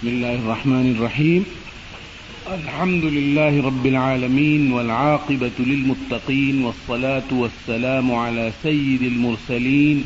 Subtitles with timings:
[0.00, 1.44] بسم الله الرحمن الرحيم.
[2.46, 10.04] الحمد لله رب العالمين والعاقبة للمتقين والصلاة والسلام على سيد المرسلين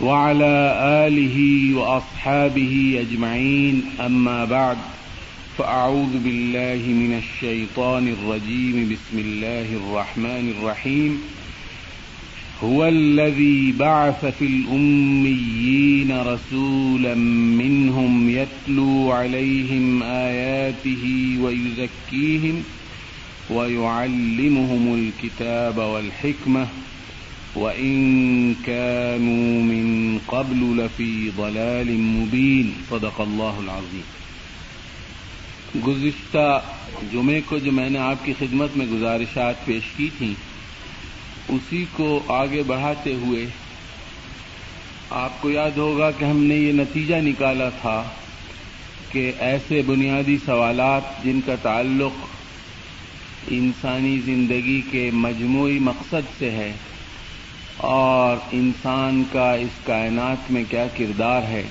[0.00, 1.38] وعلى آله
[1.74, 3.82] وأصحابه أجمعين.
[4.00, 4.76] أما بعد،
[5.58, 8.88] فأعوذ بالله من الشيطان الرجيم.
[8.92, 11.22] بسم الله الرحمن الرحيم.
[12.64, 22.62] هو الذي بعث في الأميين رسولا منهم يتلو عليهم آياته ويزكيهم
[23.50, 26.66] ويعلمهم الكتاب والحكمة
[27.54, 32.70] وإن كانوا من قبل لفي ضلال مبين.
[32.90, 34.06] صدق الله العظيم.
[35.86, 36.60] گزشتہ
[37.12, 40.47] جمعے کو جو میں نے آپ کی خدمت میں گزارشات پیش کی تھیں
[41.48, 43.46] اسی کو آگے بڑھاتے ہوئے
[45.10, 48.02] آپ کو یاد ہوگا کہ ہم نے یہ نتیجہ نکالا تھا
[49.08, 52.26] کہ ایسے بنیادی سوالات جن کا تعلق
[53.50, 56.72] انسانی زندگی کے مجموعی مقصد سے ہے
[57.86, 61.62] اور انسان کا اس کائنات میں کیا کردار ہے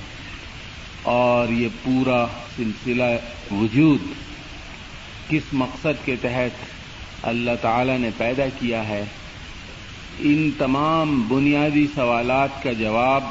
[1.03, 2.25] اور یہ پورا
[2.56, 3.03] سلسلہ
[3.52, 4.08] وجود
[5.30, 6.66] کس مقصد کے تحت
[7.23, 9.03] اللہ تعالی نے پیدا کیا ہے
[10.19, 13.23] ان تمام بنیادی سوالات کا جواب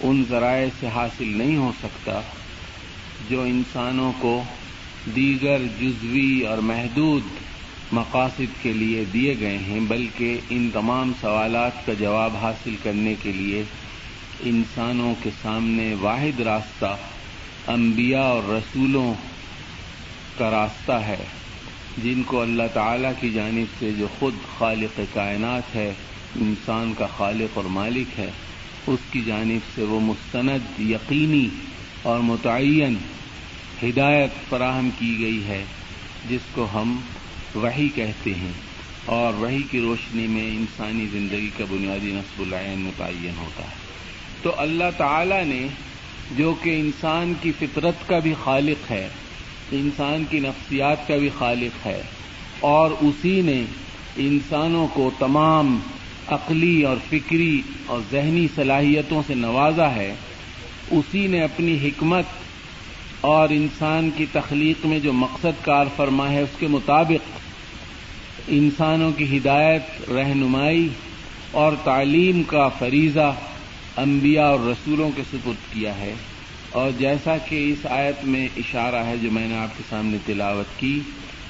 [0.00, 2.20] ان ذرائع سے حاصل نہیں ہو سکتا
[3.28, 4.42] جو انسانوں کو
[5.16, 7.22] دیگر جزوی اور محدود
[7.92, 13.32] مقاصد کے لیے دیے گئے ہیں، بلکہ ان تمام سوالات کا جواب حاصل کرنے کے
[13.32, 13.62] لیے
[14.50, 16.94] انسانوں کے سامنے واحد راستہ
[17.72, 19.12] انبیاء اور رسولوں
[20.38, 21.22] کا راستہ ہے،
[21.98, 25.92] جن کو اللہ تعالی کی جانب سے جو خود خالق کائنات ہے
[26.40, 28.30] انسان کا خالق اور مالک ہے،
[28.86, 31.48] اس کی جانب سے وہ مستند، یقینی
[32.02, 32.96] اور متعین
[33.82, 35.64] ہدایت فراہم کی گئی ہے،
[36.28, 36.96] جس کو ہم
[37.54, 38.52] وہی کہتے ہیں۔
[39.04, 43.74] اور وہی کی روشنی میں انسانی زندگی کا بنیادی نصب العین متعین ہوتا ہے۔
[44.42, 45.66] تو اللہ تعالی نے،
[46.36, 49.08] جو کہ انسان کی فطرت کا بھی خالق ہے،
[49.72, 52.02] انسان کی نفسیات کا بھی خالق ہے،
[52.60, 53.64] اور اسی نے
[54.16, 55.78] انسانوں کو تمام
[56.32, 60.14] عقلی اور فکری اور ذہنی صلاحیتوں سے نوازا ہے،
[60.90, 62.40] اسی نے اپنی حکمت
[63.20, 67.30] اور انسان کی تخلیق میں جو مقصد کار فرما ہے، اس کے مطابق
[68.48, 70.88] انسانوں کی ہدایت، رہنمائی
[71.52, 73.32] اور تعلیم کا فریضہ
[73.96, 76.14] انبیاء اور رسولوں کے سپرد کیا ہے۔
[76.70, 80.78] اور جیسا کہ اس آیت میں اشارہ ہے جو میں نے آپ کے سامنے تلاوت
[80.80, 80.98] کی،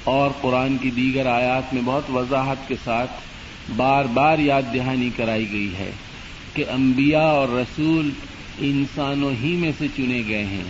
[0.04, 3.10] اور قرآن کی دیگر آیات میں بہت وضاحت کے ساتھ
[3.77, 5.91] بار بار یاد دہانی کرائی گئی ہے
[6.55, 8.11] کہ انبیاء اور رسول
[8.59, 10.65] انسانوں ہی میں سے چنے گئے ہیں۔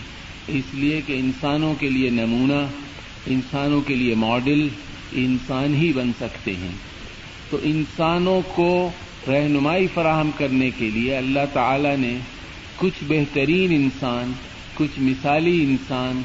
[0.49, 2.67] اس لیے کہ انسانوں کے لیے نمونہ،
[3.27, 4.69] انسانوں کے لیے ماڈل،
[5.13, 6.73] انسان ہی بن سکتے ہیں۔
[7.51, 8.91] تو انسانوں کو
[9.29, 12.19] رہنمائی فراہم کرنے کے لیے اللہ تعالی نے
[12.77, 14.33] کچھ بہترین انسان،
[14.75, 16.23] کچھ مثالی انسان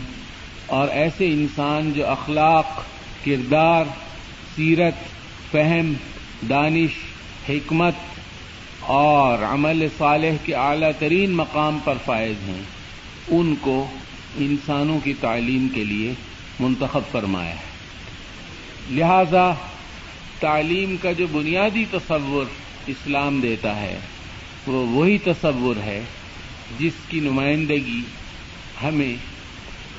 [0.65, 2.83] اور ایسے انسان جو اخلاق،
[3.25, 3.85] کردار،
[4.55, 4.93] سیرت،
[5.51, 5.93] فہم
[6.49, 6.89] دانش،
[7.49, 7.93] حکمت
[8.79, 12.61] اور عمل صالح کے اعلی ترین مقام پر فائز ہیں۔
[13.27, 13.87] ان کو
[14.37, 16.13] انسانوں کی تعلیم کے لیے
[16.59, 17.67] منتخب فرمایا ہے۔
[18.91, 19.53] لہذا
[20.39, 22.45] تعلیم کا جو بنیادی تصور
[22.87, 23.99] اسلام دیتا ہے،
[24.67, 26.03] وہ وہی تصور ہے
[26.79, 28.01] جس کی نمائندگی
[28.83, 29.15] ہمیں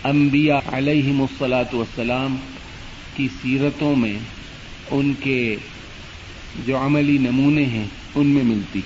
[0.05, 2.37] انبیاء علیہ مسلاط والسلام
[3.17, 4.19] کی سیرتوں میں
[4.91, 5.57] ان کے
[6.67, 8.81] جو عملی نمونے ہیں، ان میں ملتی۔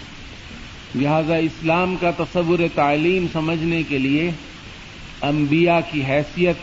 [0.94, 4.30] لہذا اسلام کا تصور تعلیم سمجھنے کے لیے
[5.22, 6.56] انبیاء کی حیثیت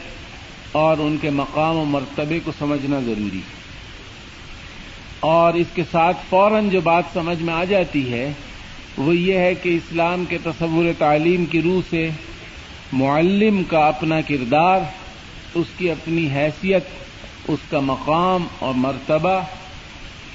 [0.71, 3.59] اور ان کے مقام و مرتبے کو سمجھنا ضروری۔ ہے
[5.19, 8.31] اور اس کے ساتھ فوراً جو بات سمجھ میں آ جاتی ہے،
[8.97, 12.09] وہ یہ ہے کہ اسلام کے تصور تعلیم کی روح سے
[12.93, 14.79] معلم کا اپنا کردار،
[15.55, 16.83] اس کی اپنی حیثیت،
[17.47, 19.41] اس کا مقام اور مرتبہ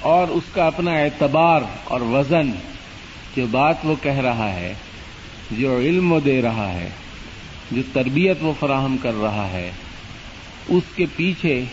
[0.05, 2.51] اور اس کا اپنا اعتبار اور وزن
[3.35, 4.73] جو بات وہ کہہ رہا ہے،
[5.51, 6.89] جو علم وہ دے رہا ہے،
[7.71, 9.71] جو تربیت وہ فراہم کر رہا ہے،
[10.67, 11.63] اس کے پیچھے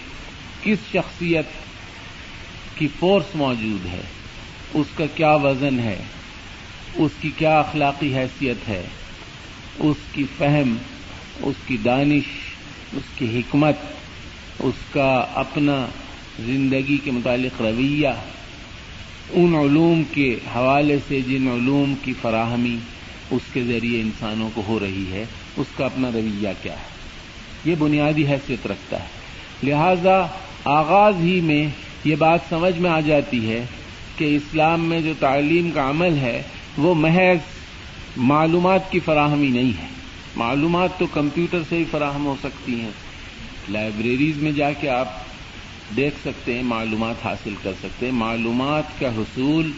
[0.63, 1.45] کس شخصیت
[2.75, 4.01] کی فورس موجود ہے؟
[4.75, 5.97] اس کا کیا وزن ہے؟
[6.95, 8.83] اس کی کیا اخلاقی حیثیت ہے؟
[9.79, 10.77] اس کی فہم،
[11.41, 12.25] اس کی دانش،
[12.93, 13.77] اس کی حکمت،
[14.61, 15.87] اس کا اپنا
[16.41, 18.09] زندگی کے متعلق رویہ،
[19.31, 22.77] ان علوم کے حوالے سے جن علوم کی فراہمی
[23.31, 25.25] اس کے ذریعے انسانوں کو ہو رہی ہے،
[25.57, 26.93] اس کا اپنا رویہ کیا ہے؟
[27.65, 29.07] یہ بنیادی حیثیت رکھتا ہے۔
[29.63, 30.27] لہذا
[30.65, 31.69] آغاز ہی میں
[32.05, 33.67] یہ بات سمجھ میں آ جاتی ہے
[34.17, 36.43] کہ اسلام میں جو تعلیم کا عمل ہے،
[36.79, 37.39] وہ محض
[38.17, 39.87] معلومات کی فراہمی نہیں ہے۔
[40.37, 42.91] معلومات تو کمپیوٹر سے ہی فراہم ہو سکتی ہیں۔
[43.69, 45.32] لائبریریز میں جا کے آپ
[45.97, 49.73] دیکھ سکتے ہیں، معلومات حاصل کر سکتے ہیں۔ معلومات کا حصول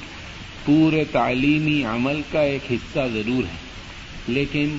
[0.65, 3.65] پورے تعلیمی عمل کا ایک حصہ ضرور ہے۔
[4.29, 4.77] لیکن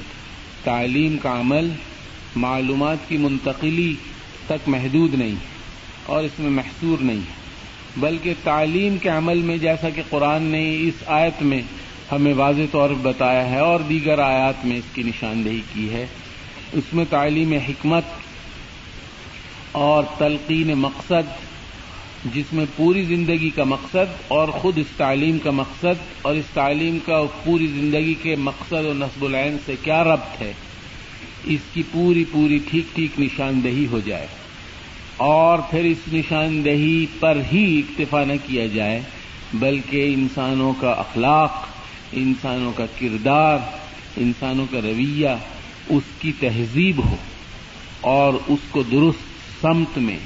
[0.64, 1.70] تعلیم کا عمل
[2.36, 3.96] معلومات کی منتقلی
[4.46, 5.36] تک محدود نہیں
[6.06, 7.46] اور اس میں محصور نہیں ہے۔
[7.98, 11.62] بلکہ تعلیم کے عمل میں، جیسا کہ قرآن نے اس آیت میں
[12.12, 16.08] ہمیں واضح طور پر بتایا ہے اور دیگر آیات میں اس کی نشاندہی کی ہے،
[16.74, 18.04] اس میں تعلیم حکمت
[19.78, 21.34] اور تلقین مقصد،
[22.34, 26.98] جس میں پوری زندگی کا مقصد اور خود اس تعلیم کا مقصد، اور اس تعلیم
[27.06, 30.52] کا پوری زندگی کے مقصد اور نصب العین سے کیا ربط ہے؟
[31.46, 34.28] اس کی پوری پوری ٹھیک ٹھیک نشاندہی ہو جائے،
[35.18, 39.00] اور پھر اس نشاندہی پر ہی اکتفا نہ کیا جائے،
[39.54, 41.66] بلکہ انسانوں کا اخلاق،
[42.14, 43.58] انسانوں کا کردار،
[44.18, 45.36] انسانوں کا رویہ
[45.90, 47.16] اس کی تہذیب ہو،
[48.10, 49.35] اور اس کو درست
[49.66, 50.18] سمت میں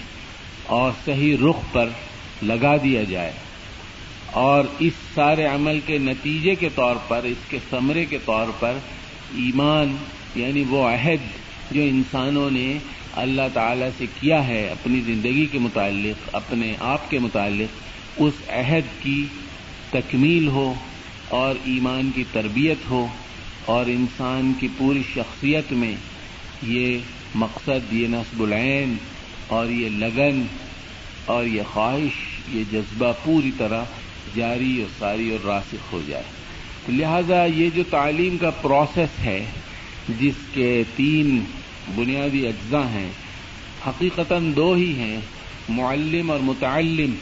[0.65, 1.89] اور صحیح رخ پر
[2.43, 3.31] لگا دیا جائے
[4.31, 8.77] اور اس سارے عمل کے نتیجے کے طور پر، اس کے ثمرے کے طور پر
[9.35, 9.95] ایمان
[10.35, 11.27] یعنی وہ عہد
[11.71, 12.67] جو انسانوں نے
[13.13, 19.03] اللہ تعالی سے کیا ہے اپنی زندگی کے متعلق، اپنے آپ کے متعلق، اس عہد
[19.03, 19.23] کی
[19.91, 20.73] تکمیل ہو
[21.29, 23.05] اور ایمان کی تربیت ہو
[23.65, 25.95] اور انسان کی پوری شخصیت میں
[26.67, 26.97] یہ
[27.35, 28.95] مقصد، یہ نصب العین
[29.49, 30.45] اور یہ لگن
[31.25, 33.83] اور یہ خواہش، یہ جذبہ پوری طرح
[34.35, 36.23] جاری اور ساری اور راسخ ہو جائے۔
[36.89, 39.45] لہذا یہ جو تعلیم کا پروسیس ہے،
[40.19, 41.43] جس کے تین
[41.95, 43.09] بنیادی اجزاء ہیں،
[43.87, 45.21] حقیقتاً دو ہی ہیں۔
[45.69, 47.15] معلم اور متعلم۔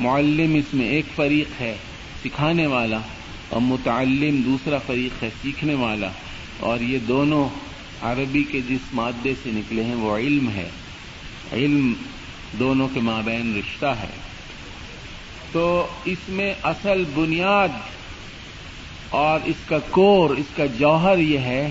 [0.00, 1.76] معلم اس میں ایک فریق ہے،
[2.24, 3.00] سکھانے والا،
[3.48, 6.10] اور متعلم دوسرا فریق ہے، سیکھنے والا۔
[6.60, 7.48] اور یہ دونوں
[8.02, 10.68] عربی کے جس مادے سے نکلے ہیں، وہ علم ہے۔
[11.52, 11.92] علم
[12.58, 14.28] دونوں کے مابین رشتہ ہے۔
[15.52, 17.68] تو اس میں اصل بنیاد
[19.08, 21.70] اور اس کا کور، اس کا جوہر یہ ہے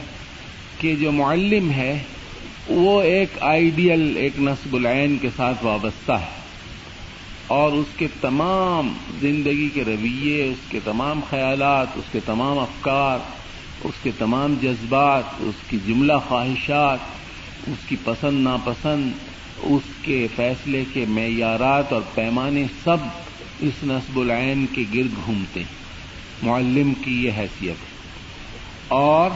[0.80, 2.04] کہ جو معلم ہے،
[2.68, 6.38] وہ ایک آئیڈیل، ایک نصب العین کے ساتھ وابستہ ہے۔
[7.48, 13.20] اور اس کے تمام زندگی کے رویے، اس کے تمام خیالات، اس کے تمام افکار،
[13.84, 17.00] اس کے تمام جذبات، اس کی جملہ خواہشات،
[17.68, 19.12] اس کی پسند ناپسند
[19.60, 22.98] اس کے فیصلے کے معیارات اور پیمانے سب
[23.60, 25.88] اس نصب العین کے گرد گھومتے ہیں۔
[26.44, 27.98] معلم کی یہ حیثیت ہے۔
[28.88, 29.32] اور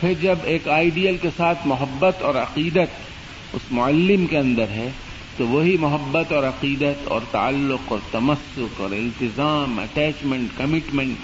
[0.00, 3.12] پھر جب ایک آئیڈیل کے ساتھ محبت اور عقیدت
[3.52, 4.90] اس معلم کے اندر ہے،
[5.36, 11.16] تو وہی محبت اور عقیدت اور تعلق اور تمسک اور التظام اٹیچمنٹ کمٹمنٹ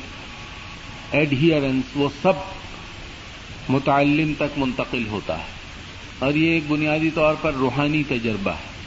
[1.15, 2.33] ایڈہیئرنس وہ سب
[3.69, 5.58] متعلم تک منتقل ہوتا ہے۔
[6.19, 8.79] اور یہ ایک بنیادی طور پر روحانی تجربہ ہے۔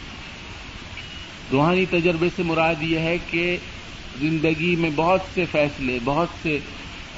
[1.51, 3.57] روحانی تجربے سے مراد یہ ہے کہ
[4.19, 6.60] زندگی میں بہت سے فیصلے، بہت سے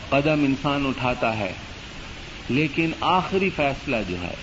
[0.09, 1.53] قدم انسان اٹھاتا ہے،
[2.49, 4.33] لیکن آخری فیصلہ جو ہے،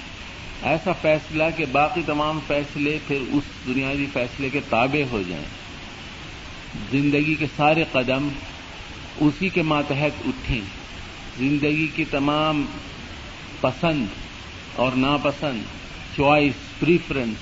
[0.62, 5.44] ایسا فیصلہ کہ باقی تمام فیصلے پھر اس بنیادی فیصلے کے تابع ہو جائیں۔
[6.90, 8.28] زندگی کے سارے قدم
[9.20, 10.60] اسی کے ماتحت اٹھیں۔
[11.38, 12.66] زندگی کی تمام
[13.60, 14.06] پسند
[14.80, 15.62] اور ناپسند
[16.16, 17.36] چوائس پریفرنس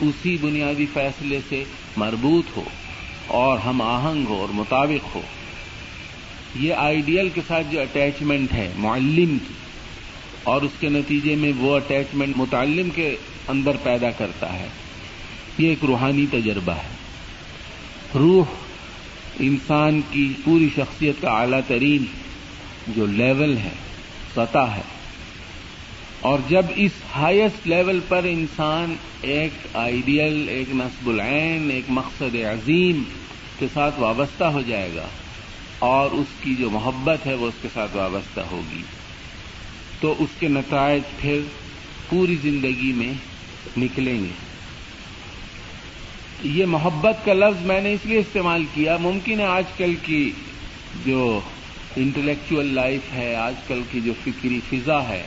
[0.00, 1.64] اسی بنیادی فیصلے سے
[1.96, 2.64] مربوط ہو
[3.26, 5.20] اور ہم آہنگ ہو اور مطابق ہو۔
[6.54, 9.54] یہ آئیڈیل کے ساتھ جو اٹیچمنٹ ہے، معلم کی،
[10.42, 13.16] اور اس کے نتیجے میں وہ اٹیچمنٹ متعلم کے
[13.48, 14.68] اندر پیدا کرتا ہے۔
[15.58, 16.88] یہ ایک روحانی تجربہ ہے۔
[18.14, 18.44] روح
[19.40, 22.04] انسان کی پوری شخصیت کا اعلیٰ ترین
[22.88, 23.74] جو لیول ہے،
[24.34, 24.99] سطح ہے۔
[26.20, 33.02] اور جب اس ہائیسٹ لیول پر انسان ایک آئیڈیل ایک نصب العین، ایک مقصد عظیم
[33.58, 35.06] کے ساتھ وابستہ ہو جائے گا
[35.78, 38.82] اور اس کی جو محبت ہے وہ اس کے ساتھ وابستہ ہوگی،
[40.00, 41.40] تو اس کے نتائج پھر
[42.08, 43.12] پوری زندگی میں
[43.78, 44.32] نکلیں گے۔
[46.44, 50.30] یہ محبت کا لفظ میں نے اس لیے استعمال کیا، ممکن ہے آج کل کی
[51.06, 51.40] جو
[51.96, 55.26] انٹلیکچل لائف ہے، آج کل کی جو فکری فضا ہے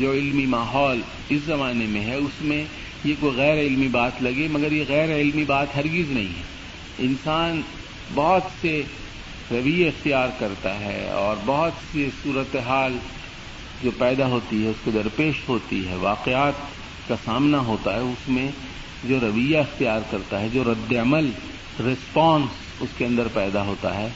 [0.00, 2.64] جو علمی ماحول اس زمانے میں ہے، اس میں
[3.04, 6.42] یہ کوئی غیر علمی بات لگے، مگر یہ غیر علمی بات ہرگز نہیں ہے۔
[6.98, 7.62] انسان
[8.14, 8.82] بہت سے
[9.50, 12.96] رویے اختیار کرتا ہے اور بہت سی صورتحال
[13.82, 16.52] جو پیدا ہوتی ہے، اس کو درپیش ہوتی ہے۔ واقعات
[17.08, 18.48] کا سامنا ہوتا ہے اس میں
[19.04, 21.30] جو رویہ اختیار کرتا ہے، جو رد عمل
[21.80, 22.44] رسپانس
[22.80, 24.08] اس کے اندر پیدا ہوتا ہے۔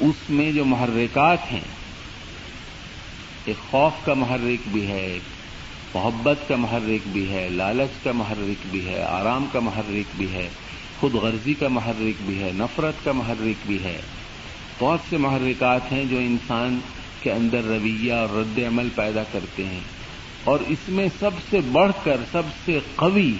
[0.00, 1.83] اس میں جو محرکات ہیں
[3.44, 5.22] ایک خوف کا محرک بھی ہے، ایک
[5.96, 10.48] محبت کا محرک بھی ہے، لالچ کا محرک بھی ہے، آرام کا محرک بھی ہے،
[11.00, 14.00] خود غرضی کا محرک بھی ہے، نفرت کا محرک بھی ہے۔
[14.78, 16.78] بہت سے محرکات ہیں جو انسان
[17.22, 19.80] کے اندر رویہ اور رد عمل پیدا کرتے ہیں۔
[20.44, 23.32] اور اس میں سب سے بڑھ کر سب سے قوی،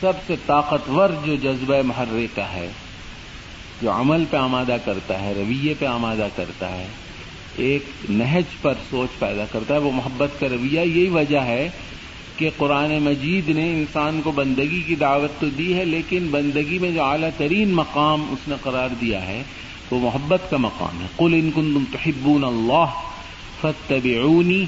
[0.00, 2.68] سب سے طاقتور جو جذبہ محرے کا ہے،
[3.82, 6.86] جو عمل پہ آمادہ کرتا ہے، رویے پہ آمادہ کرتا ہے
[7.56, 11.68] ایک نہج پر سوچ پیدا کرتا ہے، وہ محبت کا رویہ۔ یہی وجہ ہے
[12.36, 16.90] کہ قرآن مجید نے انسان کو بندگی کی دعوت تو دی ہے، لیکن بندگی میں
[16.90, 19.42] جو اعلیٰ ترین مقام اس نے قرار دیا ہے،
[19.90, 22.84] وہ محبت کا مقام ہے۔ قل ان کن تم تحبون اللہ
[23.60, 24.64] فتبعونی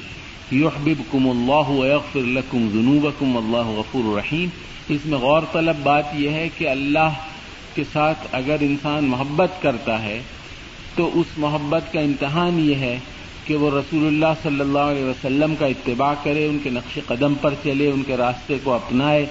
[0.52, 4.48] یحببکم اللہ ویغفر لکم ذنوبکم اللہ غفور الرحیم
[4.88, 7.12] اس میں غور طلب بات یہ ہے کہ اللہ
[7.74, 10.22] کے ساتھ اگر انسان محبت کرتا ہے
[10.96, 12.98] تو اس محبت کا امتحان یہ ہے
[13.44, 17.34] کہ وہ رسول اللہ صلی اللہ علیہ وسلم کا اتباع کرے، ان کے نقش قدم
[17.34, 19.26] پر چلے، ان کے راستے کو اپنائے،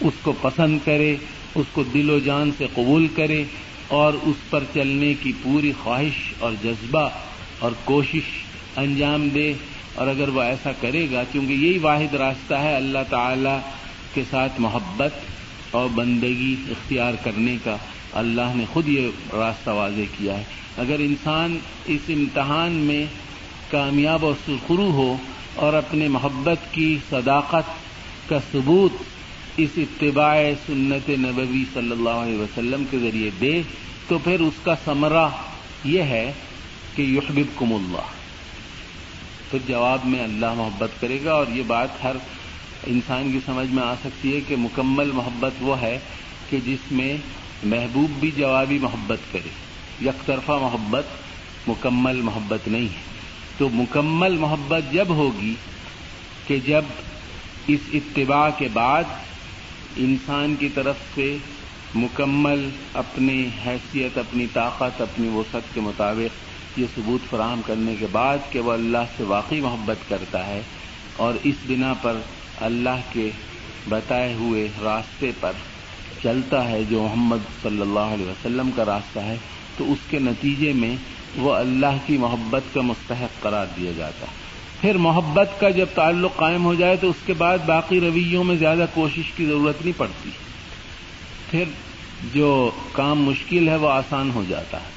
[0.00, 1.16] اس کو پسند کرے،
[1.54, 3.44] اس کو دل و جان سے قبول کرے
[3.88, 7.08] اور اس پر چلنے کی پوری خواہش اور جذبہ
[7.58, 8.22] اور کوشش
[8.76, 9.52] انجام دے۔
[9.94, 13.60] اور اگر وہ ایسا کرے گا کیونکہ یہی واحد راستہ ہے اللہ تعالی
[14.14, 15.12] کے ساتھ محبت
[15.70, 17.76] اور بندگی اختیار کرنے کا۔
[18.12, 20.44] اللہ نے خود یہ راستہ واضح کیا ہے۔
[20.76, 23.06] اگر انسان اس امتحان میں
[23.70, 25.16] کامیاب اور سرخرو ہو
[25.54, 27.70] اور اپنے محبت کی صداقت
[28.28, 28.92] کا ثبوت
[29.56, 33.62] اس اتباع سنت نبوی صلی اللہ علیہ وسلم کے ذریعے دے،
[34.08, 35.28] تو پھر اس کا ثمرہ
[35.84, 36.32] یہ ہے
[36.96, 38.06] کہ یحبب کم اللہ۔
[39.50, 42.16] پھر جواب میں اللہ محبت کرے گا اور یہ بات ہر
[42.86, 45.98] انسان کی سمجھ میں آ سکتی ہے کہ مکمل محبت وہ ہے
[46.50, 47.16] کہ جس میں
[47.64, 49.48] محبوب بھی جوابی محبت کرے،
[50.04, 51.04] یک طرفہ محبت،
[51.68, 53.12] مکمل محبت نہیں ہے۔
[53.58, 55.54] تو مکمل محبت جب ہوگی
[56.46, 56.82] کہ جب
[57.66, 59.04] اس اتباع کے بعد
[59.96, 61.36] انسان کی طرف سے
[61.94, 68.38] مکمل اپنی حیثیت، اپنی طاقت، اپنی وسعت کے مطابق یہ ثبوت فراہم کرنے کے بعد
[68.50, 70.60] کہ وہ اللہ سے واقعی محبت کرتا ہے
[71.16, 72.16] اور اس بنا پر
[72.60, 73.30] اللہ کے
[73.88, 75.52] بتائے ہوئے راستے پر
[76.22, 79.36] چلتا ہے جو محمد صلی اللہ علیہ وسلم کا راستہ ہے،
[79.76, 80.96] تو اس کے نتیجے میں
[81.36, 84.32] وہ اللہ کی محبت کا مستحق قرار دیا جاتا ہے۔
[84.80, 88.56] پھر محبت کا جب تعلق قائم ہو جائے تو اس کے بعد باقی رویوں میں
[88.56, 90.30] زیادہ کوشش کی ضرورت نہیں پڑتی۔
[91.50, 91.64] پھر
[92.34, 94.92] جو کام مشکل ہے وہ آسان ہو جاتا ہے۔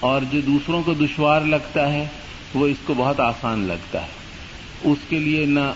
[0.00, 2.06] اور جو دوسروں کو دشوار لگتا ہے،
[2.54, 4.08] وہ اس کو بہت آسان لگتا ہے۔
[4.84, 5.72] اس کے لیے نہ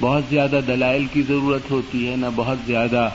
[0.00, 3.08] بہت زیادہ دلائل کی ضرورت ہوتی ہے، نہ بہت زیادہ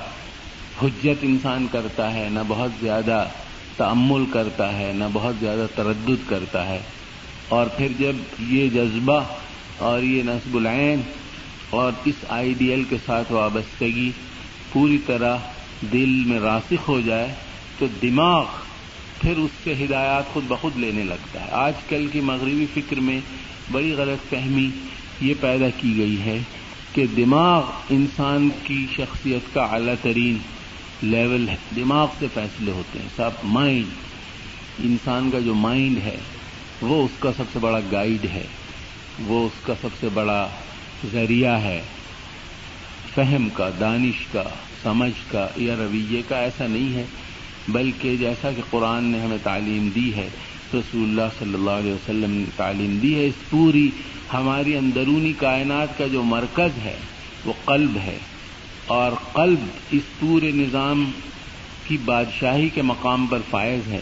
[0.83, 3.27] حجت انسان کرتا ہے، نہ بہت زیادہ
[3.77, 6.79] تعمل کرتا ہے، نہ بہت زیادہ تردد کرتا ہے۔
[7.49, 9.23] اور پھر جب یہ جذبہ
[9.77, 11.01] اور یہ نصب العین
[11.69, 14.11] اور اس آئیڈیل کے ساتھ وابستگی
[14.71, 15.37] پوری طرح
[15.93, 17.33] دل میں راسخ ہو جائے
[17.79, 18.45] تو دماغ
[19.21, 23.19] پھر اس سے ہدایات خود بخود لینے لگتا ہے۔ آج کل کی مغربی فکر میں
[23.71, 24.69] بڑی غلط فہمی
[25.21, 26.39] یہ پیدا کی گئی ہے
[26.93, 30.37] کہ دماغ انسان کی شخصیت کا اعلیٰ ترین
[31.05, 36.17] لیول ہے، دماغ سے فیصلے ہوتے ہیں، سب مائنڈ انسان کا جو مائنڈ ہے،
[36.81, 38.45] وہ اس کا سب سے بڑا گائیڈ ہے،
[39.19, 40.47] وہ اس کا سب سے بڑا
[41.11, 41.81] ذریعہ ہے،
[43.15, 44.43] فہم کا، دانش کا،
[44.83, 47.05] سمجھ کا، یا رویے کا، ایسا نہیں ہے،
[47.67, 50.27] بلکہ جیسا کہ قرآن نے ہمیں تعلیم دی ہے،
[50.73, 53.89] رسول اللہ صلی اللہ علیہ وسلم نے تعلیم دی ہے، اس پوری
[54.33, 56.97] ہماری اندرونی کائنات کا جو مرکز ہے،
[57.45, 58.17] وہ قلب ہے۔
[58.87, 59.59] اور قلب
[59.91, 61.11] اس پورے نظام
[61.87, 63.99] کی بادشاہی کے مقام پر فائز ہے۔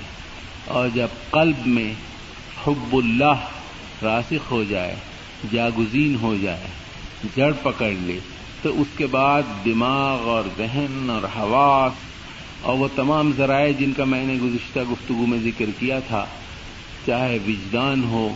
[0.65, 1.93] اور جب قلب میں
[2.67, 3.45] حب اللہ
[4.03, 4.95] راسخ ہو جائے،
[5.51, 6.67] جاگزین ہو جائے،
[7.35, 8.19] جڑ پکڑ لے،
[8.61, 11.93] تو اس کے بعد دماغ اور ذہن اور حواس
[12.61, 16.25] اور وہ تمام ذرائع جن کا میں نے گزشتہ گفتگو میں ذکر کیا تھا،
[17.05, 18.33] چاہے وجدان ہو،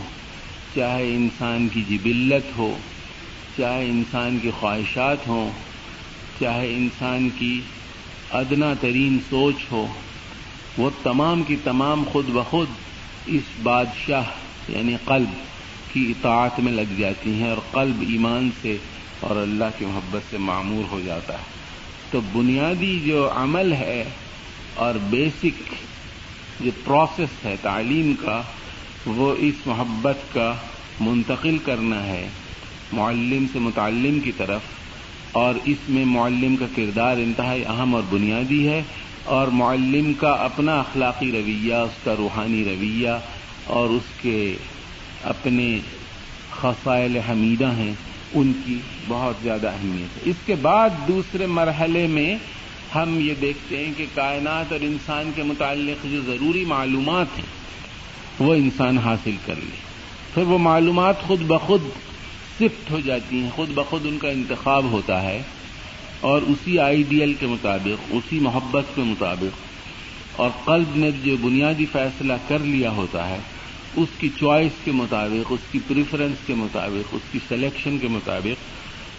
[0.74, 2.78] چاہے انسان کی جبلت ہو،
[3.56, 5.50] چاہے انسان کی خواہشات ہوں
[6.40, 7.60] چاہے انسان کی
[8.30, 9.86] ادنا ترین سوچ ہو،
[10.78, 12.68] وہ تمام کی تمام خود بخود
[13.26, 14.22] اس بادشاہ
[14.68, 15.30] یعنی قلب
[15.92, 18.76] کی اطاعت میں لگ جاتی ہیں اور قلب ایمان سے
[19.20, 21.58] اور اللہ کی محبت سے معمور ہو جاتا ہے۔
[22.10, 24.04] تو بنیادی جو عمل ہے
[24.74, 25.74] اور بیسک
[26.60, 28.42] جو پروسیس ہے، تعلیم کا،
[29.06, 30.54] وہ اس محبت کا
[31.00, 32.28] منتقل کرنا ہے،
[32.92, 34.60] معلم سے متعلم کی طرف۔
[35.32, 38.82] اور اس میں معلم کا کردار انتہائی اہم اور بنیادی ہے
[39.24, 43.10] اور معلم کا اپنا اخلاقی رویہ، اس کا روحانی رویہ
[43.64, 44.56] اور اس کے
[45.22, 45.78] اپنے
[46.50, 47.92] خسائل حمیدہ ہیں،
[48.34, 52.36] ان کی بہت زیادہ اہمیت ہے۔ اس کے بعد دوسرے مرحلے میں
[52.94, 57.46] ہم یہ دیکھتے ہیں کہ کائنات اور انسان کے متعلق جو ضروری معلومات ہیں،
[58.38, 59.76] وہ انسان حاصل کر لے۔
[60.34, 61.80] پھر وہ معلومات خود بخود
[62.58, 65.42] سفٹ ہو جاتی ہیں، خود بخود ان کا انتخاب ہوتا ہے۔
[66.20, 69.56] اور اسی آئیڈیل کے مطابق، اسی محبت کے مطابق
[70.40, 73.38] اور قلب نے جو بنیادی فیصلہ کر لیا ہوتا ہے،
[73.96, 78.64] اس کی چوائس کے مطابق، اس کی پریفرنس کے مطابق، اس کی سلیکشن کے مطابق،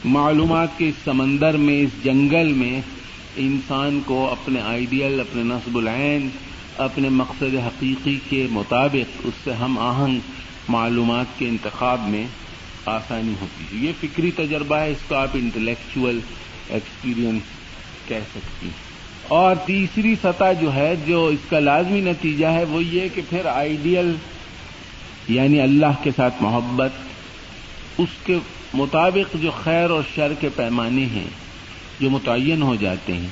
[0.05, 2.81] معلومات کے اس سمندر میں، اس جنگل میں
[3.35, 6.29] انسان کو اپنے آئیڈیل، اپنے نصب العین،
[6.77, 10.19] اپنے مقصد حقیقی کے مطابق، اس سے ہم آہنگ
[10.69, 12.27] معلومات کے انتخاب میں
[12.89, 16.19] آسانی ہوتی ہے۔ یہ فکری تجربہ ہے، اس کو آپ انٹلیکچل
[16.69, 17.41] ایکسپیرئنس
[18.07, 18.89] کہہ سکتی ہیں۔
[19.27, 23.45] اور تیسری سطح جو ہے، جو اس کا لازمی نتیجہ ہے، وہ یہ کہ پھر
[23.45, 24.15] آئیڈیل
[25.27, 26.91] یعنی اللہ کے ساتھ محبت،
[27.97, 28.37] اس کے
[28.73, 31.27] مطابق جو خیر اور شر کے پیمانے ہیں،
[31.99, 33.27] جو متعین ہو جاتے ہیں۔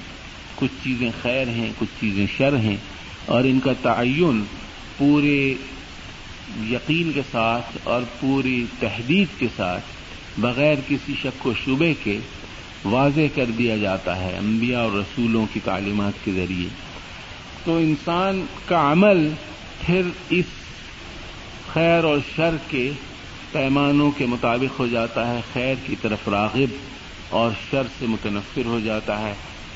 [0.55, 2.77] کچھ چیزیں خیر ہیں، کچھ چیزیں شر ہیں،
[3.25, 4.43] اور ان کا تعین
[4.97, 5.53] پورے
[6.63, 9.83] یقین کے ساتھ اور پوری تحدید کے ساتھ
[10.37, 12.19] بغیر کسی شک و شبے کے
[12.85, 16.69] واضح کر دیا جاتا ہے انبیاء اور رسولوں کی تعلیمات کے ذریعے۔
[17.65, 19.29] تو انسان کا عمل
[19.85, 20.45] پھر اس
[21.73, 22.91] خیر اور شر کے
[23.51, 26.75] پیمانوں کے مطابق ہو جاتا ہے، خیر کی طرف راغب
[27.29, 29.33] اور شر سے متنفر ہو جاتا ہے۔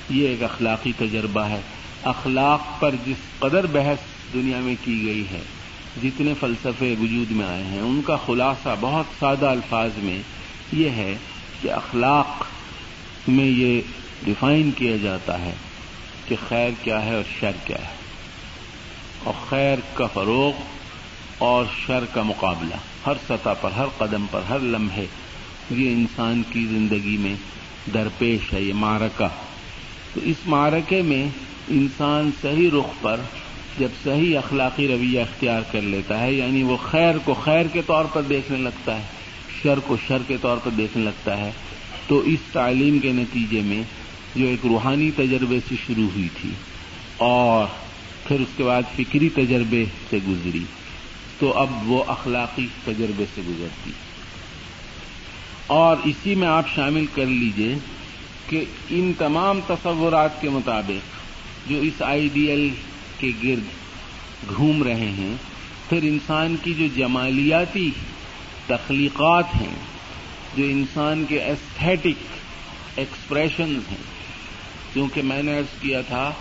[0.09, 1.61] یہ ایک اخلاقی تجربہ ہے۔
[2.03, 3.97] اخلاق پر جس قدر بحث
[4.33, 5.41] دنیا میں کی گئی ہے
[6.03, 10.21] جتنے فلسفے وجود میں آئے ہیں، ان کا خلاصہ بہت سادہ الفاظ میں
[10.73, 11.17] یہ ہے
[11.61, 12.45] کہ اخلاق
[13.27, 13.81] میں یہ
[14.23, 15.53] ڈیفائن کیا جاتا ہے
[16.27, 17.95] کہ خیر کیا ہے اور شر کیا ہے۔
[19.23, 20.53] اور خیر کا فروغ
[21.37, 22.75] اور شر کا مقابلہ،
[23.05, 25.05] ہر سطح پر، ہر قدم پر، ہر لمحے،
[25.71, 27.35] یہ انسان کی زندگی میں
[27.93, 29.27] درپیش ہے، یہ مارکا
[30.13, 31.29] تو اس مارکے میں
[31.69, 33.19] انسان صحیح رخ پر
[33.79, 38.05] جب صحیح اخلاقی رویہ اختیار کر لیتا ہے یعنی وہ خیر کو خیر کے طور
[38.05, 39.03] پر دیکھنے لگتا ہے،
[39.63, 41.51] شر کو شر کے طور پر دیکھنے لگتا ہے۔
[42.07, 43.83] تو اس تعلیم کے نتیجے میں
[44.35, 46.49] جو ایک روحانی تجربے سے شروع ہوئی تھی
[47.17, 47.65] اور
[48.27, 50.63] پھر اس کے بعد فکری تجربے سے گزری،
[51.39, 53.91] تو اب وہ اخلاقی تجربے سے گزرتی۔
[55.67, 57.75] اور اسی میں آپ شامل کر لیجیے
[58.49, 61.21] کہ ان تمام تصورات کے مطابق
[61.69, 62.69] جو اس آئیڈیل
[63.21, 65.35] کے گرد گھوم رہے ہیں،
[65.89, 67.89] پھر انسان کی جو جمالیاتی
[68.67, 69.75] تخلیقات ہیں،
[70.55, 74.03] جو انسان کے ایستھیٹک ایکسپریشنز ہیں،
[74.93, 76.31] کیونکہ میں نے ارض کیا تھا،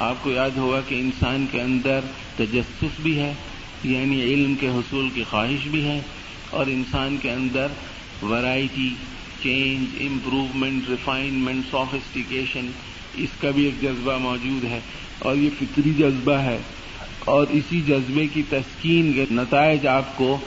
[0.00, 2.00] آپ کو یاد ہوگا کہ انسان کے اندر
[2.36, 3.32] تجسس بھی ہے
[3.84, 6.00] یعنی علم کے حصول کی خواہش بھی ہے،
[6.50, 7.72] اور انسان کے اندر
[8.22, 8.88] variety
[9.42, 12.70] change improvement refinement sophistication
[13.14, 14.80] اس کا بھی ایک جذبہ موجود ہے
[15.18, 16.58] اور یہ فطری جذبہ ہے
[17.24, 20.38] اور اسی جذبے کی تسکین کے نتائج آپ کو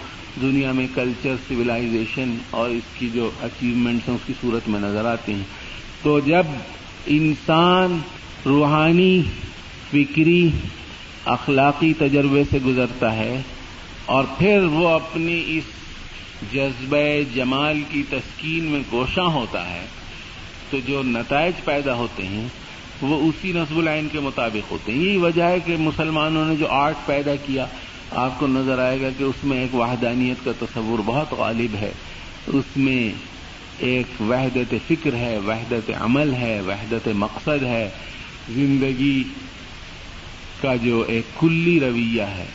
[0.42, 5.06] دنیا میں کلچر سویلائزیشن اور اس کی جو اچیومنٹس ہیں، اس کی صورت میں نظر
[5.06, 5.44] آتے ہیں۔
[6.04, 6.44] تو جب
[7.06, 8.00] انسان
[8.46, 9.22] روحانی،
[9.92, 10.50] فکری،
[11.26, 13.42] اخلاقی تجربے سے گزرتا ہے
[14.06, 15.64] اور پھر وہ اپنی اس
[16.54, 16.98] جذبہ
[17.36, 19.86] جمال کی تسکین میں گوشاں ہوتا ہے
[20.70, 22.48] تو جو نتائج پیدا ہوتے ہیں،
[23.02, 26.68] وہ اسی نصب العین کے مطابق ہوتے ہیں۔ یہی وجہ ہے کہ مسلمانوں نے جو
[26.68, 27.66] آرٹ پیدا کیا،
[28.12, 31.92] آپ کو نظر آئے گا کہ اس میں ایک وحدانیت کا تصور بہت غالب ہے۔
[32.48, 33.12] اس میں
[33.80, 37.90] ایک وحدت فکر ہے، وحدت عمل ہے، وحدت مقصد ہے۔
[38.50, 39.24] زندگی
[40.62, 42.46] کا جو ایک کلی رویہ ہے،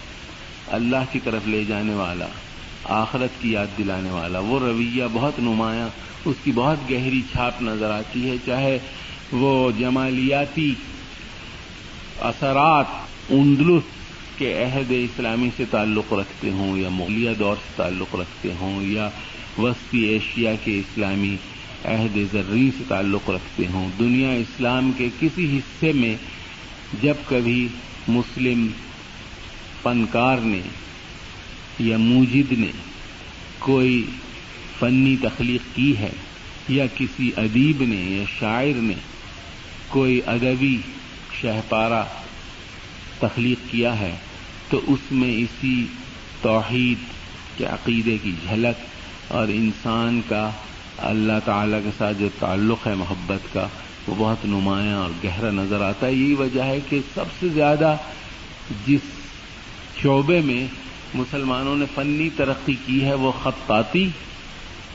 [0.67, 2.27] اللہ کی طرف لے جانے والا،
[2.85, 5.89] آخرت کی یاد دلانے والا، وہ رویہ بہت نمایاں
[6.25, 8.79] اس کی بہت گہری چھاپ نظر آتی ہے، چاہے
[9.33, 10.75] وہ جمالیاتی
[12.21, 12.87] اثرات
[13.31, 13.83] اندلس
[14.39, 19.09] کے عہد اسلامی سے تعلق رکھتے ہوں یا مغلیہ دور سے تعلق رکھتے ہوں یا
[19.59, 21.37] وسطی ایشیا کے اسلامی
[21.85, 26.15] عہد زرین سے تعلق رکھتے ہوں۔ دنیا اسلام کے کسی حصے میں
[27.03, 27.69] جب کبھی
[28.09, 28.67] مسلم
[29.83, 30.61] فنکار نے
[31.79, 32.71] یا موجد نے
[33.59, 34.05] کوئی
[34.81, 36.11] فنی تخلیق کی ہے
[36.69, 38.95] یا کسی ادیب نے یا شاعر نے
[39.89, 40.79] کوئی ادبی
[41.41, 42.05] شہپارہ
[43.19, 44.17] تخلیق کیا ہے
[44.71, 45.87] تو اس میں اسی
[46.43, 46.99] توحید
[47.59, 48.85] کے عقیدے کی جھلک
[49.29, 50.51] اور انسان کا
[50.99, 53.69] اللہ تعالی کے ساتھ جو تعلق ہے محبت کا
[54.07, 57.97] وہ بہت نمایاں اور گہرا نظر آتا ہے۔ یہی وجہ ہے کہ سب سے زیادہ
[58.87, 59.01] جس
[60.03, 60.67] شعبے میں
[61.15, 64.11] مسلمانوں نے فنی ترقی کی ہے وہ خطاطی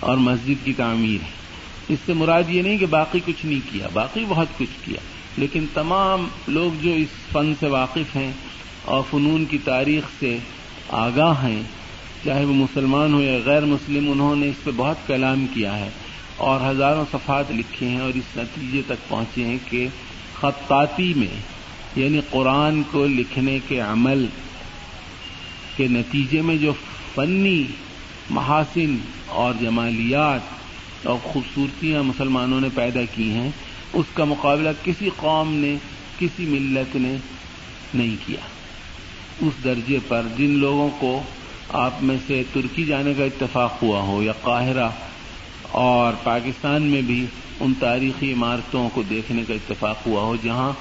[0.06, 1.30] اور مسجد کی تعمیر ہے۔
[1.88, 4.98] اس سے مراد یہ نہیں کہ باقی کچھ نہیں کیا، باقی بہت کچھ کیا۔
[5.38, 8.32] لیکن تمام لوگ جو اس فن سے واقف ہیں
[8.86, 10.38] اور فنون کی تاریخ سے
[10.89, 11.63] آگاہ ہیں،
[12.24, 15.89] چاہے وہ مسلمان ہو یا غیر مسلم، انہوں نے اس پہ بہت کلام کیا ہے
[16.38, 19.88] اور ہزاروں صفحات لکھے ہیں اور اس نتیجے تک پہنچے ہیں کہ
[20.34, 21.41] خطاطی میں
[21.96, 24.26] یعنی قرآن کو لکھنے کے عمل
[25.76, 26.74] کے نتیجے میں جو
[27.15, 27.63] فنی
[28.30, 33.50] محاسن اور جمالیات اور خوبصورتیاں مسلمانوں نے پیدا کی ہیں،
[33.94, 35.76] اس کا مقابلہ کسی قوم نے،
[36.20, 37.16] کسی ملت نے
[37.94, 38.40] نہیں کیا۔
[39.42, 41.24] اس درجے پر جن لوگوں کو
[41.70, 44.90] آپ میں سے ترکی جانے کا اتفاق ہوا ہو یا قاہرہ
[45.72, 47.26] اور پاکستان میں بھی
[47.60, 50.72] ان تاریخی عمارتوں کو دیکھنے کا اتفاق ہوا ہو، جہاں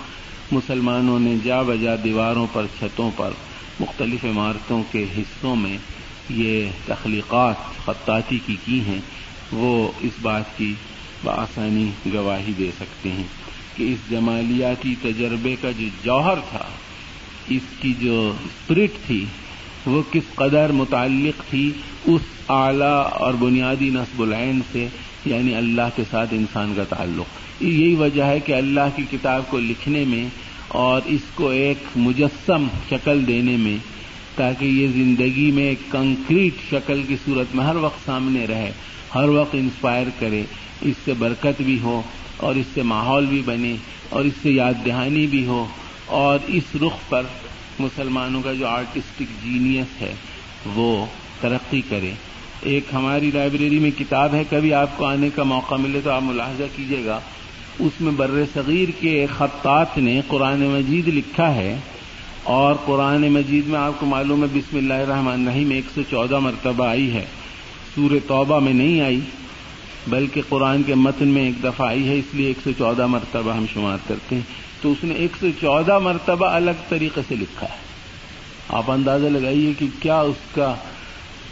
[0.52, 3.30] مسلمانوں نے جا بجا دیواروں پر، چھتوں پر
[3.80, 5.78] مختلف عمارتوں کے حصوں میں
[6.30, 9.00] یہ تخلیقات خطاطی کی کی ہیں،
[9.52, 10.74] وہ اس بات کی
[11.24, 13.24] بآسانی گواہی دے سکتے ہیں
[13.76, 16.64] کہ اس جمالیاتی تجربے کا جو جوہر تھا،
[17.48, 19.24] اس کی جو اسپرٹ تھی،
[19.86, 21.70] وہ کس قدر متعلق تھی
[22.04, 24.88] اس اعلی اور بنیادی نصب العین سے
[25.24, 29.58] یعنی اللہ کے ساتھ انسان کا تعلق۔ یہی وجہ ہے کہ اللہ کی کتاب کو
[29.58, 30.28] لکھنے میں
[30.68, 33.78] اور اس کو ایک مجسم شکل دینے میں
[34.36, 38.72] تاکہ یہ زندگی میں ایک کنکریٹ شکل کی صورت میں ہر وقت سامنے رہے،
[39.14, 40.42] ہر وقت انسپائر کرے،
[40.82, 42.02] اس سے برکت بھی ہو
[42.36, 43.74] اور اس سے ماحول بھی بنے
[44.08, 45.66] اور اس سے یاد دہانی بھی ہو
[46.06, 47.22] اور اس رخ پر
[47.78, 50.14] مسلمانوں کا جو آرٹسٹک جینیس ہے،
[50.74, 51.06] وہ
[51.40, 52.10] ترقی کرے۔
[52.62, 56.22] ایک ہماری لائبریری میں کتاب ہے، کبھی آپ کو آنے کا موقع ملے تو آپ
[56.22, 57.20] ملاحظہ کیجیے گا۔
[57.78, 61.76] اس میں بر صغیر کے خطاط نے قرآن مجید لکھا ہے
[62.44, 66.38] اور قرآن مجید میں آپ کو معلوم ہے بسم اللہ الرحمن الرحیم، ایک سو چودہ
[66.38, 67.24] مرتبہ آئی ہے۔
[67.94, 69.20] سور توبہ میں نہیں آئی،
[70.08, 73.52] بلکہ قرآن کے متن میں ایک دفعہ آئی ہے، اس لیے ایک سو چودہ مرتبہ
[73.52, 74.42] ہم شمار کرتے ہیں۔
[74.82, 77.82] تو اس نے ایک سو چودہ مرتبہ الگ طریقے سے لکھا ہے۔
[78.68, 80.74] آپ اندازہ لگائیے کہ کیا اس کا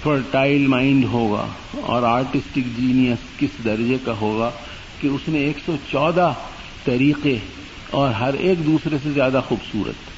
[0.02, 1.46] فرٹائل مائنڈ ہوگا
[1.80, 4.50] اور آرٹسٹک جینیس کس درجے کا ہوگا
[5.00, 6.32] کہ اس نے ایک سو چودہ
[6.84, 7.38] طریقے
[7.90, 10.11] اور ہر ایک دوسرے سے زیادہ خوبصورت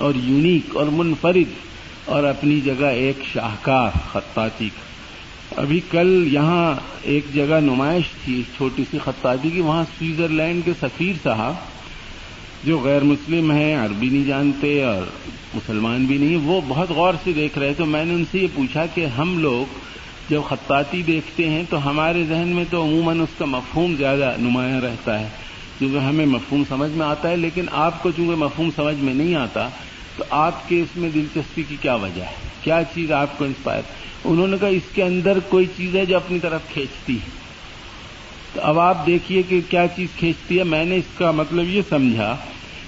[0.00, 1.58] اور یونیک اور منفرد
[2.04, 8.84] اور اپنی جگہ ایک شاہکار خطاطی کا۔ ابھی کل یہاں ایک جگہ نمائش تھی چھوٹی
[8.90, 11.54] سی خطاطی کی، وہاں سوئٹزرلینڈ کے سفیر صاحب،
[12.64, 15.02] جو غیر مسلم ہیں، عربی نہیں جانتے اور
[15.54, 18.46] مسلمان بھی نہیں، وہ بہت غور سے دیکھ رہے تو میں نے ان سے یہ
[18.54, 19.78] پوچھا کہ ہم لوگ
[20.30, 24.80] جب خطاطی دیکھتے ہیں تو ہمارے ذہن میں تو عموماً اس کا مفہوم زیادہ نمایاں
[24.80, 25.28] رہتا ہے،
[25.78, 29.34] کیونکہ ہمیں مفہوم سمجھ میں آتا ہے، لیکن آپ کو چونکہ مفہوم سمجھ میں نہیں
[29.34, 29.68] آتا
[30.16, 33.82] تو آپ کے اس میں دلچسپی کی کیا وجہ ہے؟ کیا چیز آپ کو انسپائر
[34.24, 37.30] انہوں نے کہا اس کے اندر کوئی چیز ہے جو اپنی طرف کھینچتی ہے۔
[38.54, 41.82] تو اب آپ دیکھیے کہ کیا چیز کھینچتی ہے۔ میں نے اس کا مطلب یہ
[41.88, 42.36] سمجھا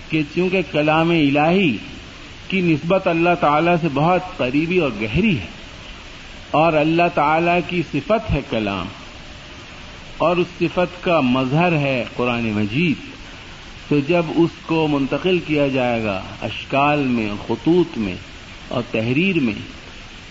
[0.08, 1.76] کہ چونکہ کلام الہی
[2.48, 5.46] کی نسبت اللہ تعالی سے بہت قریبی اور گہری ہے
[6.50, 8.86] اور اللہ تعالی کی صفت ہے کلام
[10.18, 13.11] اور اس صفت کا مظہر ہے قرآن مجید
[13.92, 18.14] تو جب اس کو منتقل کیا جائے گا اشکال میں، خطوط میں
[18.68, 19.54] اور تحریر میں،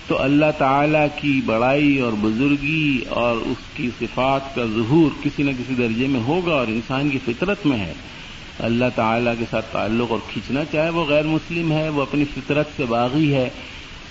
[0.08, 5.52] تو اللہ تعالی کی بڑائی اور بزرگی اور اس کی صفات کا ظہور کسی نہ
[5.52, 7.93] کسی درجے میں ہوگا اور انسان کی فطرت میں ہے۔
[8.60, 12.67] اللہ تعالی کے ساتھ تعلق اور کھینچنا چاہے وہ غیر مسلم ہے، وہ اپنی فطرت
[12.78, 13.50] سے باغی ہے،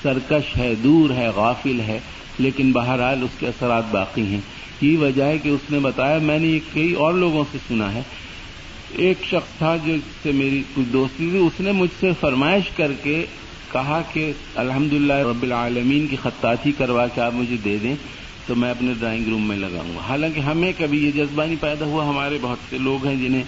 [0.03, 2.01] سرکش ہے، دور ہے، غافل ہے،
[2.39, 4.41] لیکن بہرحال اس کے اثرات باقی ہیں۔
[4.81, 7.95] یہ وجہ ہے کہ اس نے بتایا، میں نے یہ کئی اور لوگوں سے سنا
[7.95, 8.03] ہے
[8.97, 12.93] ایک شخص تھا جو سے میری کچھ دوستی تھی، اس نے مجھ سے فرمائش کر
[13.03, 13.27] کے
[13.73, 17.95] کہا کہ الحمد رب العالمین کی خطاطی کروا کے آپ مجھے دے دیں،
[18.47, 21.85] تو میں اپنے ڈرائنگ روم میں لگاؤں گا۔ حالانکہ ہمیں کبھی یہ جذبہ نہیں پیدا
[21.85, 23.43] ہوا، ہمارے بہت سے لوگ ہیں جنہیں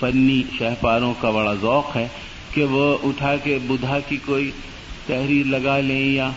[0.00, 2.08] فنی شہپاروں کا بڑا ذوق ہے
[2.54, 4.50] کہ وہ اٹھا کے بدھا کی کوئی
[5.06, 6.30] تحریر لگا لیں یا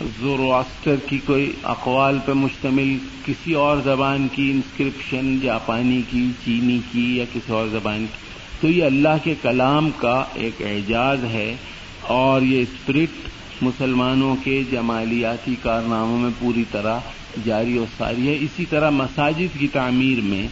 [0.00, 7.16] زورواسٹر کی کوئی اقوال پہ مشتمل کسی اور زبان کی انسکرپشن جاپانی کی، چینی کی
[7.16, 8.28] یا کسی اور زبان کی۔
[8.60, 11.56] تو یہ اللہ کے کلام کا ایک اعجاز ہے
[12.02, 13.28] اور یہ اسپرٹ
[13.62, 16.98] مسلمانوں کے جمالیاتی کارناموں میں پوری طرح
[17.44, 20.48] جاری و ساری ہے۔ اسی طرح مساجد کی تعمیر میں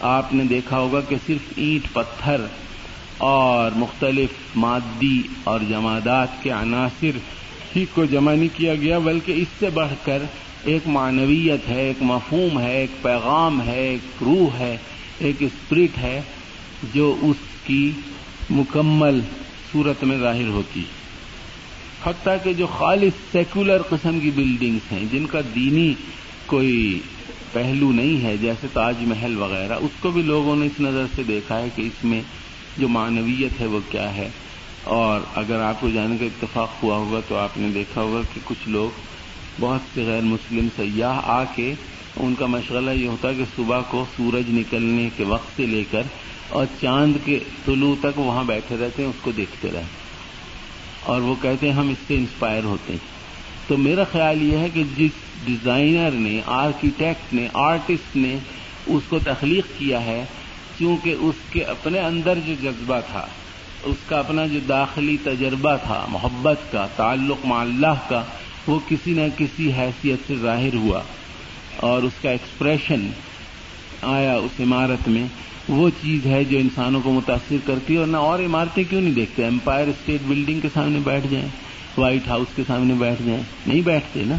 [0.00, 2.36] آپ نے دیکھا ہوگا کہ صرف اینٹ، پتھر
[3.18, 7.18] اور مختلف مادی اور جمادات کے عناصر
[7.76, 10.22] ہی کو جمع نہیں کیا گیا، بلکہ اس سے بڑھ کر
[10.64, 14.76] ایک معنویت ہے، ایک مفہوم ہے، ایک پیغام ہے، ایک روح ہے،
[15.18, 16.22] ایک اسپرٹ ہے،
[16.94, 17.90] جو اس کی
[18.50, 19.20] مکمل
[19.72, 20.82] صورت میں ظاہر ہوتی۔
[22.04, 25.94] حتیٰ کہ جو خالص سیکولر قسم کی بلڈنگز ہیں، جن کا دینی
[26.46, 27.00] کوئی
[27.52, 31.22] پہلو نہیں ہے، جیسے تاج محل وغیرہ، اس کو بھی لوگوں نے اس نظر سے
[31.28, 32.20] دیکھا ہے کہ اس میں
[32.78, 34.28] جو معنویت ہے وہ کیا ہے۔
[34.84, 38.40] اور اگر آپ کو جانے کا اتفاق ہوا ہوگا تو آپ نے دیکھا ہوگا کہ
[38.44, 38.90] کچھ لوگ
[39.60, 41.74] بہت سے غیر مسلم سیاح آ کے
[42.16, 45.84] ان کا مشغلہ یہ ہوتا ہے کہ صبح کو سورج نکلنے کے وقت سے لے
[45.90, 46.02] کر
[46.48, 49.82] اور چاند کے طلوع تک وہاں بیٹھے رہتے ہیں، اس کو دیکھتے رہتے
[51.02, 53.08] اور وہ کہتے ہیں، ہم اس سے انسپائر ہوتے ہیں۔
[53.68, 55.10] تو میرا خیال یہ ہے کہ جس
[55.44, 58.36] ڈیزائنر نے، آرکیٹیکٹ نے، آرٹسٹ نے
[58.86, 60.24] اس کو تخلیق کیا ہے
[60.78, 63.26] کیونکہ اس کے اپنے اندر جو جذبہ تھا
[63.82, 68.24] اس کا اپنا جو داخلی تجربہ تھا، محبت کا، تعلق مع اللہ کا،
[68.66, 71.02] وہ کسی نہ کسی حیثیت سے ظاہر ہوا۔
[71.76, 73.08] اور اس کا ایکسپریشن
[74.02, 75.24] آیا اس عمارت میں۔
[75.68, 79.14] وہ چیز ہے جو انسانوں کو متاثر کرتی ہے اور نہ اور عمارتیں کیوں نہیں
[79.14, 81.48] دیکھتے؟ امپائر اسٹیٹ بلڈنگ کے سامنے بیٹھ جائیں
[81.98, 84.36] وائٹ ہاؤس کے سامنے بیٹھ جائیں۔ نہیں بیٹھتے نا۔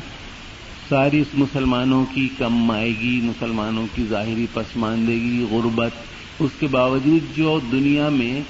[0.89, 5.91] ساری مسلمانوں کی کم آئے گی، مسلمانوں کی ظاہری پسماندگی غربت،
[6.39, 8.41] اس کے باوجود جو دنیا میں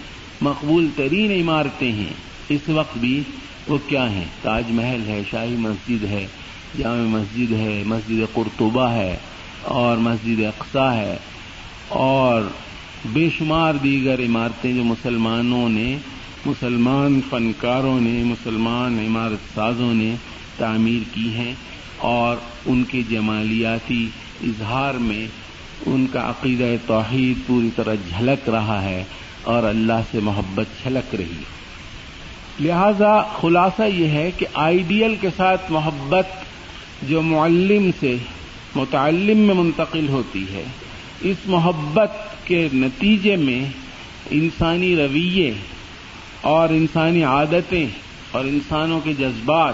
[0.42, 2.14] مقبول ترین عمارتیں ہیں۔
[2.50, 3.24] اس وقت بھی
[3.68, 6.28] وہ کیا ہیں؟ تاج محل ہے، شاہی مسجد ہے،
[6.78, 9.18] جامع مسجد ہے، مسجد قرطبہ ہے
[9.62, 11.18] اور مسجد اقسا ہے۔
[11.88, 12.42] اور
[13.06, 15.98] بے شمار دیگر عمارتیں جو مسلمانوں نے،
[16.46, 20.16] مسلمان فنکاروں نے، مسلمان عمارت سازوں نے
[20.58, 21.54] تعمیر کی ہیں۔
[21.98, 24.10] اور ان کے جمالیاتی
[24.44, 25.28] اظہار میں
[25.86, 29.04] ان کا عقیدہ توحید پوری طرح جھلک رہا ہے۔
[29.44, 31.62] اور اللہ سے محبت چھلک رہی ہے۔
[32.60, 36.26] لہذا خلاصہ یہ ہے کہ آئیڈیل کے ساتھ محبت
[37.02, 38.18] جو معلم سے
[38.76, 40.64] متعلم میں منتقل ہوتی ہے،
[41.22, 42.12] اس محبت
[42.48, 43.66] کے نتیجے میں
[44.30, 45.54] انسانی رویے
[46.42, 47.88] اور انسانی عادتیں
[48.32, 49.74] اور انسانوں کے جذبات،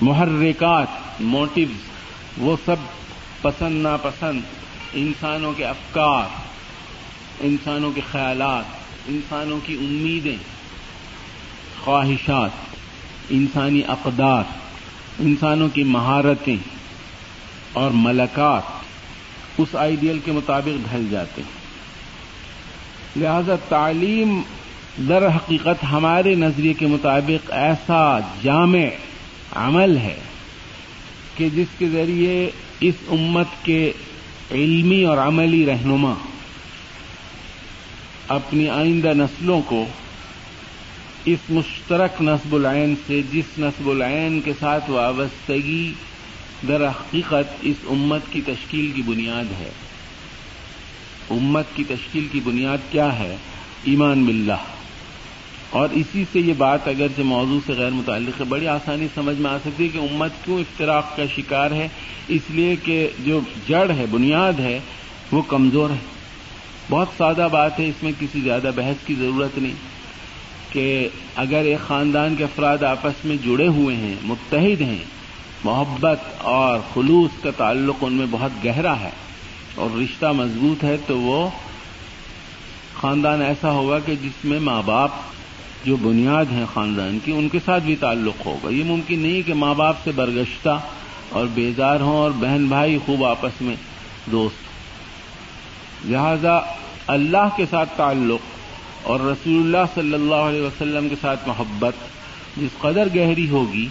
[0.00, 1.80] محرکات موٹیوز
[2.38, 2.76] وہ سب
[3.42, 4.40] پسند ناپسند
[4.92, 6.51] انسانوں کے افکار
[7.40, 8.64] انسانوں کے خیالات،
[9.08, 10.36] انسانوں کی امیدیں،
[11.84, 12.50] خواہشات،
[13.30, 14.42] انسانی اقدار،
[15.18, 16.56] انسانوں کی مہارتیں
[17.72, 18.62] اور ملکات
[19.58, 21.62] اس آئیڈیل کے مطابق ڈھل جاتے ہیں۔
[23.16, 24.42] لہذا تعلیم
[25.08, 28.84] در حقیقت ہمارے نظریے کے مطابق ایسا جامع
[29.52, 30.18] عمل ہے
[31.36, 33.92] کہ جس کے ذریعے اس امت کے
[34.50, 36.14] علمی اور عملی رہنما
[38.34, 39.86] اپنی آئندہ نسلوں کو
[41.24, 45.92] اس مشترک نصب العین سے جس نصب العین کے ساتھ وابستگی
[46.68, 49.70] در حقیقت اس امت کی تشکیل کی بنیاد ہے۔
[51.30, 53.36] امت کی تشکیل کی بنیاد کیا ہے؟
[53.84, 54.64] ایمان باللہ۔
[55.70, 59.50] اور اسی سے یہ بات اگرچہ موضوع سے غیر متعلق ہے، بڑی آسانی سمجھ میں
[59.50, 61.88] آ سکتی ہے کہ امت کیوں اختراق کا شکار ہے۔
[62.28, 64.78] اس لیے کہ جو جڑ ہے، بنیاد ہے،
[65.32, 66.21] وہ کمزور ہے۔
[66.90, 69.74] بہت سادہ بات ہے، اس میں کسی زیادہ بحث کی ضرورت نہیں
[70.72, 75.04] کہ اگر ایک خاندان کے افراد آپس میں جڑے ہوئے ہیں، متحد ہیں،
[75.64, 79.10] محبت اور خلوص کا تعلق ان میں بہت گہرا ہے
[79.74, 81.48] اور رشتہ مضبوط ہے، تو وہ
[83.00, 85.10] خاندان ایسا ہوگا کہ جس میں ماں باپ
[85.84, 89.54] جو بنیاد ہیں خاندان کی، ان کے ساتھ بھی تعلق ہوگا۔ یہ ممکن نہیں کہ
[89.54, 90.80] ماں باپ سے برگشتہ
[91.28, 93.76] اور بیزار ہوں اور بہن بھائی خوب آپس میں
[94.32, 94.71] دوست
[96.04, 96.60] لہذا
[97.06, 98.40] اللہ کے ساتھ تعلق
[99.02, 101.92] اور رسول اللہ صلی اللہ علیہ وسلم کے ساتھ محبت
[102.56, 103.88] جس قدر گہری ہوگی،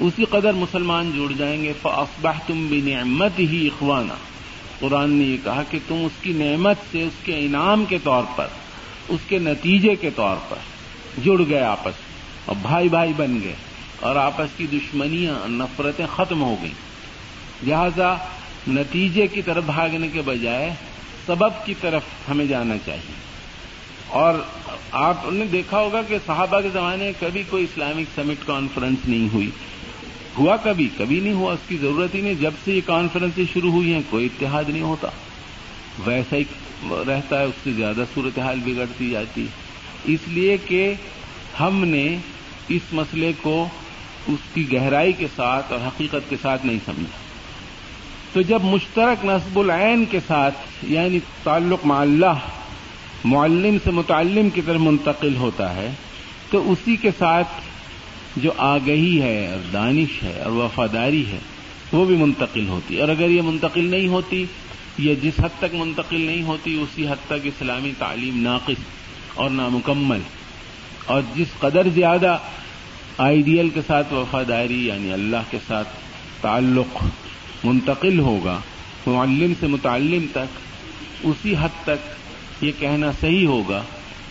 [0.00, 4.12] اسی قدر مسلمان جڑ جائیں گے۔ فاصبح تم بھی نعمت ہی اخوانہ
[4.80, 8.22] قرآن نے یہ کہا کہ تم اس کی نعمت سے، اس کے انعام کے طور
[8.36, 8.46] پر،
[9.08, 10.56] اس کے نتیجے کے طور پر
[11.24, 11.92] جڑ گئے آپس۔
[12.44, 13.54] اور بھائی بھائی بن گئے
[14.00, 16.74] اور آپس کی دشمنیاں، نفرتیں ختم ہو گئیں۔
[17.66, 18.16] لہذا
[18.68, 20.74] نتیجے کی طرف بھاگنے کے بجائے
[21.28, 23.12] سبب کی طرف ہمیں جانا چاہیے۔
[24.08, 24.34] اور
[24.92, 29.34] آپ نے دیکھا ہوگا کہ صحابہ کے زمانے میں کبھی کوئی اسلامک سمٹ کانفرنس نہیں
[29.34, 29.50] ہوئی۔
[30.38, 33.72] ہوا کبھی؟ کبھی نہیں ہوا، اس کی ضرورت ہی نہیں۔ جب سے یہ کانفرنس شروع
[33.72, 35.08] ہوئی ہیں، کوئی اتحاد نہیں ہوتا۔
[36.04, 36.44] ویسا ہی
[36.90, 39.68] رہتا ہے، اس سے زیادہ صورتحال بگڑتی جاتی۔ ہے
[40.04, 40.94] اس لیے کہ
[41.60, 42.16] ہم نے
[42.68, 43.68] اس مسئلے کو
[44.28, 47.27] اس کی گہرائی کے ساتھ اور حقیقت کے ساتھ نہیں سمجھا۔
[48.32, 52.38] تو جب مشترک نصب العین کے ساتھ یعنی تعلق مع اللہ
[53.24, 55.90] معلم سے متعلم کی طرف منتقل ہوتا ہے،
[56.50, 57.48] تو اسی کے ساتھ
[58.36, 61.38] جو آگہی ہے، اور دانش ہے، اور وفاداری ہے،
[61.92, 64.46] وہ بھی منتقل ہوتی۔ اور اگر یہ منتقل نہیں ہوتی
[64.98, 68.82] یہ جس حد تک منتقل نہیں ہوتی، اسی حد تک اسلامی تعلیم ناقص
[69.34, 70.20] اور نامکمل۔
[71.06, 72.38] اور جس قدر زیادہ
[73.18, 75.88] آئیڈیل کے ساتھ وفاداری یعنی اللہ کے ساتھ
[76.40, 77.04] تعلق
[77.64, 78.60] منتقل ہوگا،
[79.06, 80.58] معلم سے متعلم تک،
[81.22, 82.08] اسی حد تک
[82.64, 83.82] یہ کہنا صحیح ہوگا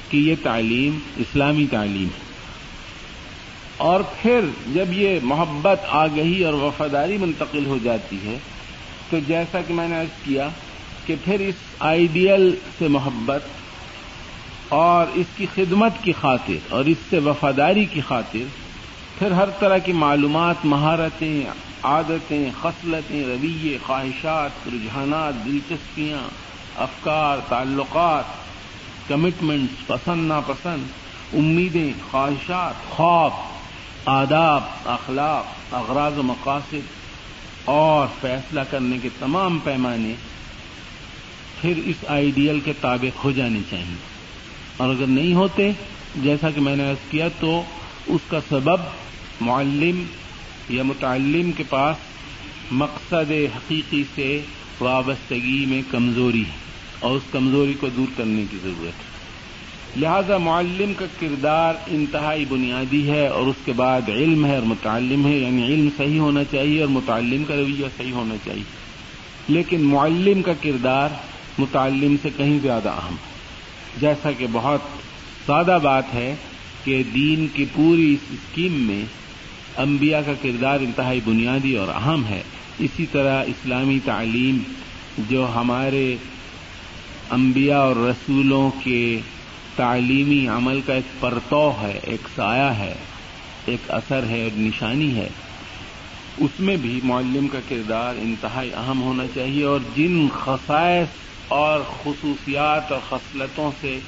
[0.10, 2.28] کہ یہ تعلیم اسلامی تعلیم ہے۔
[3.78, 4.40] اور پھر
[4.74, 8.38] جب یہ محبت آگہی اور وفاداری منتقل ہو جاتی ہے،
[9.10, 10.50] تو جیسا کہ میں نے عرض کیا
[11.06, 13.42] کہ پھر اس آئیڈیل سے محبت
[14.70, 18.46] اور اس کی خدمت کی خاطر اور اس سے وفاداری کی خاطر
[19.20, 21.44] پھر ہر طرح کی معلومات، مہارتیں
[21.88, 26.28] عادتیں، خصلتیں، رویے، خواہشات، رجحانات، دلچسپیاں،
[26.76, 28.24] افکار، تعلقات
[29.08, 30.84] کمٹمنٹس پسند، ناپسند،
[31.34, 33.32] امیدیں، خواہشات خواب
[34.06, 36.88] آداب، اخلاق، اغراض و مقاصد
[37.66, 40.14] اور فیصلہ کرنے کے تمام پیمانے
[41.62, 43.96] پھر اس آئیڈیل کے تابع ہو جانے چاہیے۔
[44.78, 45.72] اور اگر نہیں ہوتے،
[46.16, 47.64] جیسا کہ میں نے عرض کیا، تو
[48.08, 48.80] اس کا سبب
[49.42, 50.04] معلم
[50.70, 51.96] یا متعلم کے پاس
[52.72, 54.42] مقصد حقیقی سے
[54.80, 56.68] وابستگی میں کمزوری ہے
[57.00, 59.18] اور اس کمزوری کو دور کرنے کی ضرورت ہے۔
[60.02, 65.28] لہذا معلم کا کردار انتہائی بنیادی ہے اور اس کے بعد علم ہے اور متعلم
[65.28, 68.64] ہے یعنی علم صحیح ہونا چاہیے اور متعلم کا رویہ صحیح ہونا چاہیے۔
[69.48, 71.10] لیکن معلم کا کردار
[71.58, 73.38] متعلم سے کہیں زیادہ اہم ہے۔
[73.98, 74.80] جیسا کہ بہت
[75.46, 76.36] سادہ بات ہے
[76.84, 79.06] کہ دین کی پوری اس اسکیم میں
[79.78, 82.44] انبیاء کا کردار انتہائی بنیادی اور اہم ہے۔
[82.80, 84.58] اسی طرح اسلامی تعلیم
[85.18, 86.16] جو ہمارے
[87.30, 89.20] انبیاء اور رسولوں کے
[89.76, 92.96] تعلیمی عمل کا ایک پرتو ہے، ایک سایہ ہے،
[93.66, 95.30] ایک اثر ہے، ایک نشانی ہے۔
[96.38, 101.08] اس میں بھی معلم کا کردار انتہائی اہم ہونا چاہیے اور جن خصائص
[101.48, 104.00] اور خصوصیات اور خصلتوں سے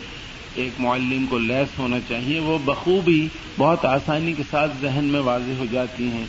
[0.56, 5.52] ایک معلم کو لیس ہونا چاہیے، وہ بخوبی بہت آسانی کے ساتھ ذہن میں واضح
[5.58, 6.26] ہو جاتی ہیں۔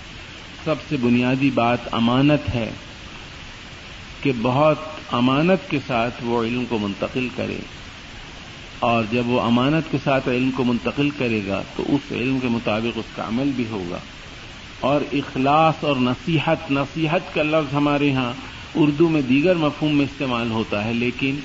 [0.64, 2.70] سب سے بنیادی بات امانت ہے
[4.22, 4.78] کہ بہت
[5.10, 7.56] امانت کے ساتھ وہ علم کو منتقل کرے۔
[8.78, 12.48] اور جب وہ امانت کے ساتھ علم کو منتقل کرے گا، تو اس علم کے
[12.48, 13.98] مطابق اس کا عمل بھی ہوگا۔
[14.80, 18.32] اور اخلاص اور نصیحت نصیحت کا لفظ ہمارے ہاں
[18.74, 21.36] اردو میں دیگر مفہوم میں استعمال ہوتا ہے، لیکن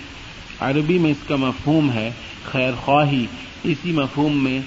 [0.60, 2.12] عربی میں اس کا مفہوم ہے
[2.51, 3.25] خیر خواہی
[3.63, 4.60] اسی مفہوم میں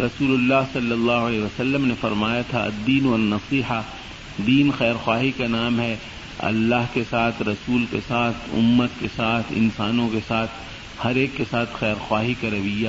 [0.00, 3.82] رسول اللہ صلی اللہ علیہ وسلم نے فرمایا تھا، الدین والنصیحہ۔
[4.46, 5.96] دین خیر خواہی کا نام ہے۔
[6.38, 10.50] اللہ کے ساتھ، رسول کے ساتھ، امت کے ساتھ، انسانوں کے ساتھ،
[11.04, 12.88] ہر ایک کے ساتھ خیر خواہی کا رویہ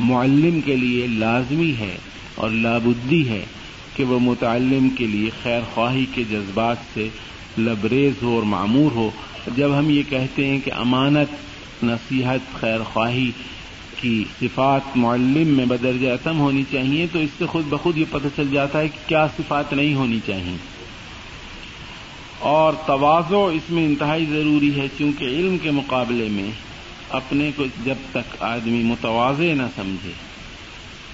[0.00, 1.98] معلم کے لیے لازمی ہے
[2.34, 3.44] اور لابدی ہے
[3.96, 7.08] کہ وہ متعلم کے لیے خیر خواہی کے جذبات سے
[7.58, 9.10] لبریز ہو اور معمور ہو۔
[9.56, 11.28] جب ہم یہ کہتے ہیں کہ امانت،
[11.84, 13.30] نصیحت خیر خواہی
[14.02, 18.26] کی صفات معلم میں بدرجہ اتم ہونی چاہیے، تو اس سے خود بخود یہ پتہ
[18.36, 20.56] چل جاتا ہے کہ کیا صفات نہیں ہونی چاہیے۔
[22.38, 26.50] اور توازو اس میں انتہائی ضروری ہے، چونکہ علم کے مقابلے میں
[27.10, 30.12] اپنے کو جب تک آدمی متوازے نہ سمجھے۔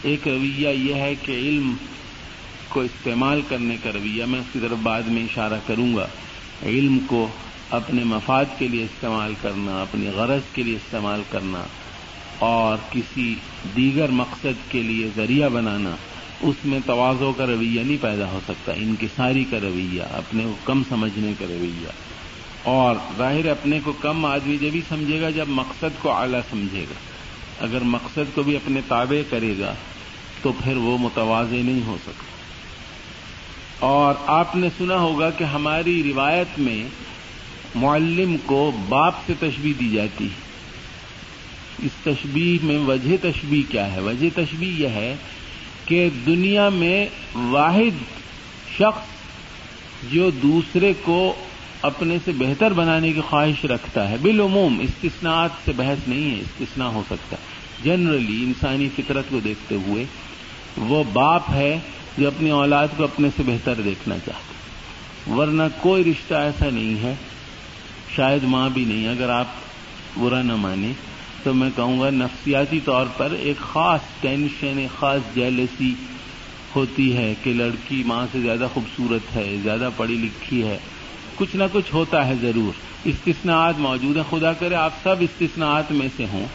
[0.02, 1.74] ایک رویہ یہ ہے کہ علم
[2.68, 6.06] کو استعمال کرنے کا رویہ، میں اس کی طرف بعد میں اشارہ کروں گا۔
[6.62, 7.28] علم کو
[7.70, 11.64] اپنے مفاد کے لیے استعمال کرنا، اپنی غرض کے لیے استعمال کرنا
[12.38, 13.34] اور کسی
[13.76, 15.96] دیگر مقصد کے لیے ذریعہ بنانا،
[16.40, 20.82] اس میں توازوں کا رویہ نہیں پیدا ہو سکتا، انکساری کا رویہ، اپنے کو کم
[20.88, 21.88] سمجھنے کا رویہ۔
[22.62, 26.80] اور ظاہر اپنے کو کم آدمی جب بھی سمجھے گا، جب مقصد کو اعلیٰ سمجھے
[26.80, 26.94] گا۔
[27.64, 29.74] اگر مقصد کو بھی اپنے تابع کرے گا،
[30.42, 32.24] تو پھر وہ متوازے نہیں ہو سکتا۔
[33.78, 36.84] اور آپ نے سنا ہوگا کہ ہماری روایت میں
[37.74, 40.47] معلم کو باپ سے تشبیح دی جاتی ہے۔
[41.82, 45.14] اس تشبیح میں وجہ تشبیح کیا ہے؟ وجہ تشبیح یہ ہے
[45.84, 48.02] کہ دنیا میں واحد
[48.78, 51.34] شخص جو دوسرے کو
[51.82, 56.88] اپنے سے بہتر بنانے کی خواہش رکھتا ہے، بالعموم استثناءات سے بحث نہیں ہے، استثناء
[56.88, 57.36] ہو سکتا
[57.84, 60.04] جنرلی انسانی فطرت کو دیکھتے ہوئے
[60.76, 61.78] وہ باپ ہے
[62.18, 67.14] جو اپنی اولاد کو اپنے سے بہتر دیکھنا چاہتا ورنہ کوئی رشتہ ایسا نہیں ہے،
[68.16, 69.46] شاید ماں بھی نہیں، اگر آپ
[70.16, 70.92] برا نہ مانیں۔
[71.48, 75.94] تو میں کہوں گا نفسیاتی طور پر ایک خاص ٹینشن، ایک خاص جیلسی
[76.76, 80.78] ہوتی ہے کہ لڑکی ماں سے زیادہ خوبصورت ہے، زیادہ پڑھی لکھی ہے۔
[81.36, 82.72] کچھ نہ کچھ ہوتا ہے ضرور۔
[83.04, 86.46] استثناءات موجود ہیں، خدا کرے آپ سب استثناءات میں سے ہوں۔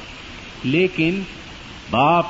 [0.64, 1.22] لیکن
[1.90, 2.26] باپ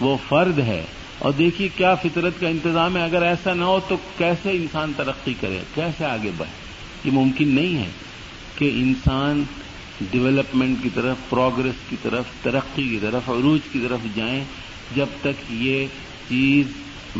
[0.00, 0.84] وہ فرد ہے۔
[1.18, 5.34] اور دیکھیے کیا فطرت کا انتظام ہے۔ اگر ایسا نہ ہو تو کیسے انسان ترقی
[5.40, 6.52] کرے؟ کیسے آگے بڑھے؟
[7.04, 7.90] یہ ممکن نہیں ہے
[8.58, 9.44] کہ انسان
[10.10, 14.44] ڈیولپمنٹ کی طرف، پروگرس کی طرف، ترقی کی طرف، عروج کی طرف جائیں
[14.96, 15.86] جب تک یہ
[16.28, 16.66] چیز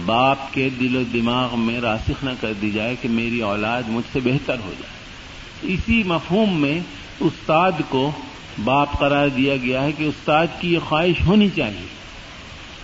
[0.05, 4.05] باپ کے دل و دماغ میں راسخ نہ کر دی جائے کہ میری اولاد مجھ
[4.13, 5.03] سے بہتر ہو جائے۔
[5.75, 6.81] اسی مفہوم میں
[7.21, 8.11] استاد کو
[8.65, 11.87] باپ قرار دیا گیا ہے کہ استاد کی یہ خواہش ہونی چاہیے۔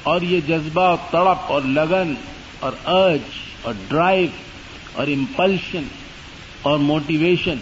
[0.02, 2.14] اور یہ جذبہ اور تڑپ اور لگن
[2.60, 3.20] اور ارج
[3.62, 4.28] اور ڈرائیو
[4.92, 5.82] اور امپلشن
[6.62, 7.54] اور موٹیویشن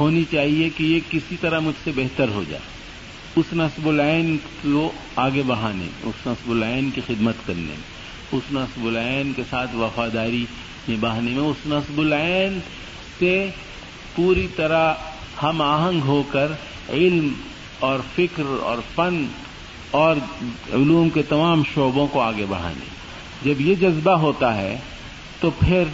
[0.00, 2.62] ہونی چاہیے کہ یہ کسی طرح مجھ سے بہتر ہو جائے۔
[3.36, 7.74] اس نصب العین کو آگے بڑھانے، اس نصب العین کی خدمت کرنے،
[8.32, 10.44] اس نصب العین کے ساتھ وفاداری
[10.88, 12.58] نبھانے میں، اس نصب العین
[13.18, 13.50] سے
[14.14, 14.94] پوری طرح
[15.42, 16.52] ہم آہنگ ہو کر
[16.88, 17.32] علم
[17.78, 19.26] اور فکر اور فن
[19.90, 20.16] اور
[20.72, 22.84] علوم کے تمام شعبوں کو آگے بڑھانے۔
[23.44, 24.78] جب یہ جذبہ ہوتا ہے
[25.40, 25.84] تو پھر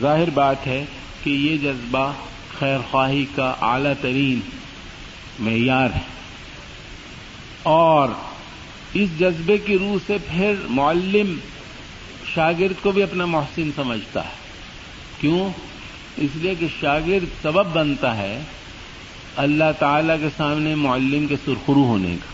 [0.00, 0.84] ظاہر بات ہے
[1.24, 2.12] کہ یہ جذبہ
[2.58, 4.40] خیر خواہی کا اعلی ترین
[5.38, 6.16] معیار ہے۔
[7.62, 8.08] اور
[8.94, 11.38] اس جذبے کی روح سے پھر معلم
[12.34, 14.30] شاگرد کو بھی اپنا محسن سمجھتا ہے۔
[15.20, 15.50] کیوں؟
[16.16, 18.42] اس لیے کہ شاگرد سبب بنتا ہے
[19.36, 22.32] اللہ تعالی کے سامنے معلم کے سرخرو ہونے کا۔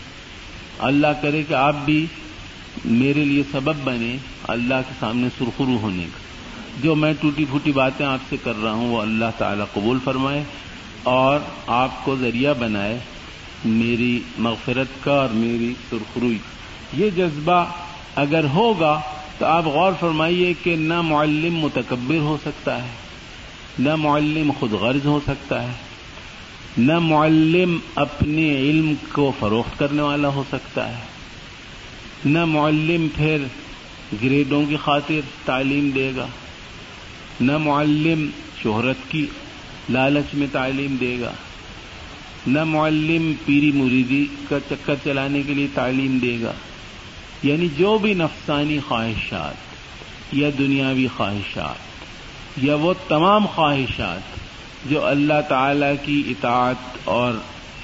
[0.85, 2.05] اللہ کرے کہ آپ بھی
[2.85, 6.32] میرے لیے سبب بنے اللہ کے سامنے سرخرو ہونے کا۔
[6.81, 10.43] جو میں ٹوٹی پھوٹی باتیں آپ سے کر رہا ہوں وہ اللہ تعالی قبول فرمائے
[11.03, 12.97] اور آپ کو ذریعہ بنائے
[13.65, 16.37] میری مغفرت کا اور میری سرخروئی۔
[16.93, 17.63] یہ جذبہ
[18.15, 18.99] اگر ہوگا
[19.37, 22.89] تو آپ غور فرمائیے کہ نہ معلم متکبر ہو سکتا ہے،
[23.79, 25.71] نہ معلم خود غرض ہو سکتا ہے،
[26.77, 31.01] نہ معلم اپنے علم کو فروخت کرنے والا ہو سکتا ہے،
[32.25, 33.45] نہ معلم پھر
[34.23, 36.27] گریڈوں کی خاطر تعلیم دے گا۔
[37.41, 38.29] نہ معلم
[38.63, 39.25] شہرت کی
[39.89, 41.31] لالچ میں تعلیم دے گا،
[42.47, 46.51] نہ معلم پیری مریدی کا چکر چلانے کے لیے تعلیم دے گا۔
[47.43, 49.53] یعنی جو بھی نفسانی خواہشات
[50.33, 51.93] یا دنیاوی خواہشات
[52.63, 54.21] یا وہ تمام خواہشات
[54.89, 57.33] جو اللہ تعالی کی اطاعت اور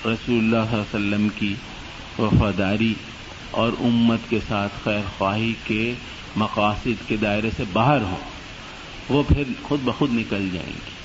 [0.05, 1.53] رسول اللہ صلی اللہ علیہ وسلم کی
[2.19, 2.93] وفاداری
[3.51, 5.93] اور امت کے ساتھ خیر خواہی کے
[6.35, 8.38] مقاصد کے دائرے سے باہر ہوں۔
[9.09, 10.97] وہ پھر خود بخود نکل جائیں گی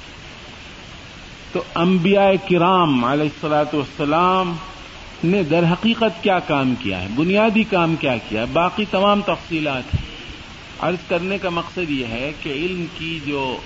[1.53, 4.57] تو انبیاء کرام علیہ السلاۃ والسلام
[5.25, 9.95] نے در حقیقت کیا کام کیا ہے؟ بنیادی کام کیا کیا ہے؟ باقی تمام تفصیلات
[9.95, 10.03] ہیں۔
[10.81, 13.57] عرض کرنے کا مقصد یہ ہے کہ علم کی جو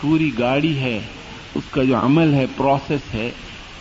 [0.00, 1.00] پوری گاڑی ہے،
[1.54, 3.30] اس کا جو عمل ہے، پروسیس ہے،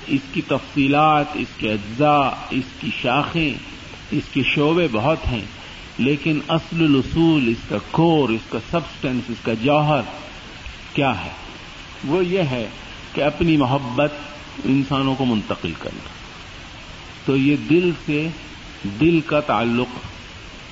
[0.08, 3.54] اس کی تفصیلات، اس کے اجزاء، اس کی شاخیں،
[4.12, 5.46] اس کے شعبے بہت ہیں۔
[5.98, 10.02] لیکن اصل الاصول، اس کا کور، اس کا سبسٹنس، اس کا جوہر
[10.94, 11.30] کیا ہے؟
[12.04, 12.70] وہ یہ ہے
[13.14, 14.14] کہ اپنی محبت
[14.66, 16.10] انسانوں کو منتقل کرنا۔
[17.26, 18.30] تو یہ دل سے
[19.02, 20.00] دل کا تعلق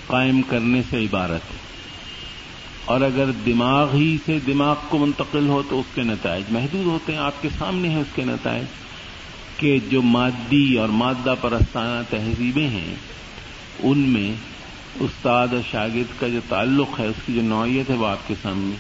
[0.08, 1.58] قائم کرنے سے عبارت ہے۔
[2.86, 7.12] اور اگر دماغ ہی سے دماغ کو منتقل ہو تو اس کے نتائج محدود ہوتے
[7.12, 8.66] ہیں۔ آپ کے سامنے ہیں اس کے نتائج۔
[9.58, 12.96] کہ جو مادی اور مادہ پرستانہ تہذیبیں ہیں،
[13.80, 14.34] ان میں
[15.00, 18.34] استاد اور شاگرد کا جو تعلق ہے، اس کی جو نوعیت ہے وہ آپ کے
[18.42, 18.76] سامنے۔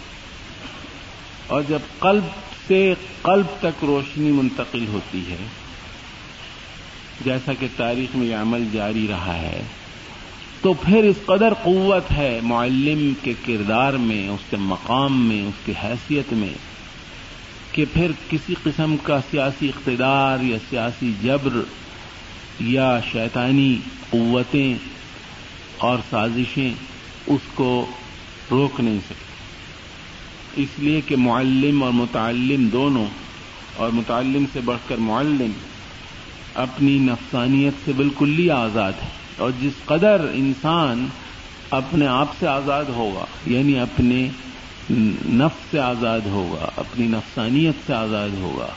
[1.47, 2.24] اور جب قلب
[2.68, 5.38] سے قلب تک روشنی منتقل ہوتی ہے،
[7.26, 9.62] جیسا کہ تاریخ میں یہ عمل جاری رہا ہے،
[10.62, 15.66] تو پھر اس قدر قوت ہے معلم کے کردار میں، اس کے مقام میں، اس
[15.66, 16.53] کی حیثیت میں،
[17.72, 21.62] کہ پھر کسی قسم کا سیاسی اقتدار یا سیاسی جبر
[22.59, 23.78] یا شیطانی
[24.09, 24.76] قوتیں
[25.82, 26.71] اور سازشیں
[27.27, 27.86] اس کو
[28.51, 33.05] روک نہیں سکتی اس لیے کہ معلم اور متعلم دونوں
[33.75, 35.51] اور متعلم سے بڑھ کر معلم
[36.55, 41.05] اپنی نفسانیت سے بالکل ہی آزاد ہے اور جس قدر انسان
[41.69, 44.27] اپنے آپ سے آزاد ہوگا یعنی اپنے
[44.91, 48.67] نفس سے آزاد ہوگا، اپنی نفسانیت سے آزاد ہوگا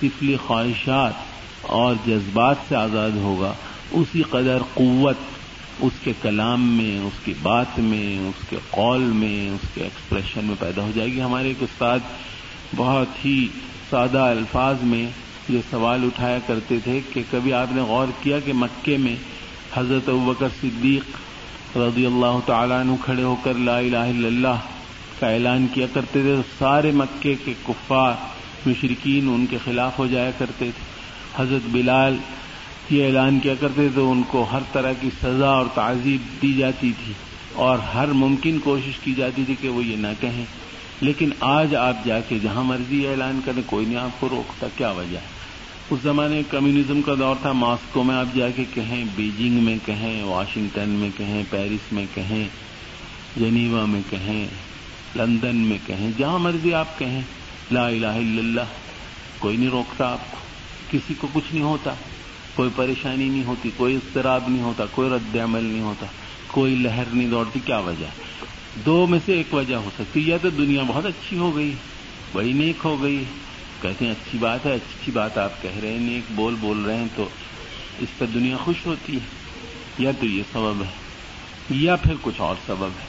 [0.00, 1.14] سفلی خواہشات
[1.62, 3.52] اور جذبات سے آزاد ہوگا،
[3.90, 5.16] اسی قدر قوت
[5.80, 10.44] اس کے کلام میں، اس کی بات میں، اس کے قول میں، اس کے ایکسپریشن
[10.44, 11.98] میں پیدا ہو جائے گی ہمارے ایک استاد
[12.76, 13.48] بہت ہی
[13.90, 15.06] سادہ الفاظ میں
[15.48, 19.16] یہ سوال اٹھایا کرتے تھے کہ کبھی آپ نے غور کیا کہ مکے میں
[19.76, 21.16] حضرت ابکر صدیق
[21.76, 24.60] رضی اللہ تعالیٰ عنہ کھڑے ہو کر لا الہ الا اللہ
[25.20, 28.12] کا اعلان کیا کرتے تھے؟ سارے مکے کے کفار
[28.66, 30.84] مشرقین ان کے خلاف ہو جایا کرتے تھے۔
[31.42, 32.16] حضرت بلال
[32.90, 36.92] یہ اعلان کیا کرتے تو ان کو ہر طرح کی سزا اور تعزیب دی جاتی
[37.04, 37.12] تھی
[37.52, 40.44] اور ہر ممکن کوشش کی جاتی تھی کہ وہ یہ نہ کہیں۔
[41.00, 44.90] لیکن آج آپ جا کے جہاں مرضی اعلان کریں، کوئی نہیں، آپ کو روکتا، کیا
[44.90, 45.36] وجہ؟ ہے
[45.90, 49.78] اس زمانے میں کمیونزم کا دور تھا، ماسکو میں آپ جا کے کہیں، بیجنگ میں
[49.86, 52.48] کہیں، واشنگٹن میں کہیں، پیرس میں کہیں،
[53.36, 54.46] جنیوا میں کہیں،
[55.16, 57.20] لندن میں کہیں، جہاں مرضی آپ کہیں۔
[57.70, 58.60] لا الہ الا اللہ،
[59.38, 60.36] کوئی نہیں روکتا آپ کو،
[60.90, 61.94] کسی کو کچھ نہیں ہوتا۔
[62.56, 66.06] کوئی پریشانی نہیں ہوتی، کوئی اضطراب نہیں ہوتا، کوئی رد عمل نہیں ہوتا،
[66.46, 68.06] کوئی لہر نہیں دوڑتی، کیا وجہ؟
[68.84, 71.74] دو میں سے ایک وجہ ہو سکتی، یا تو دنیا بہت اچھی ہو گئی،
[72.32, 73.24] بڑی نیک ہو گئی،
[73.82, 76.96] کہتے ہیں اچھی بات ہے، اچھی بات آپ کہہ رہے ہیں، نیک بول بول رہے
[76.96, 77.28] ہیں، تو
[77.98, 79.26] اس پر دنیا خوش ہوتی ہے،
[79.98, 80.90] یا تو یہ سبب ہے،
[81.70, 83.06] یا پھر کچھ اور سبب ہے۔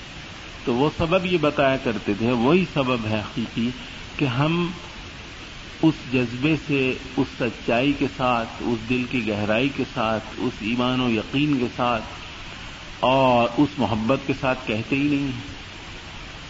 [0.65, 3.69] تو وہ سبب یہ بتایا کرتے تھے، وہی سبب ہے حقیقی
[4.17, 4.67] کہ ہم
[5.81, 11.01] اس جذبے سے، اس سچائی کے ساتھ، اس دل کی گہرائی کے ساتھ، اس ایمان
[11.01, 12.03] و یقین کے ساتھ،
[12.99, 15.31] اور اس محبت کے ساتھ کہتے ہی نہیں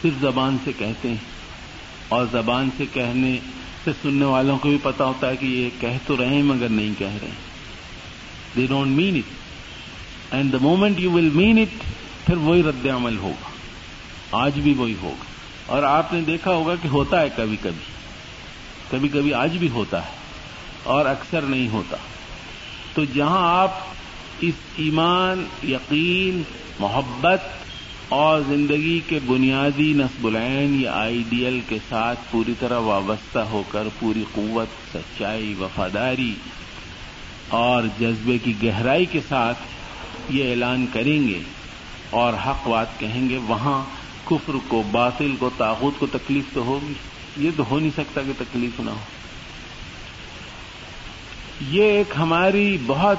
[0.02, 1.38] صرف زبان سے کہتے ہیں۔
[2.10, 3.38] اور زبان سے کہنے
[3.84, 6.70] سے سننے والوں کو بھی پتا ہوتا ہے کہ یہ کہہ تو رہے ہیں مگر
[6.70, 7.30] نہیں کہہ رہے
[8.56, 9.34] they don't mean it
[10.34, 11.84] and the moment you will mean it
[12.26, 13.50] پھر وہی رد عمل ہوگا۔
[14.32, 15.24] آج بھی وہی ہوگا۔
[15.66, 18.07] اور آپ نے دیکھا ہوگا کہ ہوتا ہے کبھی کبھی۔
[18.92, 20.12] کبھی کبھی آج بھی ہوتا ہے
[20.84, 21.98] اور اکثر نہیں ہوتا۔
[22.94, 23.74] تو جہاں آپ
[24.42, 26.44] اس ایمان، یقین،
[26.80, 27.40] محبت
[28.10, 33.84] اور زندگی کے بنیادی نصب العین یا آئیڈیل کے ساتھ پوری طرح وابستہ ہو کر
[34.00, 36.34] پوری قوت، سچائی، وفاداری
[37.48, 39.58] اور جذبے کی گہرائی کے ساتھ
[40.30, 41.40] یہ اعلان کریں گے
[42.10, 43.86] اور حق بات کہیں گے، وہاں
[44.26, 46.94] کفر کو، باطل کو تاغت کو تکلیف تو ہوگی۔
[47.38, 49.06] یہ تو ہو نہیں سکتا کہ تکلیف نہ ہو۔
[51.70, 53.18] یہ ایک ہماری بہت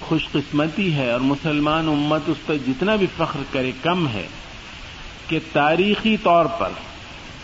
[0.00, 4.26] خوش قسمتی ہے اور مسلمان امت اس پر جتنا بھی فخر کرے کم ہے
[5.28, 6.68] کہ تاریخی طور پر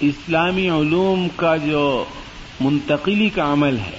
[0.00, 2.04] اسلامی علوم کا جو
[2.60, 3.98] منتقلی کا عمل ہے،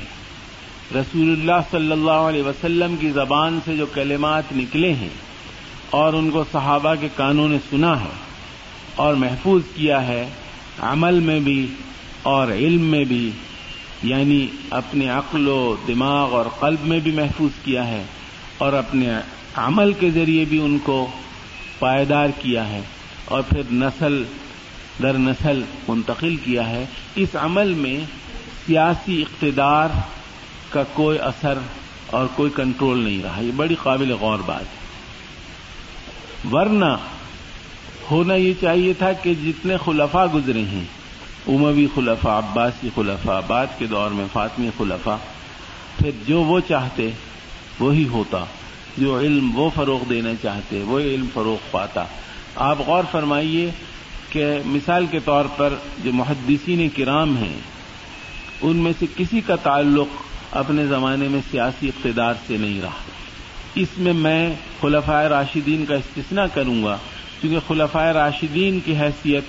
[0.96, 5.10] رسول اللہ صلی اللہ علیہ وسلم کی زبان سے جو کلمات نکلے ہیں
[5.90, 8.14] اور ان کو صحابہ کے کانوں نے سنا ہے
[8.96, 10.30] اور محفوظ کیا ہے
[10.80, 11.68] عمل میں بھی
[12.24, 13.32] اور علم میں بھی
[14.04, 18.04] یعنی اپنے عقل و دماغ اور قلب میں بھی محفوظ کیا ہے
[18.58, 19.10] اور اپنے
[19.56, 21.08] عمل کے ذریعے بھی ان کو
[21.80, 22.82] پائیدار کیا ہے
[23.26, 24.24] اور پھر نسل
[25.04, 28.00] در نسل منتقل کیا ہے۔ اس عمل میں
[28.66, 29.88] سیاسی اقتدار
[30.70, 31.58] کا کوئی اثر
[32.08, 34.82] اور کوئی کنٹرول نہیں رہا۔ یہ بڑی قابل غور بات ہے۔
[36.52, 36.98] ورنہ
[38.12, 40.86] ہونا یہ چاہیے تھا کہ جتنے خلفاء گزرے ہیں،
[41.48, 45.16] اموی خلفاء، عباسی خلفاء، بعد کے دور میں فاطمی خلفاء،
[45.98, 47.10] پھر جو وہ چاہتے،
[47.80, 48.46] وہی ہوتا۔
[48.98, 52.06] جو علم وہ فروغ دینا چاہتے وہ علم فروغ پاتا۔
[52.56, 53.72] آپ غور فرمائیے
[54.30, 57.60] کہ مثال کے طور پر جو محدثین کرام ہیں،
[58.62, 60.08] ان میں سے کسی کا تعلق
[60.52, 63.02] اپنے زمانے میں سیاسی اقتدار سے نہیں رہا۔
[63.76, 66.98] اس میں میں خلفۂ راشدین کا استثنا کروں گا۔
[67.42, 69.44] کیونکہ خلفۂ راشدین کی حیثیت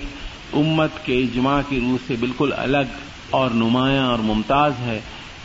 [0.53, 2.93] امت کے اجماع کی روح سے بالکل الگ
[3.29, 4.99] اور نمایاں اور ممتاز ہے،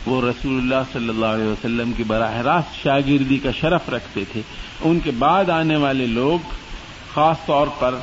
[0.05, 4.41] وہ رسول اللہ صلی اللہ علیہ وسلم کی براہ راست شاگردی کا شرف رکھتے تھے۔
[4.81, 6.55] ان کے بعد آنے والے لوگ،
[7.13, 7.95] خاص طور پر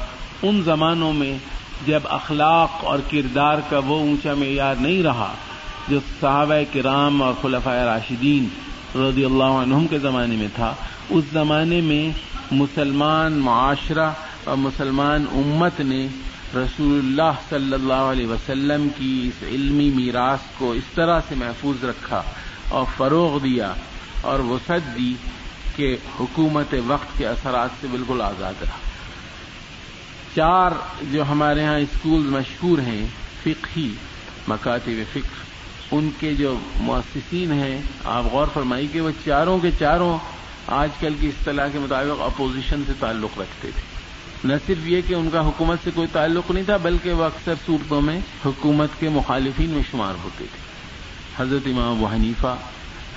[0.43, 1.39] ان زمانوں میں
[1.87, 5.35] جب اخلاق اور کردار کا وہ اونچا معیار نہیں رہا،
[5.89, 8.49] جو صحابہ کرام اور خلفۂ راشدین
[8.97, 10.75] رضی اللہ عنہم کے زمانے میں تھا۔
[11.11, 12.19] اس زمانے میں
[12.51, 14.11] مسلمان معاشرہ
[14.45, 16.07] اور مسلمان امت نے
[16.55, 21.85] رسول اللہ صلی اللہ علیہ وسلم کی اس علمی میراث کو اس طرح سے محفوظ
[21.85, 22.23] رکھا
[22.69, 23.73] اور فروغ دیا
[24.21, 25.15] اور وسعت دی
[25.77, 28.77] کہ حکومت وقت کے اثرات سے بالکل آزاد رہا۔
[30.37, 30.71] چار
[31.13, 33.07] جو ہمارے ہاں اسکول مشہور ہیں،
[33.43, 33.93] فقہی،
[34.49, 35.47] مکاتب فکر
[35.91, 40.19] ان کے جو مؤسسین ہیں، آپ غور فرمائی کہ وہ چاروں کے چاروں
[40.67, 43.83] آج کل کی اصطلاح کے مطابق اپوزیشن سے تعلق رکھتے تھے۔
[44.45, 47.55] نہ صرف یہ کہ ان کا حکومت سے کوئی تعلق نہیں تھا، بلکہ وہ اکثر
[47.67, 50.67] صورتوں میں حکومت کے مخالفین میں شمار ہوتے تھے۔
[51.43, 52.57] حضرت امام و حنیفہ،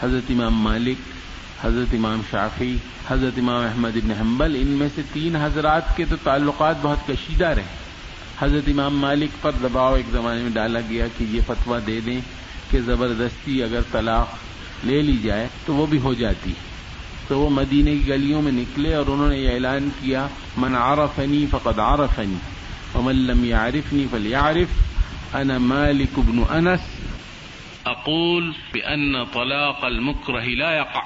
[0.01, 0.97] حضرت امام مالک،
[1.65, 6.15] حضرت امام شافی حضرت امام احمد ابن حنبل، ان میں سے تین حضرات کے تو
[6.23, 7.79] تعلقات بہت کشیدہ رہے۔
[8.39, 12.21] حضرت امام مالک پر دباؤ ایک زمانے میں ڈالا گیا کہ یہ فتویٰ دے دیں۔
[12.69, 14.35] کہ زبردستی اگر طلاق
[14.83, 16.53] لے لی جائے تو وہ بھی ہو جاتی
[17.27, 21.45] تو وہ مدینے کی گلیوں میں نکلے اور انہوں نے یہ اعلان کیا من عرفنی
[21.49, 22.35] فقد عرفنی
[22.95, 24.89] ومن لم يعرفني فليعرف
[25.35, 26.79] انا مالك بن انس.
[27.85, 30.99] اقول بان طلاق المكره لا يقع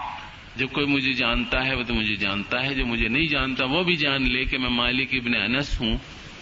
[0.55, 3.83] جو کوئی مجھے جانتا ہے وہ تو مجھے جانتا ہے جو مجھے نہیں جانتا وہ
[3.83, 5.97] بھی جان لے کہ میں مالک ابن انس ہوں۔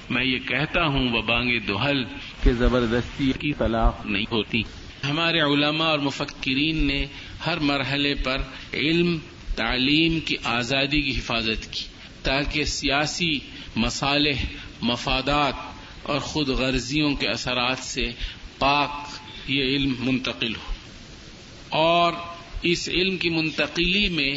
[0.09, 2.03] میں یہ کہتا ہوں وہ بانگ دہل
[2.43, 4.63] کہ زبردستی کی طلاق نہیں ہوتی۔
[5.03, 7.05] ہمارے علماء اور مفکرین نے
[7.45, 8.37] ہر مرحلے پر
[8.73, 9.17] علم،
[9.55, 11.85] تعلیم کی آزادی کی حفاظت کی
[12.23, 13.39] تاکہ سیاسی
[13.75, 14.45] مصالح،
[14.81, 15.53] مفادات
[16.03, 18.11] اور خود غرضیوں کے اثرات سے
[18.57, 18.91] پاک
[19.47, 20.73] یہ علم منتقل ہو۔
[21.69, 22.13] اور
[22.61, 24.31] اس علم کی منتقلی میں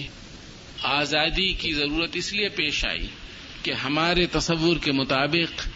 [0.82, 3.06] آزادی کی ضرورت اس لیے پیش آئی
[3.62, 5.68] کہ ہمارے تصور کے مطابق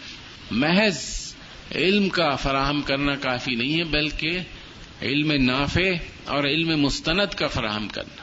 [0.51, 1.35] محض
[1.75, 4.39] علم کا فراہم کرنا کافی نہیں ہے، بلکہ
[5.03, 5.91] علم نافع
[6.25, 8.23] اور علم مستند کا فراہم کرنا۔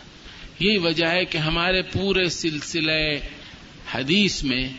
[0.59, 3.19] یہی وجہ ہے کہ ہمارے پورے سلسلے
[3.93, 4.69] حدیث میں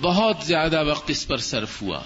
[0.00, 2.00] بہت زیادہ وقت اس پر صرف ہوا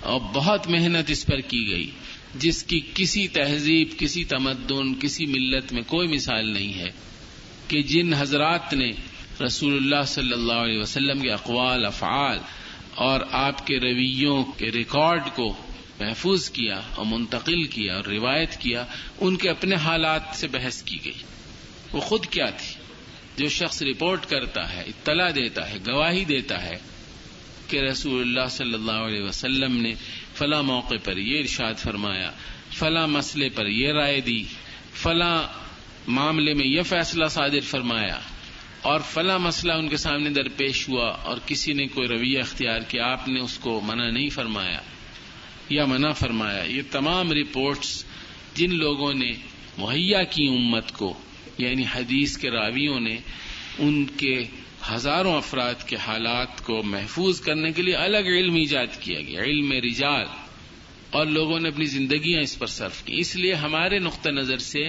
[0.00, 1.90] اور بہت محنت اس پر کی گئی،
[2.34, 6.90] جس کی کسی تہذیب، کسی تمدن، کسی ملت میں کوئی مثال نہیں ہے
[7.68, 8.90] کہ جن حضرات نے
[9.44, 12.38] رسول اللہ صلی اللہ علیہ وسلم کے اقوال، افعال
[12.94, 15.56] اور آپ کے رویوں کے ریکارڈ کو
[16.00, 18.84] محفوظ کیا اور منتقل کیا اور روایت کیا،
[19.20, 21.22] ان کے اپنے حالات سے بحث کی گئی۔
[21.92, 22.74] وہ خود کیا تھی؟
[23.36, 26.76] جو شخص رپورٹ کرتا ہے، اطلاع دیتا ہے، گواہی دیتا ہے
[27.68, 29.94] کہ رسول اللہ صلی اللہ علیہ وسلم نے
[30.34, 32.30] فلاں موقع پر یہ ارشاد فرمایا،
[32.72, 34.44] فلاں مسئلے پر یہ رائے دی،
[34.94, 35.42] فلاں
[36.06, 38.20] معاملے میں یہ فیصلہ صادر فرمایا
[38.82, 43.06] اور فلاں مسئلہ ان کے سامنے درپیش ہوا اور کسی نے کوئی رویہ اختیار کیا،
[43.06, 44.80] آپ نے اس کو منع نہیں فرمایا۔
[45.70, 48.04] یا منع فرمایا۔ یہ تمام رپورٹس
[48.54, 49.32] جن لوگوں نے
[49.78, 51.18] مہیا کی امت کو
[51.58, 53.16] یعنی حدیث کے راویوں نے،
[53.78, 54.44] ان کے
[54.92, 59.72] ہزاروں افراد کے حالات کو محفوظ کرنے کے لیے الگ علم ایجاد کیا گیا، علم
[59.72, 60.26] رجال۔
[61.10, 64.88] اور لوگوں نے اپنی زندگیاں اس پر صرف کی۔ اس لیے ہمارے نقطہ نظر سے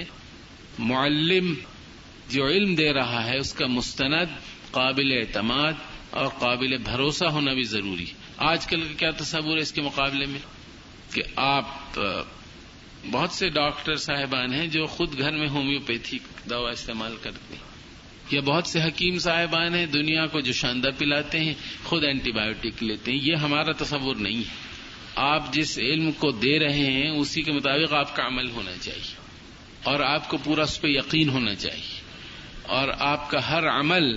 [0.78, 1.54] معلم
[2.30, 4.26] جو علم دے رہا ہے، اس کا مستند،
[4.70, 5.72] قابل اعتماد
[6.10, 8.04] اور قابل بھروسہ ہونا بھی ضروری۔
[8.36, 10.38] آج کل کا کیا تصور ہے اس کے مقابلے میں؟
[11.12, 11.98] کہ آپ
[13.10, 17.70] بہت سے ڈاکٹر صاحبان ہیں جو خود گھر میں ہومیوپیتھک دوا استعمال کرتے ہیں،
[18.30, 21.54] یا بہت سے حکیم صاحبان ہیں دنیا کو جو شاندہ پلاتے ہیں،
[21.84, 24.60] خود اینٹی بایوٹک لیتے ہیں، یہ ہمارا تصور نہیں ہے۔
[25.22, 29.14] آپ جس علم کو دے رہے ہیں، اسی کے مطابق آپ کا عمل ہونا چاہیے،
[29.82, 32.00] اور آپ کو پورا اس پہ یقین ہونا چاہیے،
[32.70, 34.16] اور آپ کا ہر عمل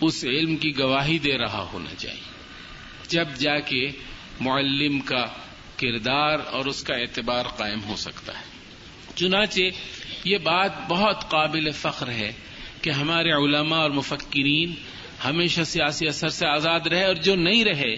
[0.00, 2.28] اس علم کی گواہی دے رہا ہونا چاہیے۔
[3.08, 3.86] جب جا کے
[4.40, 5.26] معلم کا
[5.80, 8.44] کردار اور اس کا اعتبار قائم ہو سکتا ہے۔
[9.14, 9.60] چنانچہ
[10.24, 12.32] یہ بات بہت قابل فخر ہے
[12.82, 14.74] کہ ہمارے علماء اور مفکرین
[15.24, 17.94] ہمیشہ سیاسی اثر سے آزاد رہے اور جو نہیں رہے،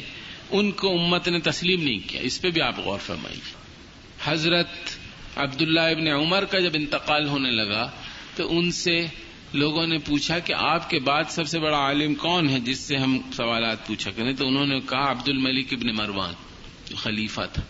[0.51, 3.41] ان کو امت نے تسلیم نہیں کیا۔ اس پہ بھی آپ غور فرمائیے۔
[4.25, 4.69] حضرت
[5.37, 7.91] عبداللہ ابن عمر کا جب انتقال ہونے لگا
[8.37, 9.07] تو ان سے
[9.53, 12.97] لوگوں نے پوچھا کہ آپ کے بعد سب سے بڑا عالم کون ہے، جس سے
[12.97, 16.35] ہم سوالات پوچھا کریں۔ تو انہوں نے کہا عبد الملک ابن مروان۔
[16.97, 17.63] خلیفہ تھا۔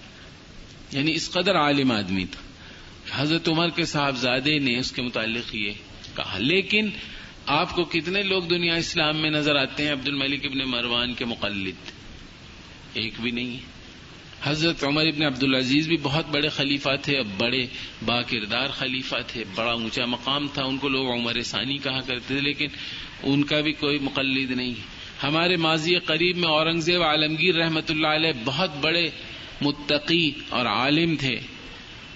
[0.93, 2.43] یعنی اس قدر عالم آدمی تھا۔
[3.23, 5.73] حضرت عمر کے صاحبزادے نے اس کے متعلق یہ
[6.17, 6.91] کہا۔ لیکن
[7.47, 11.25] آپ کو کتنے لوگ دنیا اسلام میں نظر آتے ہیں؟ عبد الملک ابن مروان کے
[11.25, 11.75] مقلد۔
[12.95, 13.61] ایک بھی نہیں ہے۔
[14.43, 17.67] حضرت عمر ابن عبد العزیز بھی بہت بڑے خلیفہ تھے، اب بڑے
[18.07, 22.27] با کردار خلیفہ تھے۔ بڑا اونچا مقام تھا۔ ان کو لوگ عمر ثانی کہا کرتے
[22.27, 22.67] تھے، لیکن
[23.23, 24.75] ان کا بھی کوئی مقلد نہیں۔
[25.23, 29.09] ہمارے ماضی قریب میں اورنگزیب عالمگیر رحمت اللہ علیہ بہت بڑے
[29.61, 31.37] متقی اور عالم تھے،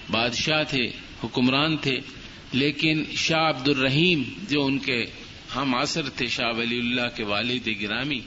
[0.09, 0.91] بادشاہ تھے،
[1.23, 1.99] حکمران تھے،
[2.53, 5.05] لیکن شاہ عبد الرحیم جو ان کے
[5.55, 8.19] ہم عصر تھے، شاہ ولی اللہ کے والد گرامی،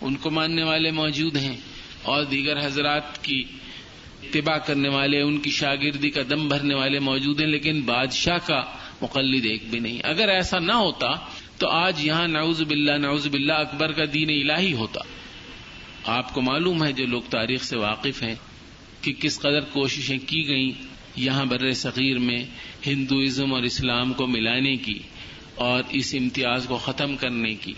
[0.00, 1.56] ان کو ماننے والے موجود ہیں
[2.02, 3.44] اور دیگر حضرات کی
[4.22, 8.62] اتباع کرنے والے، ان کی شاگردی کا دم بھرنے والے موجود ہیں، لیکن بادشاہ کا
[9.02, 11.06] مقلد ایک بھی نہیں۔ اگر ایسا نہ ہوتا
[11.58, 15.00] تو آج یہاں نعوذ باللہ نعوذ باللہ اکبر کا دین الہی ہوتا۔
[16.04, 18.34] آپ کو معلوم ہے جو لوگ تاریخ سے واقف ہیں
[19.00, 20.70] کہ کس قدر کوششیں کی گئیں
[21.16, 22.44] یہاں بر صغیر میں
[22.86, 24.98] ہندوازم اور اسلام کو ملانے کی
[25.54, 27.72] اور اس امتیاز کو ختم کرنے کی۔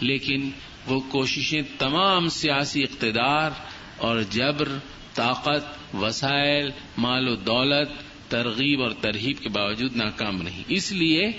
[0.00, 0.50] لیکن
[0.86, 3.50] وہ کوششیں تمام سیاسی اقتدار
[3.96, 4.68] اور جبر،
[5.14, 7.88] طاقت، وسائل، مال و دولت،
[8.30, 11.32] ترغیب اور ترہیب کے باوجود ناکام نہیں۔ اس لیے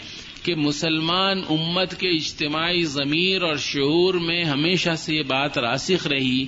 [0.44, 6.46] کہ مسلمان امت کے اجتماعی ضمیر اور شعور میں ہمیشہ سے یہ بات راسخ رہی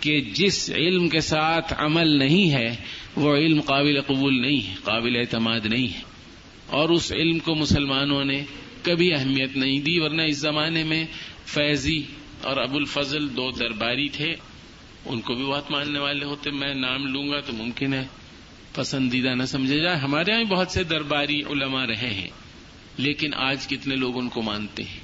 [0.00, 2.76] کہ جس علم کے ساتھ عمل نہیں ہے،
[3.16, 6.00] وہ علم قابل قبول نہیں ہے، قابل اعتماد نہیں ہے۔
[6.66, 8.44] اور اس علم کو مسلمانوں نے
[8.82, 11.06] کبھی اہمیت نہیں دی، ورنہ اس زمانے میں
[11.46, 12.02] فیضی
[12.42, 14.34] اور ابو الفضل دو درباری تھے۔
[15.06, 18.04] ان کو بھی بہت ماننے والے ہوتے، میں نام لوں گا تو ممکن ہے
[18.74, 22.45] پسندیدہ نہ سمجھے جائے۔ ہمارے یہاں بہت سے درباری علماء رہے ہیں۔
[22.98, 25.00] لیکن آج کتنے لوگ ان کو مانتے ہیں؟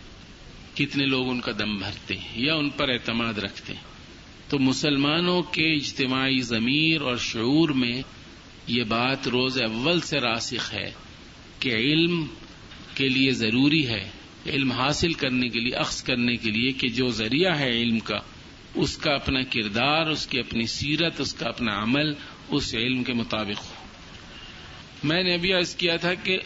[0.76, 3.82] کتنے لوگ ان کا دم بھرتے ہیں یا ان پر اعتماد رکھتے ہیں؟
[4.48, 8.02] تو مسلمانوں کے اجتماعی ضمیر اور شعور میں
[8.66, 10.90] یہ بات روز اول سے راسخ ہے
[11.58, 12.26] کہ علم
[12.94, 14.10] کے لیے ضروری ہے،
[14.46, 18.18] علم حاصل کرنے کے لیے، اخذ کرنے کے لیے کہ جو ذریعہ ہے علم کا،
[18.74, 22.12] اس کا اپنا کردار، اس کی اپنی سیرت، اس کا اپنا عمل،
[22.48, 23.86] اس علم کے مطابق ہو۔
[25.04, 26.38] میں نے ابھی عرض کیا تھا کہ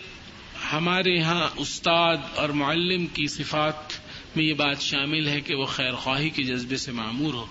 [0.73, 3.75] ہمارے یہاں استاد اور معلم کی صفات
[4.37, 7.47] میں یہ بات شامل ہے کہ وہ خیر خواہی کے جذبے سے معمور ہو۔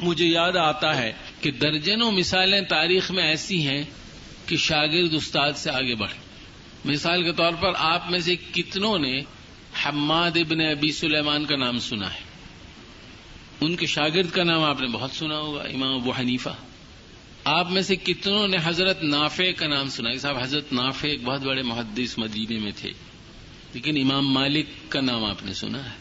[0.00, 3.82] مجھے یاد آتا ہے کہ درجنوں مثالیں تاریخ میں ایسی ہیں
[4.46, 6.18] کہ شاگرد استاد سے آگے بڑھے
[6.84, 9.20] مثال کے طور پر آپ میں سے کتنوں نے
[9.86, 12.20] حماد ابن ابی سلیمان کا نام سنا ہے۔
[13.60, 16.50] ان کے شاگرد کا نام آپ نے بہت سنا ہوگا، امام ابو حنیفہ۔
[17.44, 21.24] آپ میں سے کتنوں نے حضرت نافع کا نام سنا ہے؟ صاحب، حضرت نافع ایک
[21.24, 22.90] بہت بڑے محدث مدینے میں تھے،
[23.72, 25.96] لیکن امام مالک کا نام آپ نے سنا ہے۔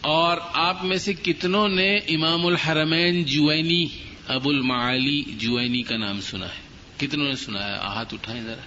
[0.00, 3.86] اور آپ میں سے کتنوں نے امام الحرمین جوینی،
[4.26, 8.66] ابو المعالی جوینی کا نام سنا ہے۔ کتنوں نے سنا ہے؟ ہاتھ اٹھائیں ذرا۔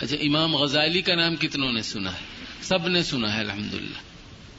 [0.00, 2.20] اچھا امام غزالی کا نام کتنوں نے سنا ہے؟
[2.60, 3.74] سب نے سنا ہے الحمد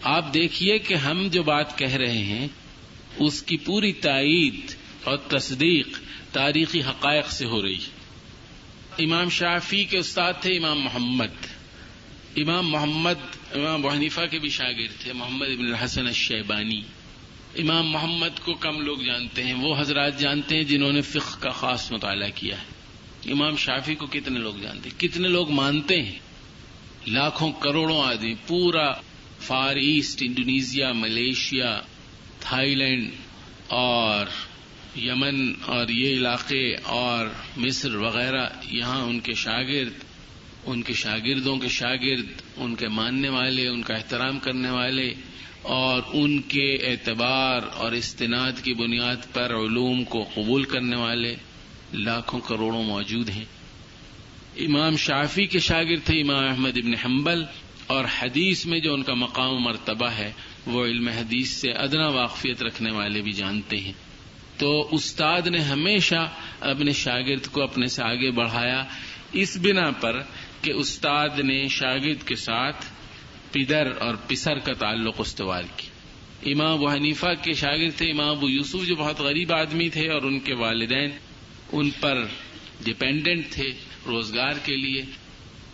[0.04, 2.48] آپ دیکھیے کہ ہم جو بات کہہ رہے ہیں،
[3.18, 6.00] اس کی پوری تائید اور تصدیق
[6.32, 8.02] تاریخی حقائق سے ہو رہی ہے۔
[9.04, 11.46] امام شافی کے استاد تھے امام محمد۔
[12.36, 16.82] امام محمد، امام حنیفہ کے بھی شاگرد تھے، محمد ابن الحسن الشیبانی۔
[17.56, 21.50] امام محمد کو کم لوگ جانتے ہیں، وہ حضرات جانتے ہیں جنہوں نے فقہ کا
[21.50, 22.82] خاص مطالعہ کیا ہے۔
[23.32, 26.20] امام شافی کو کتنے لوگ جانتے ہیں؟ کتنے لوگ مانتے ہیں؟
[27.08, 28.92] لاکھوں کروڑوں آدمی، پورا
[29.40, 31.82] Far East, Indonesia, Malaysia,
[32.76, 33.12] Thailand
[33.68, 34.26] اور
[34.96, 37.28] یمن اور یہ علاقے اور
[37.58, 39.94] مصر وغیرہ، یہاں ان کے شاگرد،
[40.66, 45.14] ان کے شاگردوں کے شاگرد، ان کے ماننے والے، ان کا احترام کرنے والے
[45.62, 51.36] اور ان کے اعتبار اور استناد کی بنیاد پر علوم کو قبول کرنے والے
[51.94, 53.46] لاکھوں کروڑوں موجود ہیں۔
[54.58, 57.44] امام شافی کے شاگرد تھے امام احمد ابن حنبل
[57.88, 60.32] اور حدیث میں جو ان کا مقام و مرتبہ ہے،
[60.66, 64.11] وہ علم حدیث سے ادنا واقفیت رکھنے والے بھی جانتے ہیں۔
[64.62, 68.84] تو استاد نے ہمیشہ اپنے شاگرد کو اپنے سے آگے بڑھایا۔
[69.34, 70.20] اس بنا پر
[70.62, 72.86] کہ استاد نے شاگرد کے ساتھ
[73.52, 75.88] پدر اور پسر کا تعلق استوار کی۔
[76.52, 80.22] امام ابو حنیفہ کے شاگرد تھے، امام ابو یوسف جو بہت غریب آدمی تھے اور
[80.22, 81.10] ان کے والدین
[81.72, 82.26] ان پر
[82.84, 83.72] ڈپینڈنٹ تھے
[84.08, 85.06] روزگار کے لیے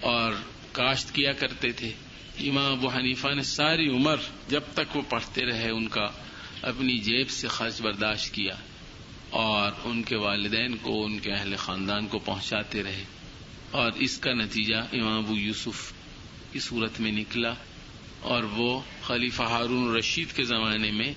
[0.01, 0.33] اور
[0.71, 1.91] کاشت کیا کرتے تھے۔
[2.39, 4.15] امام ابو حنیفہ نے ساری عمر
[4.49, 6.05] جب تک وہ پڑھتے رہے ان کا
[6.61, 8.53] اپنی جیب سے خرچ برداشت کیا۔
[9.37, 13.03] اور ان کے والدین کو، ان کے اہل خاندان کو پہنچاتے رہے۔
[13.71, 15.93] اور اس کا نتیجہ امام ابو یوسف
[16.51, 17.53] کی صورت میں نکلا۔
[18.21, 21.13] اور وہ خلیفہ ہارون رشید کے زمانے میں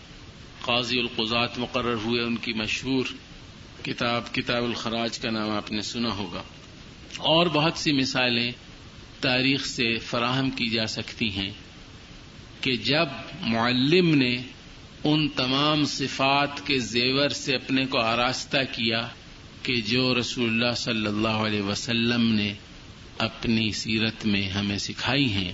[0.60, 3.06] قاضی القضات مقرر ہوئے۔ ان کی مشہور
[3.84, 6.42] کتاب کتاب الخراج کا نام آپ نے سنا ہوگا۔
[7.16, 8.50] اور بہت سی مثالیں
[9.20, 11.50] تاریخ سے فراہم کی جا سکتی ہیں
[12.60, 13.06] کہ جب
[13.40, 14.36] معلم نے
[15.05, 19.09] ان تمام صفات کے زیور سے اپنے کو آراستہ کیا
[19.62, 22.55] کہ جو رسول اللہ صلی اللہ علیہ وسلم نے
[23.18, 25.53] اپنی سیرت میں ہمیں سکھائی ہیں،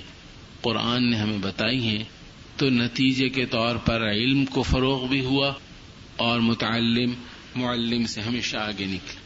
[0.62, 2.04] قرآن نے ہمیں بتائی ہیں،
[2.56, 5.52] تو نتیجے کے طور پر علم کو فروغ بھی ہوا
[6.16, 7.12] اور متعلم،
[7.56, 9.24] معلم سے ہمیشہ آگے نکلے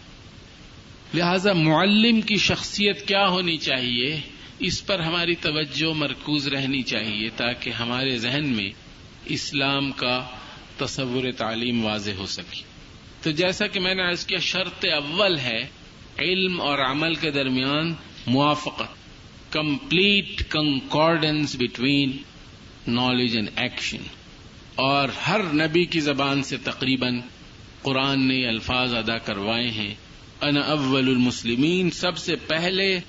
[1.14, 4.20] لہذا معلم کی شخصیت کیا ہونی چاہیے؟
[4.58, 8.70] اس پر ہماری توجہ مرکوز رہنی چاہیے تاکہ ہمارے ذہن میں
[9.24, 10.26] اسلام کا
[10.76, 12.62] تصور تعلیم واضح ہو سکے
[13.22, 15.68] تو جیسا کہ میں نے عرض کیا، شرط اول ہے
[16.18, 17.94] علم اور عمل کے درمیان
[18.26, 19.00] موافقت
[19.52, 22.16] complete concordance between
[22.88, 24.02] knowledge and action
[24.74, 27.20] اور ہر نبی کی زبان سے تقریباً
[27.82, 29.94] قرآن نے الفاظ ادا کروائے ہیں۔
[30.40, 33.00] ان اول المسلمین، سب سے پہلے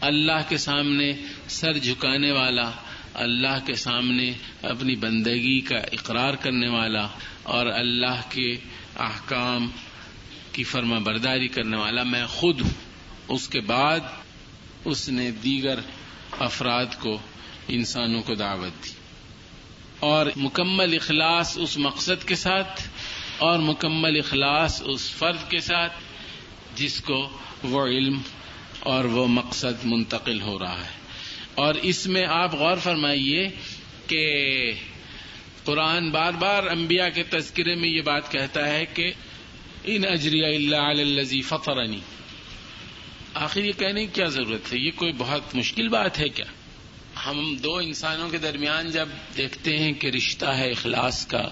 [0.00, 1.12] اللہ کے سامنے
[1.48, 2.70] سر جھکانے والا
[3.14, 7.08] اللہ کے سامنے اپنی بندگی کا اقرار کرنے والا
[7.42, 8.52] اور اللہ کے
[8.98, 9.70] احکام
[10.52, 12.70] کی فرما برداری کرنے والا میں خود ہوں۔
[13.28, 14.00] اس کے بعد
[14.84, 15.78] اس نے دیگر
[16.38, 17.18] افراد کو،
[17.68, 18.90] انسانوں کو دعوت دی۔
[20.00, 22.88] اور مکمل اخلاص اس مقصد کے ساتھ
[23.38, 25.92] اور مکمل اخلاص اس فرد کے ساتھ
[26.74, 28.20] جس کو وہ علم
[28.80, 31.03] اور وہ مقصد منتقل ہو رہا ہے۔
[31.54, 33.48] اور اس میں آپ غور فرمائیے
[34.06, 34.72] کہ
[35.64, 39.12] قرآن بار بار انبیاء کے تذکرے میں یہ بات کہتا ہے کہ
[39.84, 41.98] ان اجری اللہ الزی فطرنی۔
[43.34, 46.46] آخر یہ کہنے کی کیا ضرورت ہے؟ یہ کوئی بہت مشکل بات ہے کیا؟
[47.26, 51.42] ہم دو انسانوں کے درمیان جب دیکھتے ہیں کہ رشتہ ہے اخلاص کا،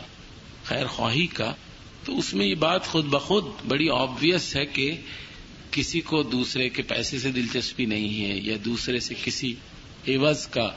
[0.64, 1.54] خیر خواہی کا،
[2.04, 4.96] تو اس میں یہ بات خود بخود بڑی آبویس ہے کہ
[5.70, 9.54] کسی کو دوسرے کے پیسے سے دلچسپی نہیں ہے یا دوسرے سے کسی
[10.08, 10.70] عوض کا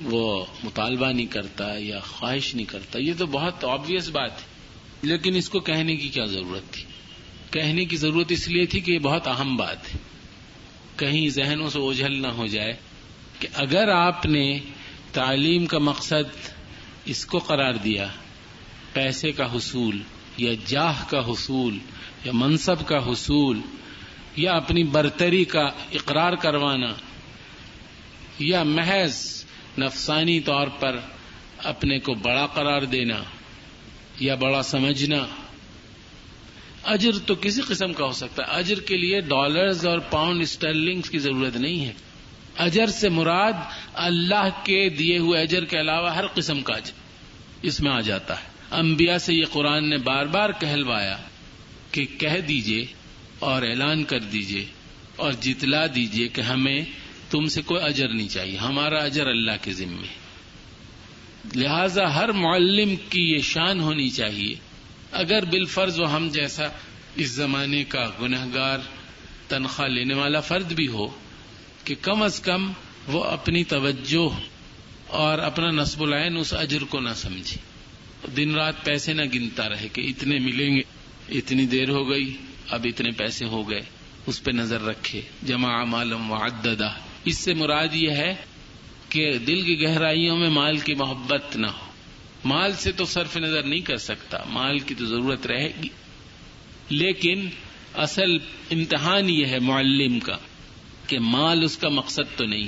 [0.00, 4.46] وہ مطالبہ نہیں کرتا یا خواہش نہیں کرتا، یہ تو بہت آبویس بات ہے۔
[5.02, 6.84] لیکن اس کو کہنے کی کیا ضرورت تھی؟
[7.50, 9.98] کہنے کی ضرورت اس لیے تھی کہ یہ بہت اہم بات ہے۔
[10.96, 12.72] کہیں ذہنوں سے اوجھل نہ ہو جائے
[13.40, 14.58] کہ اگر آپ نے
[15.12, 16.48] تعلیم کا مقصد
[17.04, 18.06] اس کو قرار دیا،
[18.92, 19.98] پیسے کا حصول
[20.36, 21.78] یا جاہ کا حصول
[22.24, 23.60] یا منصب کا حصول
[24.36, 26.92] یا اپنی برتری کا اقرار کروانا
[28.38, 29.44] یا محض
[29.78, 30.98] نفسانی طور پر
[31.58, 33.22] اپنے کو بڑا قرار دینا
[34.20, 35.26] یا بڑا سمجھنا۔
[36.84, 41.10] اجر تو کسی قسم کا ہو سکتا ہے۔ اجر کے لیے ڈالرز اور پاؤنڈ اسٹرلنگز
[41.10, 41.92] کی ضرورت نہیں ہے۔
[42.58, 43.52] اجر سے مراد
[43.94, 46.92] اللہ کے دیے ہوئے اجر کے علاوہ ہر قسم کا اجر
[47.62, 51.16] اس میں آ جاتا ہے۔ انبیاء سے یہ قرآن نے بار بار کہلوایا
[51.90, 52.86] کہ کہہ دیجیے
[53.38, 54.64] اور اعلان کر دیجیے
[55.16, 56.84] اور جتلا دیجیے کہ ہمیں
[57.30, 60.24] تم سے کوئی اجر نہیں چاہیے، ہمارا اجر اللہ کے ذمے
[61.56, 64.54] لہذا ہر معلم کی یہ شان ہونی چاہیے۔
[65.12, 66.64] اگر بالفرض و ہم جیسا
[67.16, 68.78] اس زمانے کا گنہگار،
[69.48, 71.06] تنخواہ لینے والا فرد بھی ہو،
[71.84, 72.72] کہ کم از کم
[73.06, 74.40] وہ اپنی توجہ
[75.06, 77.56] اور اپنا نصب العین اس اجر کو نہ سمجھے۔
[78.36, 80.82] دن رات پیسے نہ گنتا رہے کہ اتنے ملیں گے،
[81.28, 82.36] اتنی دیر ہو گئی،
[82.70, 83.80] اب اتنے پیسے ہو گئے،
[84.26, 86.92] اس پہ نظر رکھے۔ جمع معلوم وعددہ۔
[87.24, 88.34] اس سے مراد یہ ہے
[89.08, 91.92] کہ دل کی گہرائیوں میں مال کی محبت نہ ہو۔
[92.44, 95.88] مال سے تو صرف نظر نہیں کر سکتا، مال کی تو ضرورت رہے گی۔
[96.90, 97.48] لیکن
[97.94, 98.36] اصل
[98.70, 100.36] امتحان یہ ہے معلم کا
[101.06, 102.66] کہ مال اس کا مقصد تو نہیں،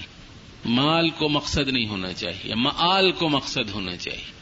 [0.65, 4.37] مال کو مقصد نہیں ہونا چاہیے معال کو مقصد ہونا چاہیے۔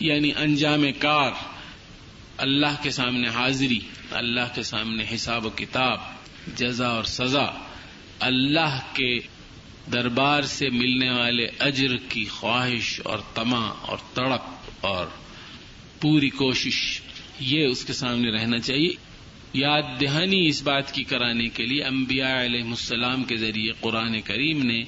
[0.00, 1.30] یعنی انجام کار،
[2.36, 5.98] اللہ کے سامنے حاضری، اللہ کے سامنے حساب و کتاب،
[6.56, 7.46] جزا اور سزا،
[8.20, 9.18] اللہ کے
[9.92, 15.06] دربار سے ملنے والے اجر کی خواہش اور تما اور تڑپ اور
[16.00, 17.00] پوری کوشش،
[17.40, 18.90] یہ اس کے سامنے رہنا چاہیے۔
[19.52, 24.66] یاد دہانی اس بات کی کرانے کے لیے انبیاء علیہ السلام کے ذریعے قرآن کریم
[24.66, 24.82] نے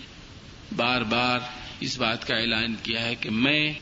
[0.77, 1.41] بار بار
[1.81, 3.73] اس بات کا اعلان کیا ہے کہ میں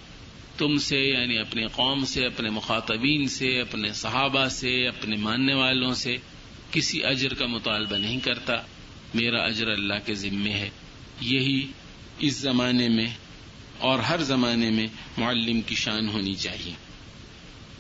[0.58, 5.94] تم سے یعنی اپنے قوم سے، اپنے مخاطبین سے، اپنے صحابہ سے، اپنے ماننے والوں
[5.94, 6.16] سے
[6.70, 8.54] کسی اجر کا مطالبہ نہیں کرتا۔
[9.14, 10.70] میرا اجر اللہ کے ذمے ہے۔
[11.24, 11.66] یہی
[12.18, 13.08] اس زمانے میں
[13.78, 14.86] اور ہر زمانے میں
[15.18, 16.72] معلم کی شان ہونی چاہیے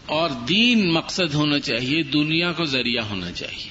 [0.06, 3.70] اور دین مقصد ہونا چاہیے، دنیا کو ذریعہ ہونا چاہیے۔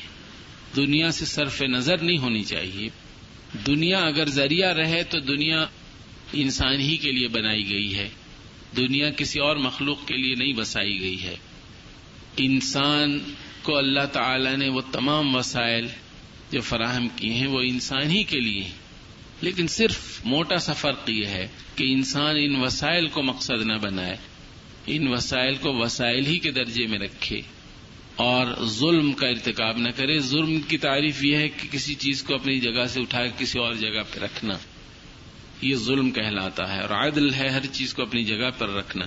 [0.75, 2.89] دنیا سے صرف نظر نہیں ہونی چاہیے۔
[3.67, 5.65] دنیا اگر ذریعہ رہے تو دنیا
[6.33, 8.09] انسان ہی کے لیے بنائی گئی ہے۔
[8.77, 11.35] دنیا کسی اور مخلوق کے لیے نہیں بسائی گئی ہے۔
[12.37, 13.19] انسان
[13.63, 15.87] کو اللہ تعالی نے وہ تمام وسائل
[16.51, 18.69] جو فراہم کیے ہیں وہ انسان ہی کے لیے
[19.41, 24.15] لیکن صرف موٹا سا فرق یہ ہے کہ انسان ان وسائل کو مقصد نہ بنائے،
[24.87, 27.41] ان وسائل کو وسائل ہی کے درجے میں رکھے
[28.15, 32.35] اور ظلم کا ارتکاب نہ کرے۔ ظلم کی تعریف یہ ہے کہ کسی چیز کو
[32.35, 34.53] اپنی جگہ سے اٹھا کے کسی اور جگہ پہ رکھنا،
[35.61, 39.05] یہ ظلم کہلاتا ہے اور عادل ہے ہر چیز کو اپنی جگہ پر رکھنا۔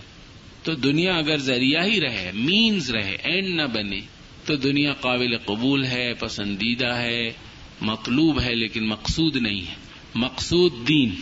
[0.63, 4.01] تو دنیا اگر ذریعہ ہی رہے مینز رہے اینڈ نہ بنے،
[4.45, 7.33] تو دنیا قابل قبول ہے، پسندیدہ ہے،
[7.81, 9.84] مطلوب ہے، لیکن مقصود نہیں ہے۔
[10.15, 11.15] مقصود دین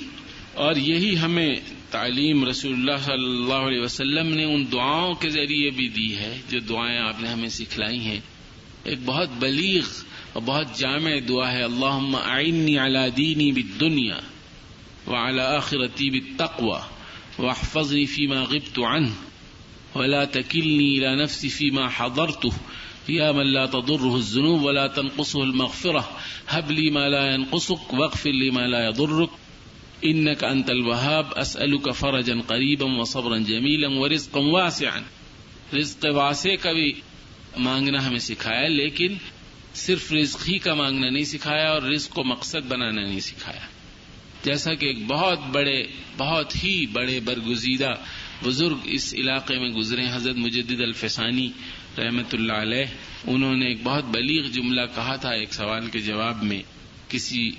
[0.54, 1.56] اور یہی ہمیں
[1.90, 6.40] تعلیم رسول اللہ صلی اللہ علیہ وسلم نے ان دعاؤں کے ذریعے بھی دی ہے،
[6.48, 8.20] جو دعائیں آپ نے ہمیں سکھلائی ہیں۔
[8.84, 9.82] ایک بہت بلیغ
[10.32, 14.20] اور بہت جامع دعا ہے اللہ آئینی علی دینی بالدنیا
[15.06, 16.80] وعلى آخرتي بالتقوى
[17.38, 19.10] واحفظني فيما غبت عنه
[19.94, 22.52] ولا تكلني إلى نفسي فيما حضرته
[23.10, 26.08] يا من لا تضره الذنوب ولا تنقصه المغفرة،
[26.48, 29.28] هب لي ما لا ينقصك واغفر لي ما لا يضرك.
[30.04, 35.00] إنك أنت الوهاب، أسألك فرجا قريبا وصبرا جميلا ورزقا واسعا.
[35.76, 36.92] رزق واسع کا بھی
[37.56, 39.14] مانگنا ہمیں سکھایا، لیکن
[39.74, 43.66] صرف رزق ہی کا مانگنا نہیں سکھایا اور رزق کو مقصد بنانا نہیں سکھایا۔
[44.44, 45.86] جیسا کہ ایک بہت بڑے،
[46.18, 47.94] بہت ہی بڑے برگزیدہ
[48.44, 51.50] بزرگ اس علاقے میں گزرے، حضرت مجدد الفسانی
[51.98, 52.84] رحمت اللہ علیہ،
[53.26, 56.62] انہوں نے ایک بہت بلیغ جملہ کہا تھا ایک سوال کے جواب میں۔
[57.08, 57.50] کسی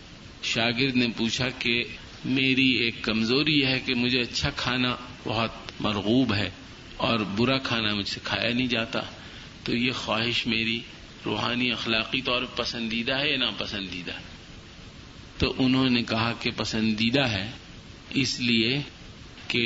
[0.43, 1.83] شاگرد نے پوچھا کہ
[2.25, 6.49] میری ایک کمزوری ہے کہ مجھے اچھا کھانا بہت مرغوب ہے
[6.97, 8.99] اور برا کھانا مجھ سے کھایا نہیں جاتا،
[9.63, 10.79] تو یہ خواہش میری
[11.25, 14.11] روحانی اخلاقی طور پر پسندیدہ ہے یا ناپسندیدہ؟
[15.37, 17.51] تو انہوں نے کہا کہ پسندیدہ ہے،
[18.09, 18.81] اس لیے
[19.47, 19.63] کہ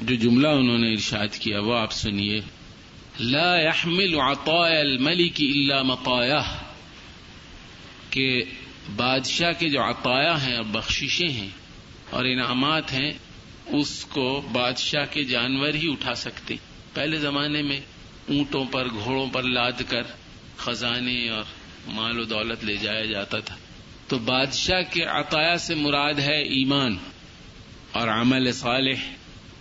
[0.00, 2.40] جو جملہ انہوں نے ارشاد کیا وہ آپ سنیے۔
[3.20, 6.42] لا يحمل عطاء الملك الا مطايا
[8.10, 8.42] کہ
[8.96, 11.48] بادشاہ کے جو عطایا ہیں اور بخششیں ہیں
[12.10, 13.10] اور انعامات ہیں،
[13.66, 16.54] اس کو بادشاہ کے جانور ہی اٹھا سکتے۔
[16.94, 17.80] پہلے زمانے میں
[18.28, 20.02] اونٹوں پر، گھوڑوں پر لاد کر
[20.56, 21.44] خزانے اور
[21.86, 23.56] مال و دولت لے جایا جاتا تھا۔
[24.08, 26.96] تو بادشاہ کے عطایا سے مراد ہے ایمان
[27.92, 29.12] اور عمل صالح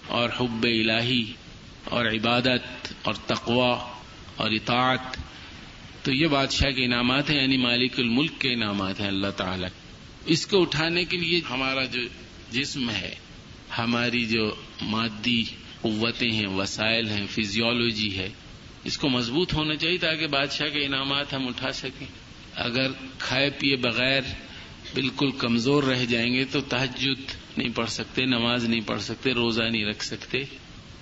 [0.07, 1.33] اور حب الہی۔
[1.85, 3.77] اور عبادت اور تقوا
[4.35, 5.17] اور اطاعت،
[6.03, 9.67] تو یہ بادشاہ کے انعامات ہیں یعنی مالک الملک کے انعامات ہیں، اللہ تعالی۔
[10.25, 12.01] اس کو اٹھانے کے لیے ہمارا جو
[12.51, 13.15] جسم ہے،
[13.77, 15.43] ہماری جو مادی
[15.81, 18.29] قوتیں ہیں، وسائل ہیں، فزیولوجی ہے،
[18.83, 22.07] اس کو مضبوط ہونا چاہیے تاکہ بادشاہ کے انعامات ہم اٹھا سکیں۔
[22.55, 24.21] اگر کھائے پیے بغیر
[24.93, 29.63] بالکل کمزور رہ جائیں گے تو تحجد نہیں پڑھ سکتے، نماز نہیں پڑھ سکتے، روزہ
[29.63, 30.37] نہیں رکھ سکتے۔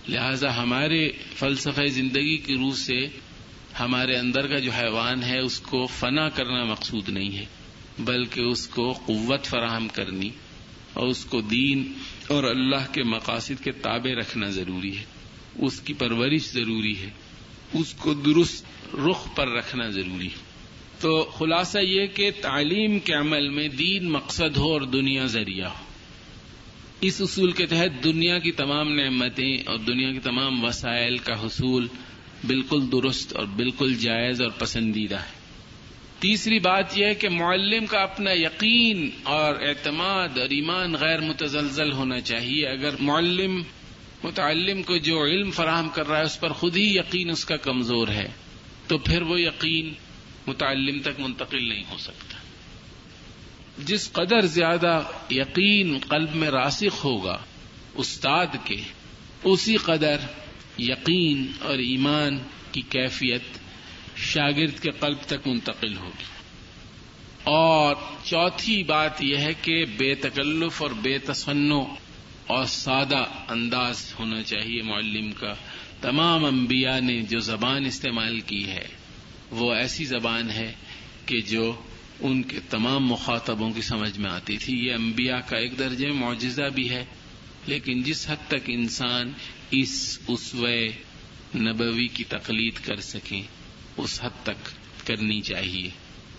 [0.10, 3.08] لہذا ہمارے فلسفہ زندگی کی روح سے
[3.80, 7.46] ہمارے اندر کا جو حیوان ہے، اس کو فنا کرنا مقصود نہیں ہے،
[8.00, 10.30] بلکہ اس کو قوت فراہم کرنی
[10.94, 11.94] اور اس کو دین
[12.28, 15.04] اور اللہ کے مقاصد کے تابع رکھنا ضروری ہے۔
[15.56, 17.10] اس کی پرورش ضروری ہے۔
[17.74, 20.44] اس کو درست رخ پر رکھنا ضروری ہے۔
[21.00, 25.89] تو خلاصہ یہ کہ تعلیم کے عمل میں دین مقصد ہو اور دنیا ذریعہ ہو۔
[27.02, 31.88] اس اصول کے تحت دنیا کی تمام نعمتیں اور دنیا کے تمام وسائل کا حصول
[32.48, 35.40] بالکل درست اور بالکل جائز اور پسندیدہ ہے۔
[36.20, 41.92] تیسری بات یہ ہے کہ معلم کا اپنا یقین اور اعتماد اور ایمان غیر متزلزل
[41.92, 43.64] ہونا چاہیے۔ اگر معلم،
[44.24, 47.58] متعلم کو جو علم فراہم کر رہا ہے، اس پر خود ہی یقین اس کا
[47.58, 48.28] کمزور ہے،
[48.88, 49.94] تو پھر وہ یقین
[50.48, 52.39] متعلم تک منتقل نہیں ہو سکتا۔
[53.86, 57.38] جس قدر زیادہ یقین قلب میں راسخ ہوگا
[57.96, 58.82] استاد کے،
[59.44, 60.18] اسی قدر
[60.78, 62.38] یقین اور ایمان
[62.72, 63.42] کی کیفیت
[64.16, 66.24] شاگرد کے قلب تک منتقل ہوگی۔
[67.44, 71.80] اور چوتھی بات یہ ہے کہ بے تکلف اور بے تصنع
[72.48, 75.54] اور سادہ انداز ہونا چاہیے۔ معلم کا
[76.02, 78.88] تمام انبیاء نے جو زبان استعمال کی ہے،
[79.52, 80.74] وہ ایسی زبان ہے
[81.26, 81.82] کہ جو
[82.20, 86.70] ان کے تمام مخاطبوں کی سمجھ میں آتی تھی۔ یہ انبیاء کا ایک درجے معجزہ
[86.76, 87.06] بھی ہے،
[87.68, 89.32] لیکن جس حد تک انسان
[89.72, 90.88] اس اسوے
[91.56, 93.42] نبوی کی تقلید کر سکیں،
[93.98, 94.70] اس حد تک
[95.08, 95.90] کرنی چاہیے۔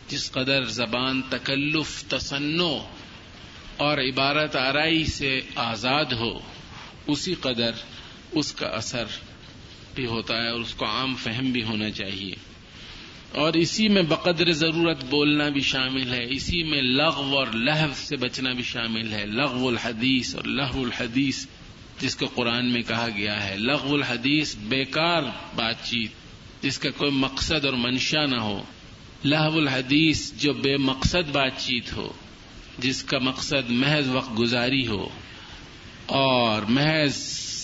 [0.08, 2.78] جس قدر زبان تکلف تسنو
[3.76, 6.38] اور عبارت آرائی سے آزاد ہو،
[7.06, 7.70] اسی قدر
[8.32, 9.04] اس کا اثر
[9.94, 12.49] بھی ہوتا ہے اور اس کو عام فہم بھی ہونا چاہیے۔
[13.32, 18.16] اور اسی میں بقدر ضرورت بولنا بھی شامل ہے، اسی میں لغو اور لہو سے
[18.16, 21.46] بچنا بھی شامل ہے۔ لغو الحدیث اور لہو الحدیث،
[22.00, 25.22] جس کو قرآن میں کہا گیا ہے۔ لغو الحدیث، بیکار
[25.54, 26.10] بات چیت،
[26.62, 28.62] جس کا کوئی مقصد اور منشا نہ ہو۔
[29.24, 32.12] لہو الحدیث، جو بے مقصد بات چیت ہو،
[32.78, 35.08] جس کا مقصد محض وقت گزاری ہو
[36.06, 37.14] اور محض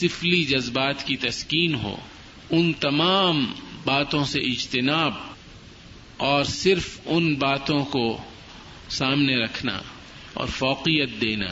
[0.01, 1.97] سفلی جذبات کی تسکین ہو۔
[2.51, 3.53] ان تمام
[3.85, 5.36] باتوں سے اجتناب
[6.17, 8.19] اور صرف ان باتوں کو
[8.89, 9.79] سامنے رکھنا
[10.35, 11.47] اور فوقیت دینا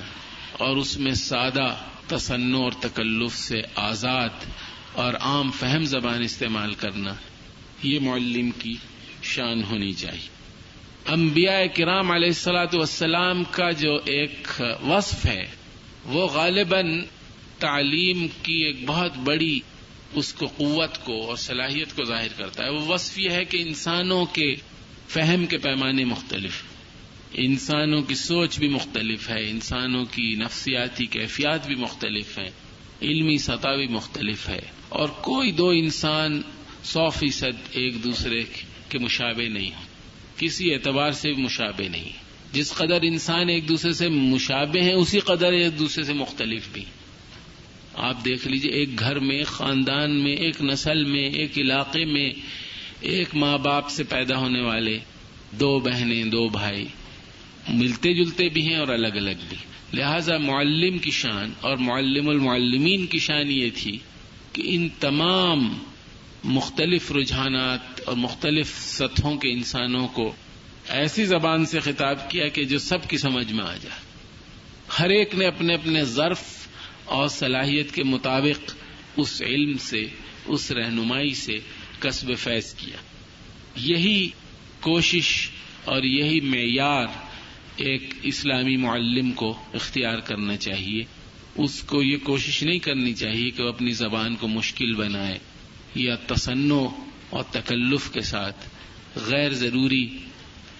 [0.52, 1.74] اور اس میں سادہ
[2.08, 4.28] تصن اور تکلف سے آزاد
[4.92, 7.14] اور عام فہم زبان استعمال کرنا،
[7.82, 8.74] یہ معلم کی
[9.22, 10.28] شان ہونی چاہیے۔
[11.06, 14.48] انبیاء کرام علیہ السلاۃ والسلام کا جو ایک
[14.88, 15.44] وصف ہے،
[16.04, 17.02] وہ غالباً
[17.58, 19.60] تعلیم کی ایک بہت بڑی
[20.14, 23.62] اس کو قوت کو اور صلاحیت کو ظاہر کرتا ہے۔ وہ وصف یہ ہے کہ
[23.62, 24.54] انسانوں کے
[25.08, 26.62] فہم کے پیمانے مختلف
[27.36, 32.50] انسانوں کی سوچ بھی مختلف ہے، انسانوں کی نفسیاتی کیفیات بھی مختلف ہیں،
[33.02, 36.42] علمی سطح بھی مختلف ہے۔ اور کوئی دو انسان
[36.84, 38.42] سو فیصد ایک دوسرے
[38.88, 39.80] کے مشابے نہیں ہو
[40.38, 42.08] کسی اعتبار سے بھی مشابے نہیں۔
[42.52, 46.84] جس قدر انسان ایک دوسرے سے مشابے ہیں، اسی قدر ایک دوسرے سے مختلف بھی۔
[47.96, 52.32] آپ دیکھ لیجیے، ایک گھر میں ایک خاندان میں، ایک نسل میں، ایک علاقے میں
[53.00, 54.98] ایک ماں باپ سے پیدا ہونے والے
[55.50, 56.86] دو بہنیں، دو بھائی
[57.68, 59.56] ملتے جلتے بھی ہیں اور الگ الگ بھی
[59.92, 63.98] لہذا معلم کی شان اور معلم المعلمین کی شان یہ تھی
[64.52, 65.78] کہ ان تمام
[66.44, 70.32] مختلف رجحانات اور مختلف سطحوں کے انسانوں کو
[70.88, 74.00] ایسی زبان سے خطاب کیا کہ جو سب کی سمجھ میں آ جائے۔
[74.98, 76.63] ہر ایک نے اپنے اپنے ظرف
[77.04, 78.74] اور صلاحیت کے مطابق
[79.16, 80.06] اس علم سے،
[80.46, 81.58] اس رہنمائی سے
[81.98, 82.96] قصب فیض کیا۔
[83.76, 84.28] یہی
[84.80, 85.48] کوشش
[85.84, 87.06] اور یہی معیار
[87.76, 91.04] ایک اسلامی معلم کو اختیار کرنا چاہیے۔
[91.56, 95.38] اس کو یہ کوشش نہیں کرنی چاہیے کہ وہ اپنی زبان کو مشکل بنائے
[95.94, 96.88] یا تصنع
[97.30, 98.68] اور تکلف کے ساتھ
[99.16, 100.18] غیر ضروری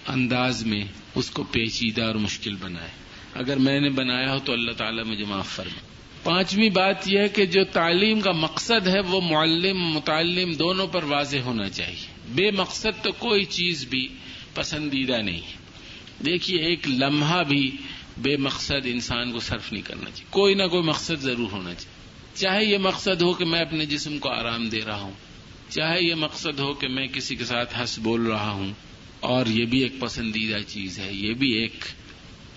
[0.07, 0.83] انداز میں
[1.15, 2.89] اس کو پیچیدہ اور مشکل بنائے۔
[3.33, 5.94] اگر میں نے بنایا ہو تو اللہ تعالیٰ مجھے معاف فرما
[6.25, 11.03] پانچویں بات یہ ہے کہ جو تعلیم کا مقصد ہے وہ معلم، متعلم دونوں پر
[11.03, 14.07] واضح ہونا چاہیے۔ بے مقصد تو کوئی چیز بھی
[14.53, 15.65] پسندیدہ نہیں۔ ہے
[16.25, 17.71] دیکھیے، ایک لمحہ بھی
[18.17, 21.95] بے مقصد انسان کو صرف نہیں کرنا چاہیے۔ کوئی نہ کوئی مقصد ضرور ہونا چاہیے۔
[22.33, 25.13] چاہے یہ مقصد ہو کہ میں اپنے جسم کو آرام دے رہا ہوں،
[25.69, 28.73] چاہے یہ مقصد ہو کہ میں کسی کے ساتھ ہنس بول رہا ہوں،
[29.19, 31.85] اور یہ بھی ایک پسندیدہ چیز ہے، یہ بھی ایک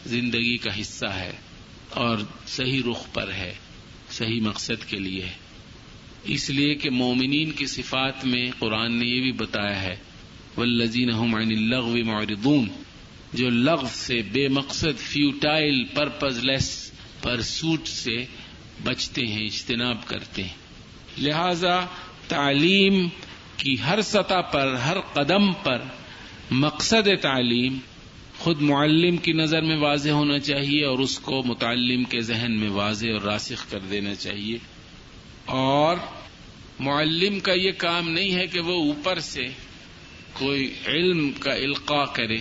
[0.07, 1.33] زندگی کا حصہ ہے۔
[1.91, 3.55] اور صحیح رخ پر ہے،
[4.11, 5.27] صحیح مقصد کے لیے۔
[6.25, 9.97] اس لیے کہ مومنین کی صفات میں قرآن نے یہ بھی بتایا ہے
[10.57, 12.69] ولزین اللغو معرضون،
[13.33, 16.91] جو لغو سے بے مقصد فیوٹائل پرپز لیس
[17.23, 18.17] پرسوٹ سے
[18.85, 20.55] بچتے ہیں، اجتناب کرتے ہیں۔
[21.19, 21.85] لہذا
[22.29, 23.09] تعلیم
[23.57, 25.83] کی ہر سطح پر، ہر قدم پر
[26.51, 27.79] مقصد تعلیم
[28.39, 32.71] خود معلم کی نظر میں واضح ہونا چاہیے اور اس کو متعلم کے ذہن میں
[32.71, 34.59] واضح اور راسخ کر دینا چاہیے۔
[35.45, 35.97] اور
[36.81, 39.47] معلم کا یہ کام نہیں ہے کہ وہ اوپر سے
[40.33, 42.37] کوئی علم کا القاع کرے،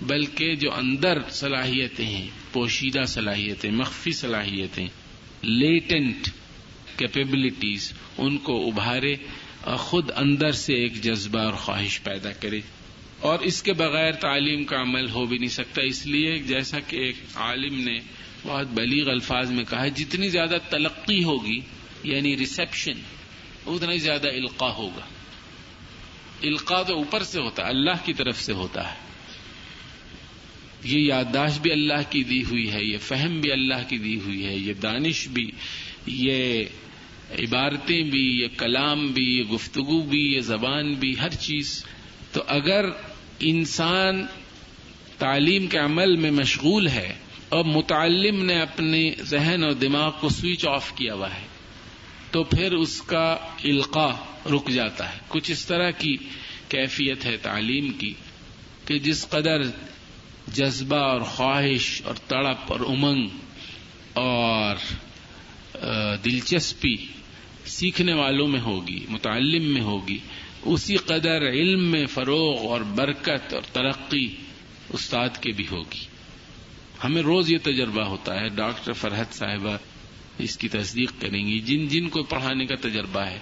[0.00, 4.86] بلکہ جو اندر صلاحیتیں ہیں، پوشیدہ صلاحیتیں، مخفی صلاحیتیں
[5.42, 6.28] لیٹنٹ
[6.96, 9.14] کیپیبلٹیز ان کو ابھارے
[9.60, 12.60] اور خود اندر سے ایک جذبہ اور خواہش پیدا کرے۔
[13.22, 16.96] اور اس کے بغیر تعلیم کا عمل ہو بھی نہیں سکتا۔ اس لیے جیسا کہ
[16.96, 18.00] ایک عالم نے
[18.42, 21.60] بہت بلیغ الفاظ میں کہا ہے، جتنی زیادہ تلقی ہوگی
[22.02, 22.92] یعنی ریسپشن
[23.66, 25.06] اتنا ہی زیادہ القاع ہوگا۔
[26.42, 28.98] القاع تو اوپر سے ہوتا ہے، اللہ کی طرف سے ہوتا ہے۔
[30.84, 34.46] یہ یادداشت بھی اللہ کی دی ہوئی ہے، یہ فہم بھی اللہ کی دی ہوئی
[34.46, 35.50] ہے، یہ دانش بھی،
[36.06, 36.64] یہ
[37.30, 41.84] عبارتیں بھی، یہ کلام بھی، یہ گفتگو بھی، یہ زبان بھی، ہر چیز۔
[42.32, 42.84] تو اگر
[43.42, 44.24] انسان
[45.18, 47.12] تعلیم کے عمل میں مشغول ہے
[47.48, 51.46] اور متعلم نے اپنے ذہن اور دماغ کو سوئچ آف کیا ہوا ہے،
[52.30, 53.26] تو پھر اس کا
[53.64, 54.12] القاع
[54.48, 56.16] رک جاتا ہے۔ کچھ اس طرح کی
[56.68, 58.12] کیفیت ہے تعلیم کی
[58.86, 59.62] کہ جس قدر
[60.52, 63.26] جذبہ اور خواہش اور تڑپ اور امنگ
[64.14, 64.76] اور
[66.24, 66.94] دلچسپی
[67.66, 70.18] سیکھنے والوں میں ہوگی، متعلم میں ہوگی
[70.64, 74.36] اسی قدر علم میں فروغ اور برکت اور ترقی
[74.88, 76.06] استاد کے بھی ہوگی۔
[77.04, 79.76] ہمیں روز یہ تجربہ ہوتا ہے، ڈاکٹر فرحت صاحبہ
[80.38, 83.38] اس کی تصدیق کریں گی۔ جن جن کو پڑھانے کا تجربہ ہے،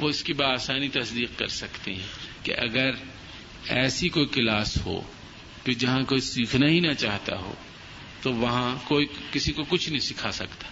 [0.00, 2.06] وہ اس کی بآسانی تصدیق کر سکتے ہیں
[2.42, 2.90] کہ اگر
[3.68, 5.00] ایسی کوئی کلاس ہو
[5.64, 7.54] کہ جہاں کوئی سیکھنا ہی نہ چاہتا ہو،
[8.22, 10.68] تو وہاں کوئی کسی کو کچھ نہیں سکھا سکتا۔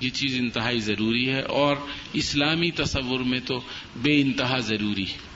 [0.00, 1.76] یہ چیز انتہائی ضروری ہے اور
[2.12, 3.60] اسلامی تصور میں تو
[3.96, 5.35] بے انتہا ضروری ہے۔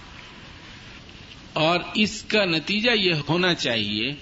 [1.52, 4.12] اور اس کا نتیجہ یہ ہونا چاہیے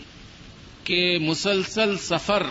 [0.85, 2.43] کہ مسلسل سفر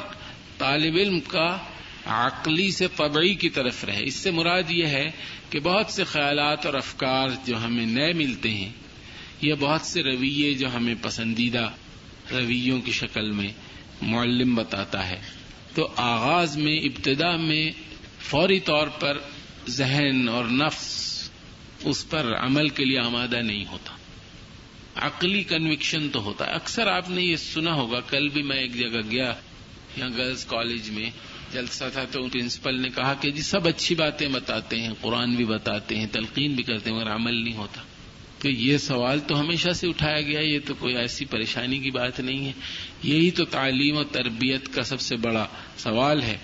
[0.58, 1.58] طالب علم کا
[2.06, 5.06] عقلی سے طبعی کی طرف رہے۔ اس سے مراد یہ ہے
[5.50, 8.70] کہ بہت سے خیالات اور افکار جو ہمیں نئے ملتے ہیں،
[9.42, 11.70] یا بہت سے رویے جو ہمیں پسندیدہ
[12.32, 13.50] رویوں کی شکل میں
[14.02, 15.20] معلم بتاتا ہے۔
[15.76, 17.72] تو آغاز میں، ابتدا میں
[18.20, 19.18] فوری طور پر
[19.68, 21.08] ذہن اور نفس
[21.84, 23.97] اس پر عمل کے لیے آمادہ نہیں ہوتا۔
[24.98, 28.74] عقلی کنوکشن تو ہوتا ہے۔ اکثر آپ نے یہ سنا ہوگا، کل بھی میں ایک
[28.74, 29.34] جگہ گیا
[29.98, 31.10] یہاں گرلز کالج میں،
[31.54, 35.46] جلسہ تھا تو پرنسپل نے کہا کہ جی سب اچھی باتیں بتاتے ہیں، قرآن بھی
[35.46, 37.82] بتاتے ہیں، تلقین بھی کرتے ہیں، مگر عمل نہیں ہوتا۔
[38.40, 42.20] تو یہ سوال تو ہمیشہ سے اٹھایا گیا، یہ تو کوئی ایسی پریشانی کی بات
[42.20, 42.52] نہیں ہے۔
[43.04, 45.46] یہی تو تعلیم اور تربیت کا سب سے بڑا
[45.78, 46.38] سوال ہے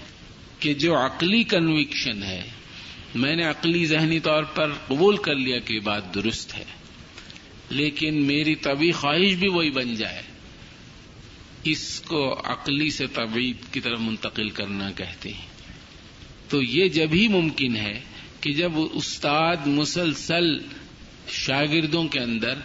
[0.59, 2.49] کہ جو عقلی کنوکشن ہے،
[3.15, 6.63] میں نے عقلی ذہنی طور پر قبول کر لیا کہ یہ بات درست ہے۔
[7.73, 10.21] لیکن میری طبی خواہش بھی وہی بن جائے۔
[11.63, 15.47] اس کو عقلی سے طبیعت کی طرف منتقل کرنا کہتے ہیں۔
[16.49, 17.99] تو یہ جب ہی ممکن ہے
[18.41, 20.57] کہ جب استاد مسلسل
[21.27, 22.59] شاگردوں کے اندر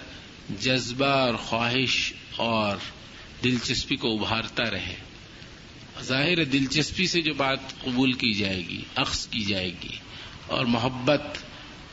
[0.60, 2.76] جذبہ اور خواہش اور
[3.44, 4.94] دلچسپی کو ابھارتا رہے،
[6.02, 9.97] ظاہر دلچسپی سے جو بات قبول کی جائے گی عکس کی جائے گی
[10.47, 11.39] اور محبت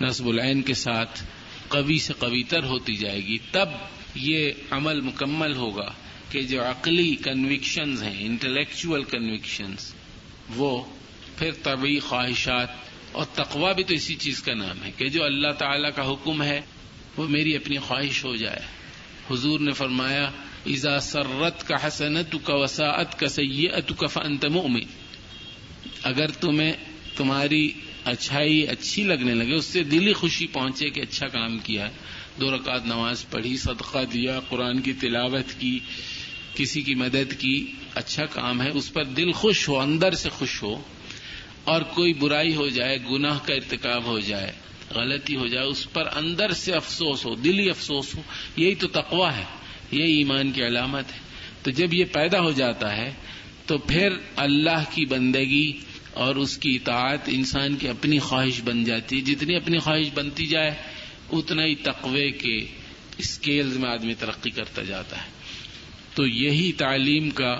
[0.01, 1.23] نصب العین کے ساتھ
[1.69, 3.69] قوی سے قوی تر ہوتی جائے گی، تب
[4.15, 5.93] یہ عمل مکمل ہوگا
[6.31, 9.93] کہ جو عقلی کنوکشنز ہیں انٹلیکچل کنوکشنز
[10.55, 10.83] وہ
[11.37, 12.69] پھر طبی خواہشات
[13.11, 16.43] اور تقوا بھی تو اسی چیز کا نام ہے کہ جو اللہ تعالی کا حکم
[16.43, 16.61] ہے،
[17.17, 18.59] وہ میری اپنی خواہش ہو جائے۔
[19.31, 20.31] حضور نے فرمایا
[20.65, 24.81] ایزا سرت کا حسنت کا وساعت کا سید کا فنت میں
[26.03, 26.73] اگر تمہیں
[27.15, 27.71] تمہاری
[28.05, 31.89] اچھائی اچھی لگنے لگے، اس سے دلی خوشی پہنچے کہ اچھا کام کیا۔
[32.39, 35.79] دو رکعت نماز پڑھی، صدقہ دیا، قرآن کی تلاوت کی،
[36.53, 40.63] کسی کی مدد کی۔ اچھا کام ہے، اس پر دل خوش ہو، اندر سے خوش
[40.63, 40.81] ہو۔
[41.63, 44.51] اور کوئی برائی ہو جائے، گناہ کا ارتکاب ہو جائے،
[44.95, 48.21] غلطی ہو جائے، اس پر اندر سے افسوس ہو دلی افسوس ہو۔
[48.55, 49.43] یہی تو تقوا ہے،
[49.91, 51.19] یہی ایمان کی علامت ہے۔
[51.63, 53.13] تو جب یہ پیدا ہو جاتا ہے،
[53.65, 55.71] تو پھر اللہ کی بندگی
[56.15, 60.47] اور اس کی اطاعت انسان کی اپنی خواہش بن جاتی ہے۔ جتنی اپنی خواہش بنتی
[60.47, 60.71] جائے،
[61.31, 62.65] اتنا ہی تقوی کے
[63.17, 65.29] اسکیلز میں آدمی ترقی کرتا جاتا ہے۔
[66.15, 67.55] تو یہی تعلیم کا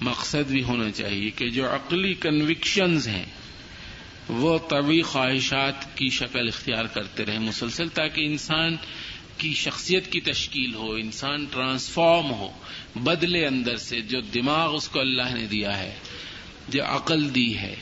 [0.00, 3.24] مقصد بھی ہونا چاہیے کہ جو عقلی کنوکشنز ہیں،
[4.28, 8.76] وہ طوی خواہشات کی شکل اختیار کرتے رہے۔ مسلسل تاکہ انسان
[9.38, 12.50] کی شخصیت کی تشکیل ہو، انسان ٹرانسفارم ہو،
[12.96, 15.94] بدلے اندر سے جو دماغ اس کو اللہ نے دیا ہے،
[16.68, 17.76] جو عقل دی ہے۔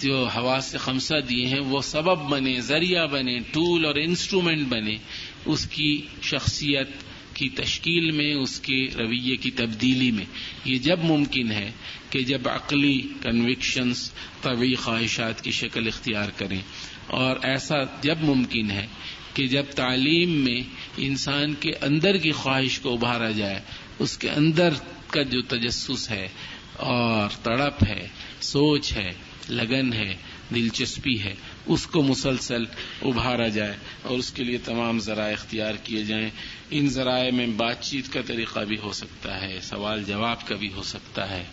[0.00, 4.96] جو ہوا سے خمسہ دیے ہیں، وہ سبب بنے، ذریعہ بنے، ٹول اور انسٹرومنٹ بنے،
[5.44, 6.88] اس کی شخصیت
[7.34, 10.24] کی تشکیل میں، اس کے رویے کی تبدیلی میں۔
[10.64, 11.70] یہ جب ممکن ہے
[12.10, 14.10] کہ جب عقلی کنوکشنز
[14.42, 16.60] طوی خواہشات کی شکل اختیار کریں۔
[17.06, 18.86] اور ایسا جب ممکن ہے
[19.34, 20.60] کہ جب تعلیم میں
[20.96, 23.60] انسان کے اندر کی خواہش کو ابھارا جائے،
[23.98, 24.68] اس کے اندر
[25.10, 26.28] کا جو تجسس ہے
[26.72, 28.08] اور تڑپ ہے،
[28.40, 29.12] سوچ ہے
[29.48, 30.14] لگن ہے،
[30.54, 31.34] دلچسپی ہے،
[31.66, 32.64] اس کو مسلسل
[33.02, 36.30] ابھارا جائے اور اس کے لیے تمام ذرائع اختیار کیے جائیں۔
[36.70, 40.72] ان ذرائع میں بات چیت کا طریقہ بھی ہو سکتا ہے، سوال جواب کا بھی
[40.72, 41.44] ہو سکتا ہے،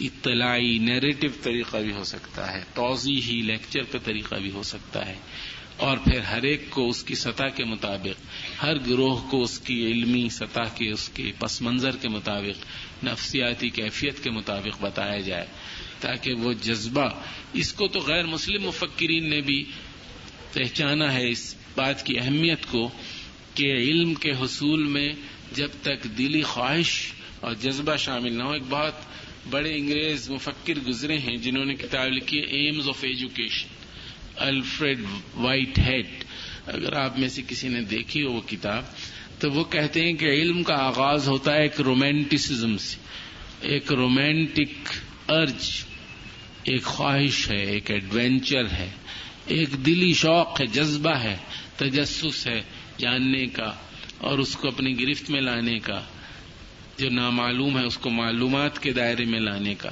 [0.00, 5.14] اطلاعی نیریٹو طریقہ بھی ہو سکتا ہے، توضیحی لیکچر کا طریقہ بھی ہو سکتا ہے۔
[5.76, 8.24] اور پھر ہر ایک کو اس کی سطح کے مطابق،
[8.62, 12.64] ہر گروہ کو اس کی علمی سطح کے، اس کے پس منظر کے مطابق،
[13.04, 15.46] نفسیاتی کیفیت کے مطابق بتایا جائے۔
[16.00, 17.08] تاکہ وہ جذبہ
[17.52, 19.64] اس کو تو غیر مسلم مفکرین نے بھی
[20.52, 22.88] پہچانا ہے اس بات کی اہمیت کو
[23.54, 25.12] کہ علم کے حصول میں
[25.52, 28.94] جب تک دلی خواہش اور جذبہ شامل نہ ہو، ایک بہت
[29.50, 33.68] بڑے انگریز مفکر گزرے ہیں جنہوں نے کتاب لکھی ہے Aims of Education
[34.36, 35.00] Alfred
[35.78, 36.24] Whitehead
[36.66, 38.84] اگر آپ میں سے کسی نے دیکھی ہو وہ کتاب،
[39.38, 42.96] تو وہ کہتے ہیں کہ علم کا آغاز ہوتا ہے ایک رومینٹسزم سے،
[43.60, 44.88] ایک رومانٹک
[45.30, 45.87] ارج۔
[46.64, 48.90] ایک خواہش ہے، ایک ایڈوینچر ہے،
[49.46, 51.36] ایک دلی شوق ہے، جذبہ ہے،
[51.76, 52.62] تجسس ہے
[52.98, 53.72] جاننے کا
[54.18, 56.02] اور اس کو اپنی گرفت میں لانے کا،
[56.98, 59.90] جو نامعلوم ہے اس کو معلومات کے دائرے میں لانے کا۔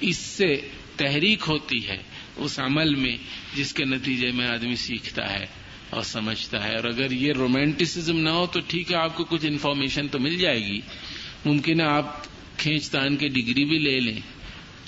[0.00, 2.02] اس سے تحریک ہوتی ہے
[2.36, 3.16] اس عمل میں
[3.54, 5.46] جس کے نتیجے میں آدمی سیکھتا ہے
[5.90, 9.46] اور سمجھتا ہے۔ اور اگر یہ رومانٹسزم نہ ہو تو ٹھیک ہے، آپ کو کچھ
[9.46, 10.80] انفارمیشن تو مل جائے گی۔
[11.44, 12.24] ممکن ہے آپ
[12.58, 14.20] کھینچتان کی ڈگری بھی لے لیں۔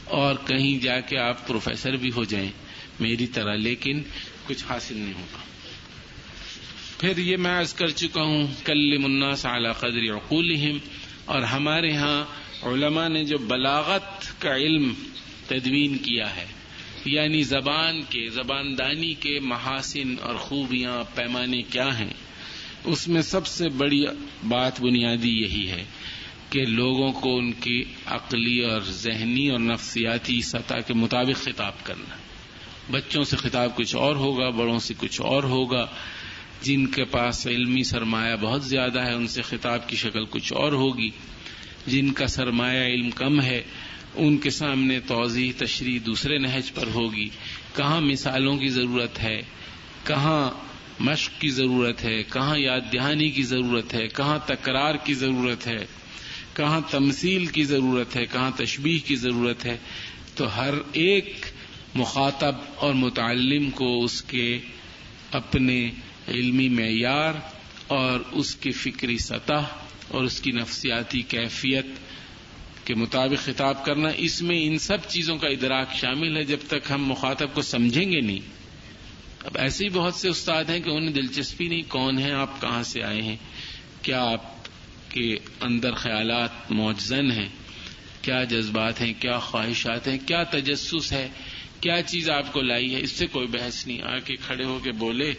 [0.06, 2.50] اور کہیں جا کے آپ پروفیسر بھی ہو جائیں،
[3.00, 4.02] میری طرح، لیکن
[4.46, 5.44] کچھ حاصل نہیں ہوگا۔
[6.98, 10.78] پھر یہ میں عرض کر چکا ہوں کل منا اعلی قدر عقولہم،
[11.24, 12.24] اور ہمارے ہاں
[12.62, 14.92] علماء نے جو بلاغت کا علم
[15.46, 16.46] تدوین کیا ہے
[17.04, 22.12] یعنی زبان کے زبان دانی کے محاسن اور خوبیاں، پیمانے کیا ہیں،
[22.84, 24.04] اس میں سب سے بڑی
[24.48, 25.84] بات بنیادی یہی ہے
[26.50, 32.16] کہ لوگوں کو ان کی عقلی اور ذہنی اور نفسیاتی سطح کے مطابق خطاب کرنا۔
[32.90, 35.86] بچوں سے خطاب کچھ اور ہوگا، بڑوں سے کچھ اور ہوگا۔
[36.62, 40.72] جن کے پاس علمی سرمایہ بہت زیادہ ہے، ان سے خطاب کی شکل کچھ اور
[40.72, 41.10] ہوگی۔
[41.86, 43.62] جن کا سرمایہ علم کم ہے،
[44.14, 47.28] ان کے سامنے توضیح، تشریح دوسرے نہج پر ہوگی۔
[47.74, 49.42] کہاں مثالوں کی ضرورت ہے؟
[50.04, 50.50] کہاں
[50.98, 55.86] مشق کی ضرورت ہے؟ کہاں یاد دہانی کی ضرورت ہے؟ کہاں تکرار کی ضرورت ہے؟
[56.56, 59.76] کہاں تمثیل کی ضرورت ہے، کہاں تشبیح کی ضرورت ہے،
[60.34, 61.46] تو ہر ایک
[61.94, 64.58] مخاطب اور متعلم کو اس کے
[65.32, 65.90] اپنے
[66.28, 67.32] علمی معیار
[67.86, 69.62] اور اس کی فکری سطح
[70.08, 71.86] اور اس کی نفسیاتی کیفیت
[72.84, 76.90] کے مطابق خطاب کرنا، اس میں ان سب چیزوں کا ادراک شامل ہے۔ جب تک
[76.90, 78.40] ہم مخاطب کو سمجھیں گے نہیں۔
[79.44, 82.82] اب ایسے ہی بہت سے استاد ہیں کہ انہیں دلچسپی نہیں، کون ہیں، آپ کہاں
[82.82, 83.36] سے آئے ہیں؟
[84.02, 84.55] کیا آپ
[85.16, 87.48] کے اندر خیالات موجزن ہیں۔
[88.22, 91.28] کیا جذبات ہیں، کیا خواہشات ہیں، کیا تجسس ہے،
[91.80, 94.78] کیا چیز آپ کو لائی ہے، اس سے کوئی بحث نہیں۔ آ کے کھڑے ہو
[94.82, 95.32] کے بولے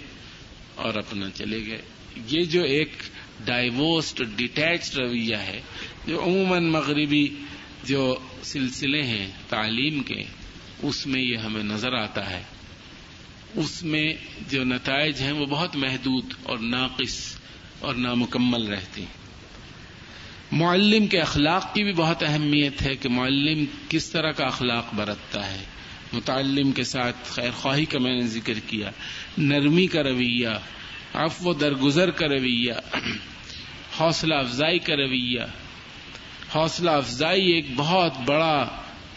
[0.75, 1.81] اور اپنا چلے گئے۔
[2.27, 2.89] یہ جو ایک
[3.45, 5.61] ڈائیورسڈ ڈیٹیچڈ رویہ ہے،
[6.07, 7.27] جو عموماً مغربی
[7.83, 10.23] جو سلسلے ہیں تعلیم کے،
[10.83, 12.43] اس میں یہ ہمیں نظر آتا ہے۔
[13.55, 14.13] اس میں
[14.49, 17.35] جو نتائج ہیں وہ بہت محدود اور ناقص
[17.79, 19.26] اور نامکمل رہتے ہیں۔
[20.51, 25.53] معلم کے اخلاق کی بھی بہت اہمیت ہے کہ معلم کس طرح کا اخلاق برتتا
[25.53, 25.63] ہے۔
[26.13, 28.91] متعلم کے ساتھ خیر خواہی کا میں نے ذکر کیا،
[29.37, 30.47] نرمی کا رویہ،
[31.13, 32.73] عفو و درگزر کا رویہ،
[33.99, 35.41] حوصلہ افزائی کا رویہ۔
[36.55, 38.67] حوصلہ افزائی ایک بہت بڑا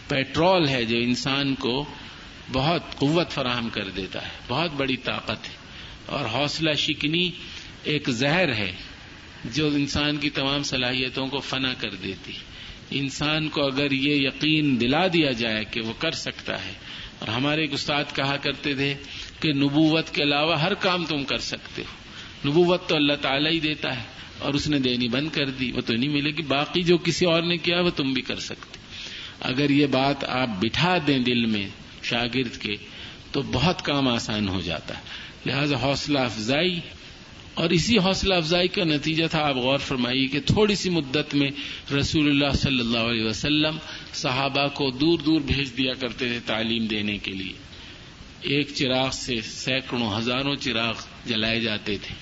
[0.07, 1.85] پیٹرول ہے جو انسان کو
[2.51, 5.55] بہت قوت فراہم کر دیتا ہے، بہت بڑی طاقت ہے۔
[6.05, 7.31] اور حوصلہ شکنی
[7.83, 8.71] ایک زہر ہے۔
[9.45, 12.31] جو انسان کی تمام صلاحیتوں کو فنا کر دیتی۔
[12.91, 16.73] انسان کو اگر یہ یقین دلا دیا جائے کہ وہ کر سکتا ہے۔
[17.19, 18.95] اور ہمارے ایک استاد کہا کرتے تھے
[19.39, 22.01] کہ نبوت کے علاوہ ہر کام تم کر سکتے ہو۔
[22.49, 24.03] نبوت تو اللہ تعالیٰ ہی دیتا ہے
[24.39, 27.25] اور اس نے دینی بند کر دی۔ وہ تو نہیں ملے گی۔ باقی جو کسی
[27.25, 28.79] اور نے کیا وہ تم بھی کر سکتے۔
[29.39, 31.69] اگر یہ بات آپ بٹھا دیں دل میں
[32.03, 32.73] شاگرد کے
[33.31, 35.01] تو بہت کام آسان ہو جاتا۔ ہے
[35.45, 36.79] لہذا حوصلہ افزائی
[37.53, 41.49] اور اسی حوصلہ افزائی کا نتیجہ تھا، آپ غور فرمائیے کہ تھوڑی سی مدت میں
[41.93, 43.77] رسول اللہ صلی اللہ علیہ وسلم
[44.13, 47.53] صحابہ کو دور دور بھیج دیا کرتے تھے تعلیم دینے کے لیے۔
[48.41, 50.93] ایک چراغ سے سینکڑوں، ہزاروں چراغ
[51.25, 52.15] جلائے جاتے تھے۔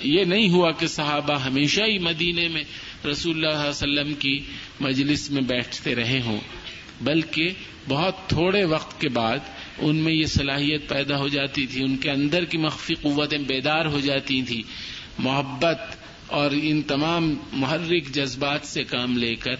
[0.00, 2.62] یہ نہیں ہوا کہ صحابہ ہمیشہ ہی مدینے میں
[3.06, 4.40] رسول اللہ علیہ وسلم کی
[4.80, 6.40] مجلس میں بیٹھتے رہے ہوں،
[7.00, 7.48] بلکہ
[7.88, 9.38] بہت تھوڑے وقت کے بعد
[9.80, 13.86] ان میں یہ صلاحیت پیدا ہو جاتی تھی، ان کے اندر کی مخفی قوتیں بیدار
[13.86, 14.62] ہو جاتی تھیں
[15.18, 15.78] محبت
[16.26, 19.54] اور ان تمام محرک جذبات سے کام لے کر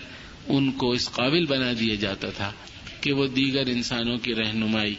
[0.46, 2.52] ان کو اس قابل بنا دیا جاتا تھا
[3.00, 4.94] کہ وہ دیگر انسانوں کی رہنمائی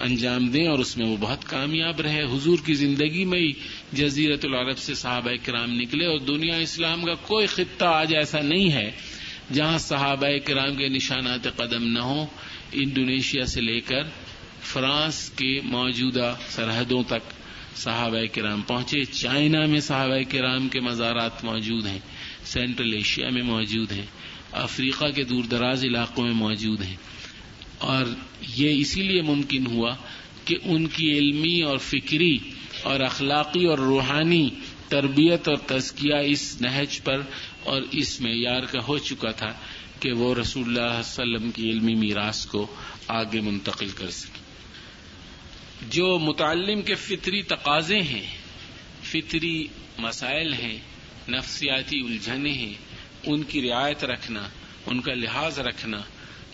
[0.00, 3.52] انجام دیں اور اس میں وہ بہت کامیاب رہے۔ حضور کی زندگی میں ہی
[3.92, 8.72] جزیرت العرب سے صحابہ کرام نکلے اور دنیا اسلام کا کوئی خطہ آج ایسا نہیں
[8.72, 8.90] ہے
[9.52, 12.26] جہاں صحابہ کرام کے نشانات قدم نہ ہوں۔
[12.72, 14.02] انڈونیشیا سے لے کر
[14.62, 17.32] فرانس کے موجودہ سرحدوں تک
[17.76, 21.98] صحابہ کرام پہنچے۔ چائنا میں صحابہ کرام کے مزارات موجود ہیں،
[22.44, 24.06] سینٹرل ایشیا میں موجود ہیں،
[24.52, 26.96] افریقہ کے دور دراز علاقوں میں موجود ہیں۔
[27.78, 28.04] اور
[28.56, 29.94] یہ اسی لیے ممکن ہوا
[30.44, 32.38] کہ ان کی علمی اور فکری
[32.82, 34.48] اور اخلاقی اور روحانی
[34.88, 37.20] تربیت اور تزکیہ اس نہج پر
[37.62, 39.52] اور اس معیار کا ہو چکا تھا۔
[40.02, 42.66] کہ وہ رسول اللہ علیہ وسلم کی علمی میراث کو
[43.08, 44.38] آگے منتقل کر سکے۔
[45.90, 48.26] جو متعلم کے فطری تقاضے ہیں،
[49.02, 49.66] فطری
[49.98, 50.78] مسائل ہیں،
[51.28, 52.74] نفسیاتی الجھنیں ہیں،
[53.26, 54.48] ان کی رعایت رکھنا،
[54.86, 56.00] ان کا لحاظ رکھنا،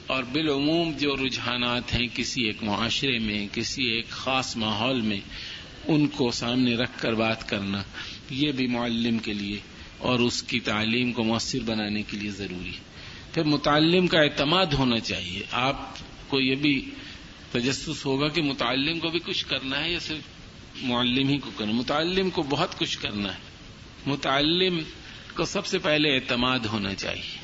[0.07, 5.21] اور بالعموم جو رجحانات ہیں کسی ایک معاشرے میں، کسی ایک خاص ماحول میں،
[5.89, 7.83] ان کو سامنے رکھ کر بات کرنا،
[8.31, 9.61] یہ بھی معلم کے لیے
[9.99, 12.88] اور اس کی تعلیم کو مؤثر بنانے کے لیے ضروری ہے۔
[13.39, 15.97] پھر متعلم کا اعتماد ہونا چاہیے۔ آپ
[16.29, 16.91] کو یہ بھی
[17.53, 20.19] تجسس ہوگا کہ متعلم کو بھی کچھ کرنا ہے یا صرف
[20.83, 23.39] معلم ہی کو کرنا متعلم کو بہت کچھ کرنا ہے۔
[24.07, 24.79] متعلم
[25.35, 27.39] کو سب سے پہلے اعتماد ہونا چاہیے۔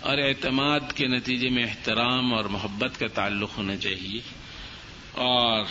[0.00, 4.20] اور اعتماد کے نتیجے میں احترام اور محبت کا تعلق ہونا چاہیے۔
[5.12, 5.64] اور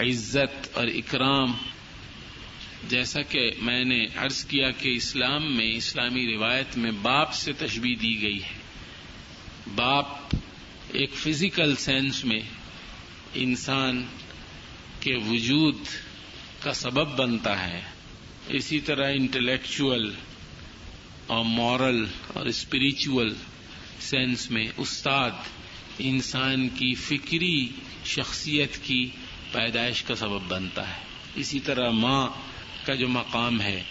[0.00, 1.52] عزت اور اکرام
[2.88, 7.96] جیسا کہ میں نے عرض کیا کہ اسلام میں، اسلامی روایت میں باپ سے تشبیح
[8.02, 8.58] دی گئی ہے۔
[9.74, 10.06] باپ
[10.92, 12.40] ایک فزیکل سینس میں
[13.34, 14.06] انسان
[15.00, 15.76] کے وجود
[16.60, 17.80] کا سبب بنتا ہے۔
[18.48, 20.14] اسی طرح انٹلیکچل
[21.26, 23.34] اور مورل اور اسپریچل
[24.00, 25.30] سینس میں استاد
[25.98, 27.68] انسان کی فکری
[28.04, 29.10] شخصیت کی
[29.52, 31.02] پیدائش کا سبب بنتا ہے۔
[31.34, 32.28] اسی طرح ماں
[32.86, 33.82] کا جو مقام ہے،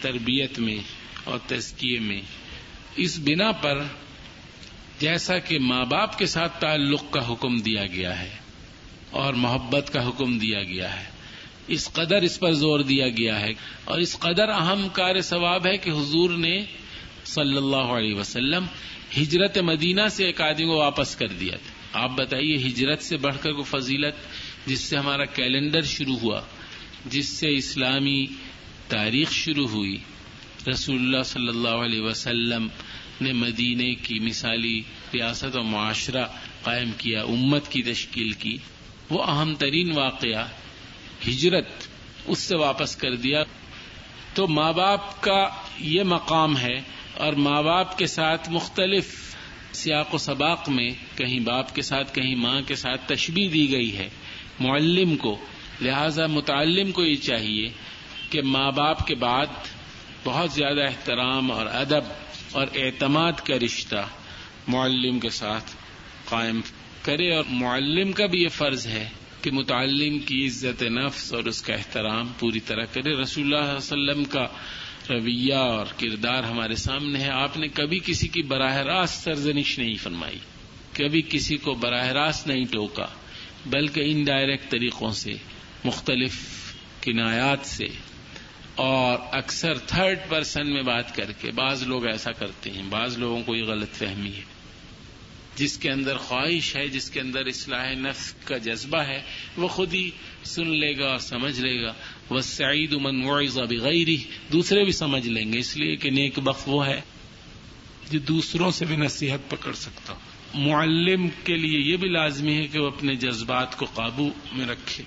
[0.00, 0.76] تربیت میں
[1.24, 2.20] اور تزکیے میں،
[2.96, 3.82] اس بنا پر
[4.98, 8.36] جیسا کہ ماں باپ کے ساتھ تعلق کا حکم دیا گیا ہے
[9.10, 11.04] اور محبت کا حکم دیا گیا ہے،
[11.68, 13.50] اس قدر اس پر زور دیا گیا ہے
[13.84, 16.64] اور اس قدر اہم کار ثواب ہے کہ حضور نے
[17.24, 18.64] صلی اللہ علیہ وسلم
[19.18, 23.36] ہجرت مدینہ سے ایک آدمی کو واپس کر دیا تھا۔ آپ بتائیے، ہجرت سے بڑھ
[23.40, 24.14] کر کو فضیلت
[24.66, 26.40] جس سے ہمارا کیلنڈر شروع ہوا۔
[27.10, 28.26] جس سے اسلامی
[28.88, 29.98] تاریخ شروع ہوئی۔
[30.70, 32.68] رسول اللہ صلی اللہ علیہ وسلم
[33.20, 34.82] نے مدینے کی مثالی،
[35.14, 36.24] ریاست و معاشرہ
[36.62, 38.56] قائم کیا، امت کی تشکیل کی۔
[39.10, 40.48] وہ اہم ترین واقعہ
[41.28, 41.68] ہجرت
[42.26, 43.42] اس سے واپس کر دیا۔
[44.34, 46.80] تو ماں باپ کا یہ مقام ہے
[47.14, 49.36] اور ماں باپ کے ساتھ مختلف
[49.72, 53.96] سیاق و سباق میں کہیں باپ کے ساتھ، کہیں ماں کے ساتھ تشبیح دی گئی
[53.96, 54.08] ہے۔
[54.60, 55.38] معلم کو
[55.80, 57.68] لہذا متعلم کو یہ چاہیے
[58.30, 59.46] کہ ماں باپ کے بعد
[60.24, 62.04] بہت زیادہ احترام اور ادب
[62.52, 64.06] اور اعتماد کا رشتہ
[64.68, 65.70] معلم کے ساتھ
[66.24, 66.60] قائم
[67.02, 69.08] کرے اور معلم کا بھی یہ فرض ہے
[69.42, 73.76] کہ متعلم کی عزت نفس اور اس کا احترام پوری طرح کرے۔ رسول اللہ علیہ
[73.76, 74.46] وسلم کا
[75.10, 79.94] رویہ اور کردار ہمارے سامنے ہے۔ آپ نے کبھی کسی کی براہ راست سرزنش نہیں
[79.94, 80.38] فرمائی،
[80.92, 83.06] کبھی کسی کو براہ راست نہیں ٹوکا،
[83.66, 85.34] بلکہ انڈائریکٹ طریقوں سے
[85.86, 86.34] مختلف
[87.00, 87.84] کنایات سے
[88.74, 93.42] اور اکثر تھرڈ پرسن میں بات کر کے بعض لوگ ایسا کرتے ہیں، بعض لوگوں
[93.42, 94.56] کو یہ غلط فہمی ہے۔
[95.56, 99.22] جس کے اندر خواہش ہے، جس کے اندر اصلاح نفس کا جذبہ ہے،
[99.56, 100.10] وہ خود ہی
[100.44, 101.92] سن لے گا اور سمجھ لے گا۔
[102.30, 104.08] وہ سعید امن معیزہ بغیر
[104.52, 107.00] دوسرے بھی سمجھ لیں گے، اس لیے کہ نیک بخ وہ ہے
[108.10, 110.14] جو دوسروں سے بھی نصیحت پکڑ سکتا
[110.54, 115.04] معلم کے لیے یہ بھی لازمی ہے کہ وہ اپنے جذبات کو قابو میں رکھے۔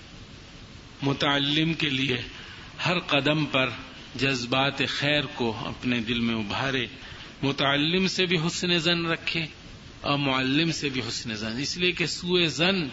[1.02, 2.18] متعلم کے لیے
[2.86, 3.70] ہر قدم پر
[4.16, 6.88] جذبات خیر کو اپنے دل میں ابھارے،
[7.44, 9.46] متعلم سے بھی حسن زن رکھے
[10.02, 12.88] اور معلم سے بھی حسن زن۔ اس لیے کہ سوئے زن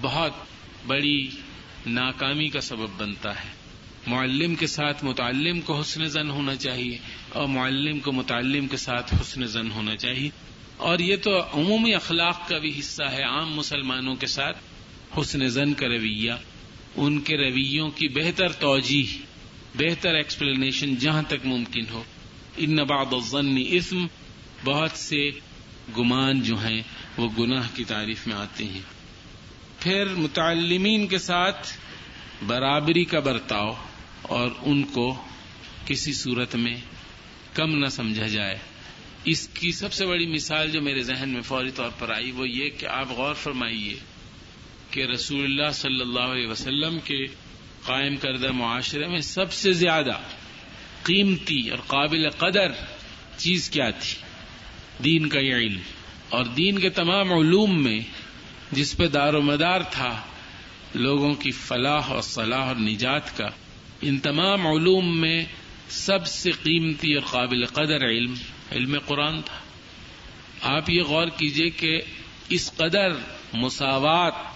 [0.00, 0.32] بہت
[0.86, 1.30] بڑی
[1.86, 3.50] ناکامی کا سبب بنتا ہے۔
[4.06, 6.98] معلم کے ساتھ متعلم کو حسن زن ہونا چاہیے
[7.28, 10.30] اور معلم کو متعلم کے ساتھ حسن زن ہونا چاہیے۔
[10.76, 14.58] اور یہ تو عمومی اخلاق کا بھی حصہ ہے، عام مسلمانوں کے ساتھ
[15.20, 16.32] حسن زن کا رویہ۔
[16.96, 19.22] ان کے رویوں کی بہتر توجہ
[19.74, 22.02] بہتر ایکسپلینیشن جہاں تک ممکن ہو۔
[22.56, 24.06] ان بعض الظن اسم
[24.64, 25.30] بہت سے
[25.98, 26.82] گمان جو ہیں،
[27.16, 28.80] وہ گناہ کی تعریف میں آتے ہیں۔
[29.80, 31.68] پھر متعلمین کے ساتھ
[32.46, 33.72] برابری کا برتاؤ
[34.22, 35.24] اور ان کو
[35.86, 36.74] کسی صورت میں
[37.54, 38.58] کم نہ سمجھا جائے۔
[39.24, 42.48] اس کی سب سے بڑی مثال جو میرے ذہن میں فوری طور پر آئی وہ
[42.48, 44.15] یہ کہ آپ غور فرمائیے۔
[44.96, 47.26] کہ رسول اللہ صلی اللہ علیہ وسلم کے
[47.84, 50.12] قائم کردہ معاشرے میں سب سے زیادہ
[51.02, 52.72] قیمتی اور قابل قدر
[53.36, 54.22] چیز کیا تھی؟
[55.04, 55.80] دین کا یہ علم۔
[56.28, 58.00] اور دین کے تمام علوم میں
[58.72, 60.22] جس پہ دار و مدار تھا،
[60.94, 63.48] لوگوں کی فلاح اور صلاح اور نجات کا،
[64.02, 65.44] ان تمام علوم میں
[65.88, 68.34] سب سے قیمتی اور قابل قدر علم
[68.72, 69.58] علم قرآن تھا۔
[70.62, 72.00] آپ یہ غور کیجیے کہ
[72.48, 73.08] اس قدر
[73.52, 74.55] مساوات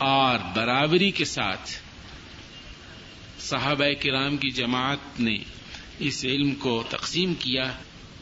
[0.00, 1.70] اور برابری کے ساتھ
[3.38, 5.38] صحابہ کرام کی جماعت نے
[5.98, 7.72] اس علم کو تقسیم کیا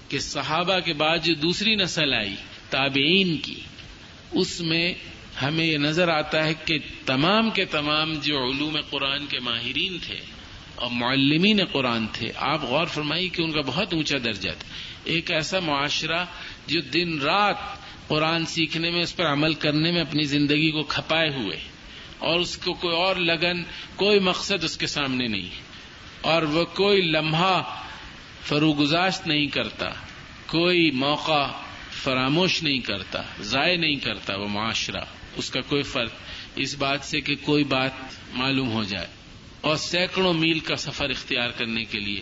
[0.09, 2.35] کہ صحابہ کے بعد جو دوسری نسل آئی،
[2.71, 3.61] تابعین کی،
[4.33, 4.95] اس میں
[5.43, 10.21] ہمیں یہ نظر آتا ہے کہ تمام کے تمام جو علوم قرآن کے ماہرین تھے
[10.75, 14.69] اور معلمین قرآن تھے، آپ غور فرمائیے کہ ان کا بہت اونچا درجہ تھا۔
[15.05, 16.25] ایک ایسا معاشرہ
[16.67, 21.29] جو دن رات قرآن سیکھنے میں، اس پر عمل کرنے میں اپنی زندگی کو کھپائے
[21.29, 21.61] ہوئے۔
[22.19, 23.63] اور اس کو کوئی اور لگن،
[23.97, 25.49] کوئی مقصد اس کے سامنے نہیں۔
[26.21, 27.63] اور وہ کوئی لمحہ
[28.43, 29.87] فروگزاشت نہیں کرتا،
[30.47, 31.47] کوئی موقع
[31.93, 35.05] فراموش نہیں کرتا، ضائع نہیں کرتا وہ معاشرہ۔
[35.37, 36.11] اس کا کوئی فرق
[36.57, 37.91] اس بات سے کہ کوئی بات
[38.33, 39.07] معلوم ہو جائے۔
[39.61, 42.21] اور سینکڑوں میل کا سفر اختیار کرنے کے لیے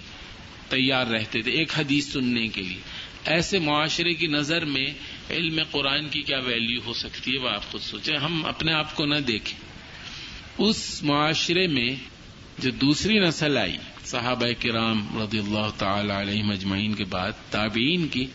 [0.68, 2.80] تیار رہتے تھے، ایک حدیث سننے کے لیے۔
[3.24, 4.86] ایسے معاشرے کی نظر میں
[5.30, 8.94] علم قرآن کی کیا ویلیو ہو سکتی ہے وہ آپ خود سوچیں۔ ہم اپنے آپ
[8.94, 9.58] کو نہ دیکھیں۔
[10.58, 11.94] اس معاشرے میں
[12.58, 18.26] جو دوسری نسل آئی، صحابہ کرام رضی اللہ تعالی علیہ مجمعین کے بعد، تابعین کی،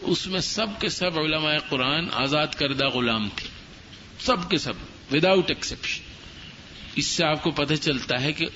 [0.00, 3.48] اس میں سب کے سب علماء قرآن آزاد کردہ غلام تھے۔
[4.18, 4.72] سب کے سب
[5.12, 6.02] وداؤٹ ایکسپشن
[6.96, 8.46] اس سے آپ کو پتہ چلتا ہے کہ،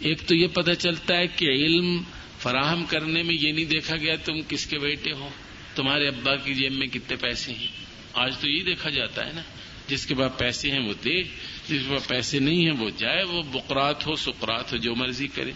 [0.00, 2.02] ایک تو یہ پتہ چلتا ہے کہ علم
[2.38, 5.28] فراہم کرنے میں یہ نہیں دیکھا گیا تم کس کے بیٹے ہو۔
[5.74, 7.66] تمہارے ابا کی جیب میں کتنے پیسے ہیں؟
[8.12, 9.40] آج تو یہ دیکھا جاتا ہے نا،
[9.88, 13.22] جس کے پاس پیسے ہیں وہ دے، جس کے پاس پیسے نہیں ہیں وہ جائے،
[13.22, 15.52] وہ بکرات ہو، سکرات ہو، جو مرضی کرے۔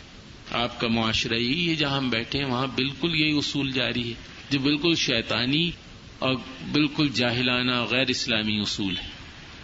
[0.50, 4.14] آپ کا معاشرہ یہی ہے، جہاں ہم بیٹھے ہیں، وہاں بالکل یہی اصول جاری ہے۔
[4.50, 5.70] جو بالکل شیطانی
[6.18, 6.34] اور
[6.72, 9.08] بالکل جاہلانہ غیر اسلامی اصول ہے۔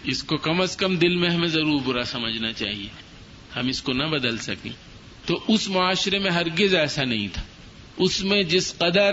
[0.03, 2.87] اس کو کم از کم دل میں ہمیں ضرور برا سمجھنا چاہیے۔
[3.55, 4.71] ہم اس کو نہ بدل سکیں۔
[5.25, 7.41] تو اس معاشرے میں ہرگز ایسا نہیں تھا۔
[7.97, 9.11] اس میں جس قدر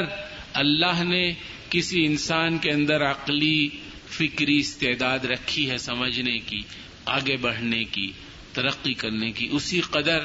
[0.54, 1.32] اللہ نے
[1.70, 3.68] کسی انسان کے اندر عقلی
[4.08, 6.60] فکری استعداد رکھی ہے سمجھنے کی،
[7.06, 8.10] آگے بڑھنے کی،
[8.52, 10.24] ترقی کرنے کی، اسی قدر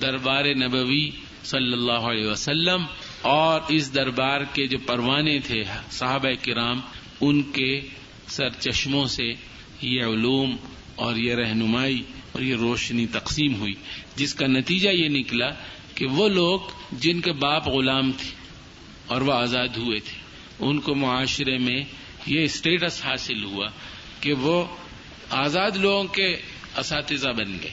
[0.00, 1.10] دربار نبوی
[1.44, 2.84] صلی اللہ علیہ وسلم
[3.22, 6.80] اور اس دربار کے جو پروانے تھے صحابہ کرام،
[7.20, 7.80] ان کے
[8.28, 9.32] سر چشموں سے
[9.80, 10.56] یہ علوم
[10.94, 12.02] اور یہ رہنمائی
[12.32, 13.74] اور یہ روشنی تقسیم ہوئی،
[14.16, 15.50] جس کا نتیجہ یہ نکلا
[15.94, 16.58] کہ وہ لوگ
[17.00, 18.30] جن کے باپ غلام تھے
[19.06, 20.24] اور وہ آزاد ہوئے تھے۔
[20.58, 21.82] ان کو معاشرے میں
[22.26, 23.68] یہ اسٹیٹس حاصل ہوا
[24.20, 24.76] کہ وہ
[25.30, 26.36] آزاد لوگوں کے
[26.76, 27.70] اساتذہ بن گئے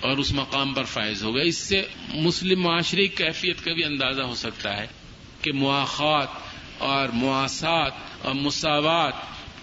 [0.00, 1.82] اور اس مقام پر فائز ہو گئے۔ اس سے
[2.14, 4.86] مسلم معاشرے کی کیفیت کا بھی اندازہ ہو سکتا ہے
[5.42, 6.28] کہ مواقعات
[6.78, 7.92] اور مواصلات
[8.22, 9.14] اور مساوات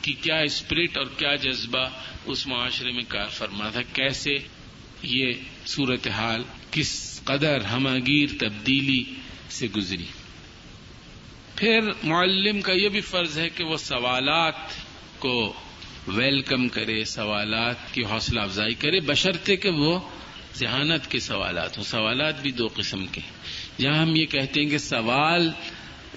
[0.01, 1.89] کی کیا اسپرٹ اور کیا جذبہ
[2.25, 4.37] اس معاشرے میں کار فرما تھا۔ کیسے
[5.03, 5.33] یہ
[5.65, 9.03] صورتحال کس قدر ہماگیر تبدیلی
[9.49, 10.05] سے گزری۔
[11.55, 14.53] پھر معلم کا یہ بھی فرض ہے کہ وہ سوالات
[15.19, 15.53] کو
[16.07, 19.99] ویلکم کرے، سوالات کی حوصلہ افزائی کرے، بشرطے کہ وہ
[20.55, 23.21] ذہانت کے سوالات ہوں۔ سوالات بھی دو قسم کے
[23.81, 25.51] جہاں ہم یہ کہتے ہیں کہ سوال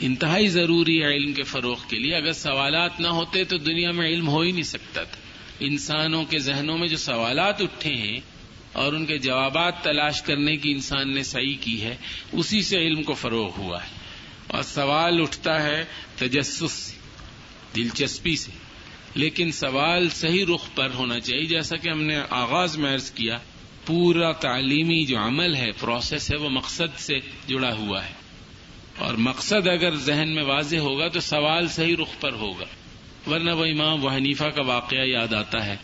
[0.01, 4.09] انتہائی ضروری ہے علم کے فروغ کے لیے۔ اگر سوالات نہ ہوتے تو دنیا میں
[4.09, 5.21] علم ہو ہی نہیں سکتا تھا۔
[5.61, 8.21] انسانوں کے ذہنوں میں جو سوالات اٹھے ہیں
[8.73, 11.97] اور ان کے جوابات تلاش کرنے کی انسان نے صحیح کی ہے،
[12.33, 13.95] اسی سے علم کو فروغ ہوا ہے۔
[14.47, 15.85] اور سوال اٹھتا ہے
[16.16, 16.94] تجسس سے،
[17.77, 18.51] دلچسپی سے۔
[19.14, 23.39] لیکن سوال صحیح رخ پر ہونا چاہیے، جیسا کہ ہم نے آغاز میں عرض کیا،
[23.86, 28.12] پورا تعلیمی جو عمل ہے، پروسیس ہے، وہ مقصد سے جڑا ہوا ہے۔
[28.98, 32.64] اور مقصد اگر ذہن میں واضح ہوگا تو سوال صحیح رخ پر ہوگا۔
[33.31, 35.77] ورنہ وہ امام وہ حنیفہ کا واقعہ یاد آتا ہے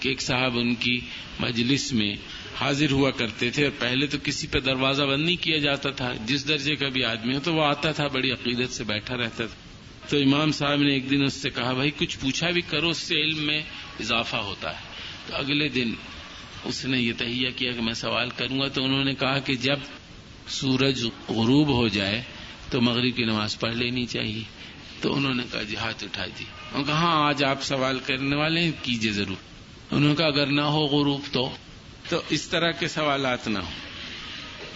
[0.00, 1.00] کہ ایک صاحب ان کی
[1.40, 2.16] مجلس میں
[2.60, 6.12] حاضر ہوا کرتے تھے اور پہلے تو کسی پہ دروازہ بند نہیں کیا جاتا تھا۔
[6.26, 9.46] جس درجے کا بھی آدمی ہو تو وہ آتا تھا، بڑی عقیدت سے بیٹھا رہتا
[9.46, 9.68] تھا۔
[10.08, 12.98] تو امام صاحب نے ایک دن اس سے کہا، بھائی، کچھ پوچھا بھی کرو، اس
[12.98, 13.62] سے علم میں
[14.00, 14.82] اضافہ ہوتا ہے۔
[15.26, 15.94] تو اگلے دن
[16.64, 19.54] اس نے یہ تہیہ کیا کہ میں سوال کروں گا۔ تو انہوں نے کہا کہ
[19.54, 19.76] جب
[20.48, 22.22] سورج غروب ہو جائے
[22.70, 24.42] تو مغرب کی نماز پڑھ لینی چاہیے۔
[25.00, 27.98] تو انہوں نے کہا جی ہاتھ اٹھائی دی انہوں نے کہا ہاں آج آپ سوال
[27.98, 29.36] کرنے والے ہیں کیجیے ضرور۔
[29.90, 31.50] انہوں نے کہا، اگر نہ ہو غروب تو
[32.08, 33.88] تو اس طرح کے سوالات نہ ہوں۔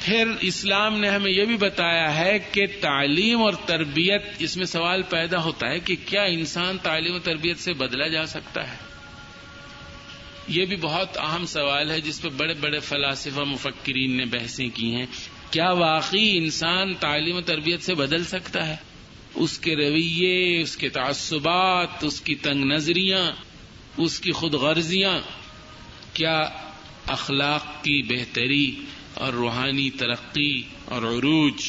[0.01, 5.03] پھر اسلام نے ہمیں یہ بھی بتایا ہے کہ تعلیم اور تربیت، اس میں سوال
[5.03, 8.77] پیدا ہوتا ہے کہ کیا انسان تعلیم و تربیت سے بدلا جا سکتا ہے؟
[10.49, 14.95] یہ بھی بہت اہم سوال ہے جس پہ بڑے بڑے فلاسفہ مفکرین نے بحثیں کی
[14.95, 15.07] ہیں۔
[15.51, 18.77] کیا واقعی انسان تعلیم و تربیت سے بدل سکتا ہے؟
[19.35, 23.31] اس کے رویے، اس کے تعصبات، اس کی تنگ نظریاں،
[23.97, 25.21] اس کی خود غرضیاں۔
[26.13, 26.43] کیا
[27.07, 28.77] اخلاق کی بہتری
[29.15, 31.63] اور روحانی ترقی اور عروج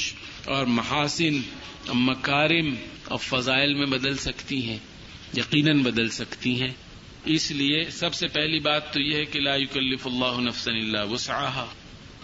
[0.45, 1.41] اور محاسن
[1.87, 4.77] اور مکارم اور فضائل میں بدل سکتی ہیں،
[5.37, 6.73] یقیناً بدل سکتی ہیں۔
[7.25, 11.11] اس لیے سب سے پہلی بات تو یہ ہے کہ لا یکلف اللہ نفسا اللہ
[11.11, 11.65] وسعها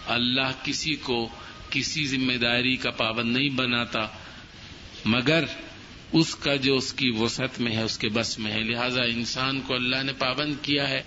[0.06, 1.28] اللہ کسی کو
[1.70, 4.06] کسی ذمہ داری کا پابند نہیں بناتا،
[5.04, 5.44] مگر
[6.12, 9.60] اس کا جو اس کی وسعت میں ہے، اس کے بس میں ہے۔ لہذا انسان
[9.60, 11.02] کو اللہ نے پابند کیا ہے۔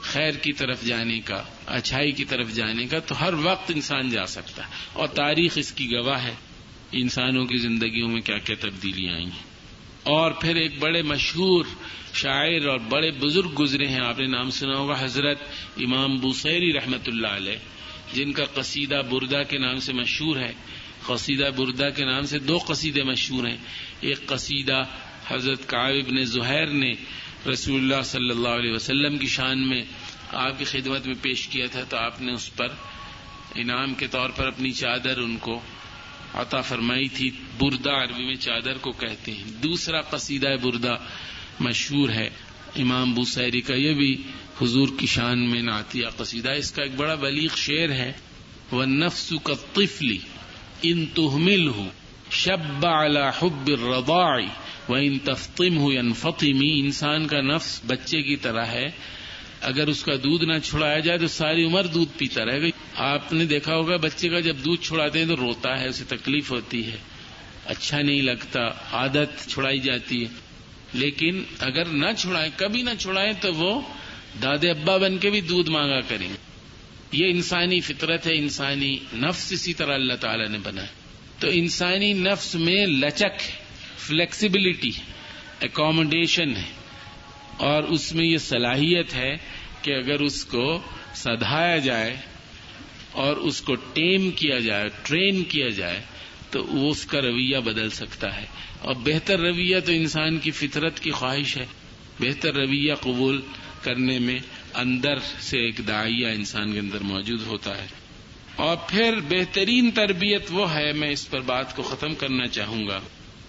[0.00, 4.26] خیر کی طرف جانے کا، اچھائی کی طرف جانے کا تو ہر وقت انسان جا
[4.26, 6.34] سکتا ہے۔ اور تاریخ اس کی گواہ ہے۔
[6.92, 9.56] انسانوں کی زندگیوں میں کیا کیا تبدیلیاں آئی ہیں۔
[10.02, 11.64] اور پھر ایک بڑے مشہور
[12.14, 15.42] شاعر اور بڑے بزرگ گزرے ہیں، آپ نے نام سنا ہوگا، حضرت
[15.76, 17.56] امام بوسیری رحمت اللہ علیہ،
[18.12, 20.52] جن کا قصیدہ بردا کے نام سے مشہور ہے۔
[21.06, 23.56] قصیدہ بردا کے نام سے دو قصیدے مشہور ہیں۔
[24.00, 24.82] ایک قصیدہ
[25.28, 26.92] حضرت کعب نے زہیر نے
[27.52, 29.82] رسول اللہ صلی اللہ علیہ وسلم کی شان میں
[30.32, 32.68] آپ کی خدمت میں پیش کیا تھا تو آپ نے اس پر
[33.54, 35.60] انعام کے طور پر اپنی چادر ان کو
[36.34, 40.94] عطا فرمائی تھی۔ بردا عربی میں چادر کو کہتے ہیں۔ دوسرا قصیدہ بردا
[41.60, 42.30] مشہور ہے،
[42.76, 44.22] امام بوسیری کا۔ یہ بھی
[44.62, 48.12] حضور کی شان میں نعتیہ قصیدہ اس کا ایک بڑا بلیغ شعر ہے
[48.70, 50.18] وہ نفس کا طفلی
[50.82, 51.88] ان تحمل ہوں
[52.30, 52.86] شب
[53.40, 53.70] حب
[54.88, 58.86] و ان تفتم ہو انفتمی انسان کا نفس بچے کی طرح ہے۔
[59.60, 63.32] اگر اس کا دودھ نہ چھڑایا جائے تو ساری عمر دودھ پیتا رہے گا۔ آپ
[63.32, 66.86] نے دیکھا ہوگا بچے کا جب دودھ چھڑاتے ہیں تو روتا ہے، اسے تکلیف ہوتی
[66.86, 66.96] ہے۔
[67.66, 68.60] اچھا نہیں لگتا،
[68.92, 70.28] عادت چھڑائی جاتی ہے۔
[70.92, 73.80] لیکن اگر نہ چھڑائیں، کبھی نہ چھڑائیں تو وہ
[74.42, 76.28] دادے ابا بن کے بھی دودھ مانگا کریں
[77.12, 80.84] یہ انسانی فطرت ہے، انسانی نفس اسی طرح اللہ تعالی نے بنا
[81.38, 83.65] تو انسانی نفس میں لچک
[83.98, 84.90] فلیکسیبلٹی
[85.60, 86.76] اکوموڈیشن ہے۔
[87.56, 89.36] اور اس میں یہ صلاحیت ہے
[89.82, 90.82] کہ اگر اس کو
[91.14, 92.16] سدھایا جائے
[93.12, 96.02] اور اس کو ٹیم کیا جائے، ٹرین کیا جائے،
[96.50, 98.46] تو وہ اس کا رویہ بدل سکتا ہے۔
[98.78, 101.66] اور بہتر رویہ تو انسان کی فطرت کی خواہش ہے۔
[102.20, 103.40] بہتر رویہ قبول
[103.82, 104.38] کرنے میں
[104.74, 107.86] اندر سے ایک دائیا انسان کے اندر موجود ہوتا ہے۔
[108.56, 113.00] اور پھر بہترین تربیت وہ ہے، میں اس پر بات کو ختم کرنا چاہوں گا۔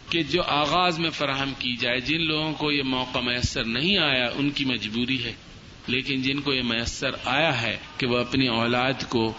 [0.09, 4.29] کہ جو آغاز میں فراہم کی جائے، جن لوگوں کو یہ موقع میسر نہیں آیا،
[4.35, 5.33] ان کی مجبوری ہے۔
[5.87, 9.33] لیکن جن کو یہ میسر آیا ہے کہ وہ اپنی اولاد کو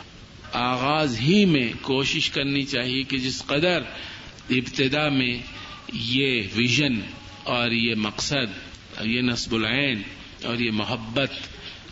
[0.52, 3.82] آغاز ہی میں کوشش کرنی چاہیے کہ جس قدر
[4.50, 5.38] ابتدا میں
[5.92, 7.00] یہ ویژن
[7.44, 8.68] اور یہ مقصد
[9.04, 10.02] یہ نصب العین
[10.44, 11.30] اور یہ محبت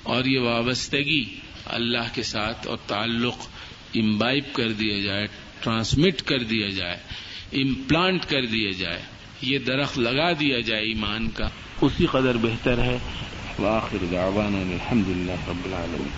[0.03, 1.25] اور یہ وابستگی
[1.65, 3.39] اللہ کے ساتھ اور تعلق
[3.95, 5.27] امبائب کر دیا جائے،
[5.61, 6.97] ٹرانسمٹ کر دیا جائے۔
[7.53, 9.03] امپلانٹ کر دیا جائے،
[9.43, 11.49] یہ درخت لگا دیا جائے ایمان کا۔
[11.81, 12.99] اسی قدر بہتر ہے۔
[13.59, 16.09] واخر دعوانا الحمد لله رب العالمين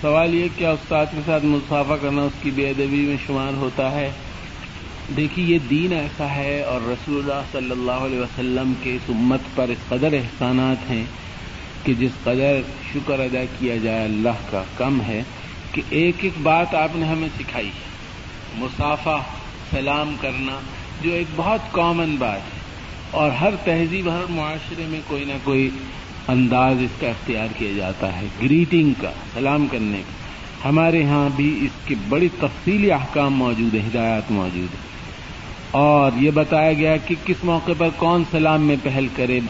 [0.00, 3.90] سوال یہ کیا استاد کے ساتھ مسافہ کرنا اس کی بے ادبی میں شمار ہوتا
[3.90, 4.10] ہے۔
[5.16, 9.40] دیکھیے، یہ دین ایسا ہے اور رسول اللہ صلی اللہ علیہ وسلم کے اس امت
[9.54, 11.04] پر اس قدر احسانات ہیں
[11.84, 12.60] کہ جس قدر
[12.92, 15.22] شکر ادا کیا جائے اللہ کا کم ہے
[15.72, 17.90] کہ ایک ایک بات آپ نے ہمیں سکھائی۔ ہے
[18.54, 19.22] مسافہ
[19.70, 20.60] سلام کرنا،
[21.02, 22.60] جو ایک بہت کامن بات ہے۔
[23.10, 25.70] اور ہر تہذیب، ہر معاشرے میں کوئی نہ کوئی
[26.28, 30.20] انداز اس کا اختیار کیا جاتا ہے گریٹنگ کا، سلام کرنے کا۔
[30.68, 34.90] ہمارے ہاں بھی اس کے بڑی تفصیلی احکام موجود ہیں، ہدایات موجود ہیں۔
[35.70, 39.40] اور یہ بتایا گیا کہ کس موقع پر کون سلام میں پہل کرے،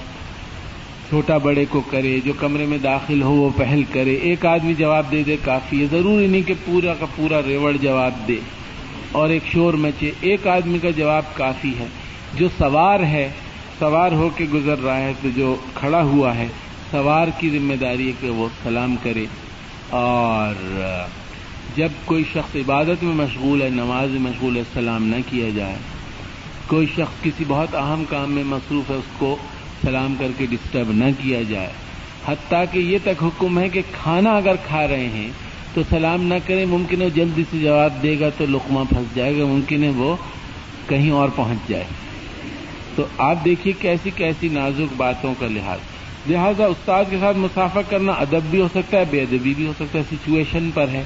[1.09, 5.11] چھوٹا بڑے کو کرے، جو کمرے میں داخل ہو وہ پہل کرے۔ ایک آدمی جواب
[5.11, 8.37] دے دے، کافی ہے۔ ضروری نہیں کہ پورا کا پورا ریوڑ جواب دے۔
[9.13, 11.87] اور ایک شور مچے ایک آدمی کا جواب کافی ہے۔
[12.35, 13.31] جو سوار ہے،
[13.79, 16.47] سوار ہو کے گزر رہا ہے، تو جو کھڑا ہوا ہے،
[16.91, 19.25] سوار کی ذمہ داری ہے کہ وہ سلام کرے۔
[19.91, 20.55] اور
[21.77, 25.77] جب کوئی شخص عبادت میں مشغول ہے، نماز میں مشغول ہے، سلام نہ کیا جائے،
[26.67, 29.37] کوئی شخص کسی بہت اہم کام میں مصروف ہے، اس کو
[29.83, 31.71] سلام کر کے ڈسٹرب نہ کیا جائے۔
[32.27, 35.29] حتیٰ کہ یہ تک حکم ہے کہ کھانا اگر کھا رہے ہیں
[35.75, 39.39] تو سلام نہ کریں ممکن ہے جلدی سے جواب دے گا تو لقمہ پھنس جائے
[39.39, 40.17] گا، ممکن ہے وہ
[40.89, 41.85] کہیں اور پہنچ جائے۔
[42.95, 45.79] تو آپ دیکھیے کیسی کیسی نازک باتوں کا لحاظ۔
[46.31, 49.73] لہذا استاد کے ساتھ مسافہ کرنا ادب بھی ہو سکتا ہے، بے ادبی بھی ہو
[49.79, 51.05] سکتا ہے سچویشن پر ہے۔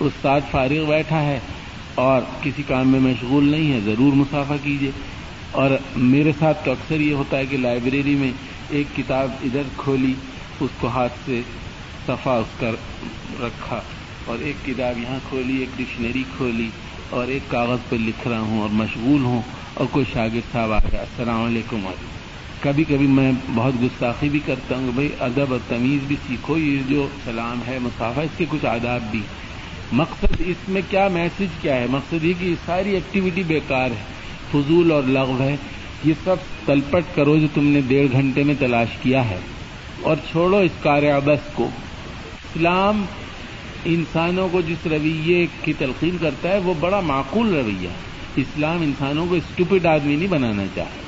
[0.00, 1.40] استاد فارغ بیٹھا ہے
[1.94, 4.90] اور کسی کام میں مشغول نہیں ہے، ضرور مسافہ کیجیے
[5.50, 8.30] اور میرے ساتھ تو اکثر یہ ہوتا ہے کہ لائبریری میں
[8.70, 10.14] ایک کتاب ادھر کھولی،
[10.60, 11.40] اس کو ہاتھ سے
[12.06, 12.70] صفا اس کا
[13.40, 13.80] رکھا۔
[14.26, 16.68] اور ایک کتاب یہاں کھولی، ایک ڈکشنری کھولی
[17.10, 19.42] اور ایک کاغذ پہ لکھ رہا ہوں اور مشغول ہوں
[19.74, 21.86] اور کوئی شاگرد صاحب آ گیا السلام علیکم
[22.60, 26.58] کبھی کبھی میں بہت گستاخی بھی کرتا ہوں کہ بھائی ادب اور تمیز بھی سیکھو،
[26.58, 29.20] یہ جو سلام ہے مسافہ اس کے کچھ آداب بھی۔
[29.92, 34.04] مقصد اس میں کیا میسج کیا ہے؟ مقصد یہ کہ ساری ایکٹیویٹی بیکار ہے،
[34.52, 35.56] فضول اور لغو ہے۔
[36.04, 39.38] یہ سب تلپٹ کرو جو تم نے ڈیڑھ گھنٹے میں تلاش کیا ہے۔
[40.02, 41.64] اور چھوڑو اس کار ابس کو۔
[42.24, 43.04] اسلام
[43.84, 47.94] انسانوں کو جس رویے کی تلقین کرتا ہے وہ بڑا معقول رویہ ہے۔
[48.36, 51.06] اسلام انسانوں کو اسٹوپڈ آدمی نہیں بنانا چاہے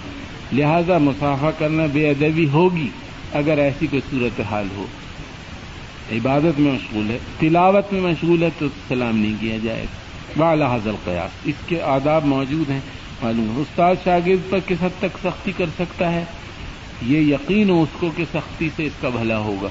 [0.53, 2.89] لہذا مسافہ کرنا بے ادبی ہوگی
[3.32, 4.86] اگر ایسی کوئی صورت حال ہو۔
[6.12, 10.90] عبادت میں مشغول ہے، تلاوت میں مشغول ہے تو سلام نہیں کیا جائے گا۔ حضر
[11.05, 12.81] قیاس اس کے آداب موجود ہیں۔
[13.23, 16.24] معلوم استاد شاگرد پر کس حد تک سختی کر سکتا ہے؟
[17.03, 19.69] یہ یقین ہو اس کو کہ سختی سے اس کا بھلا ہوگا۔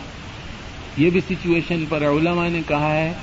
[0.98, 3.14] یہ بھی سچویشن پر علماء نے کہا ہے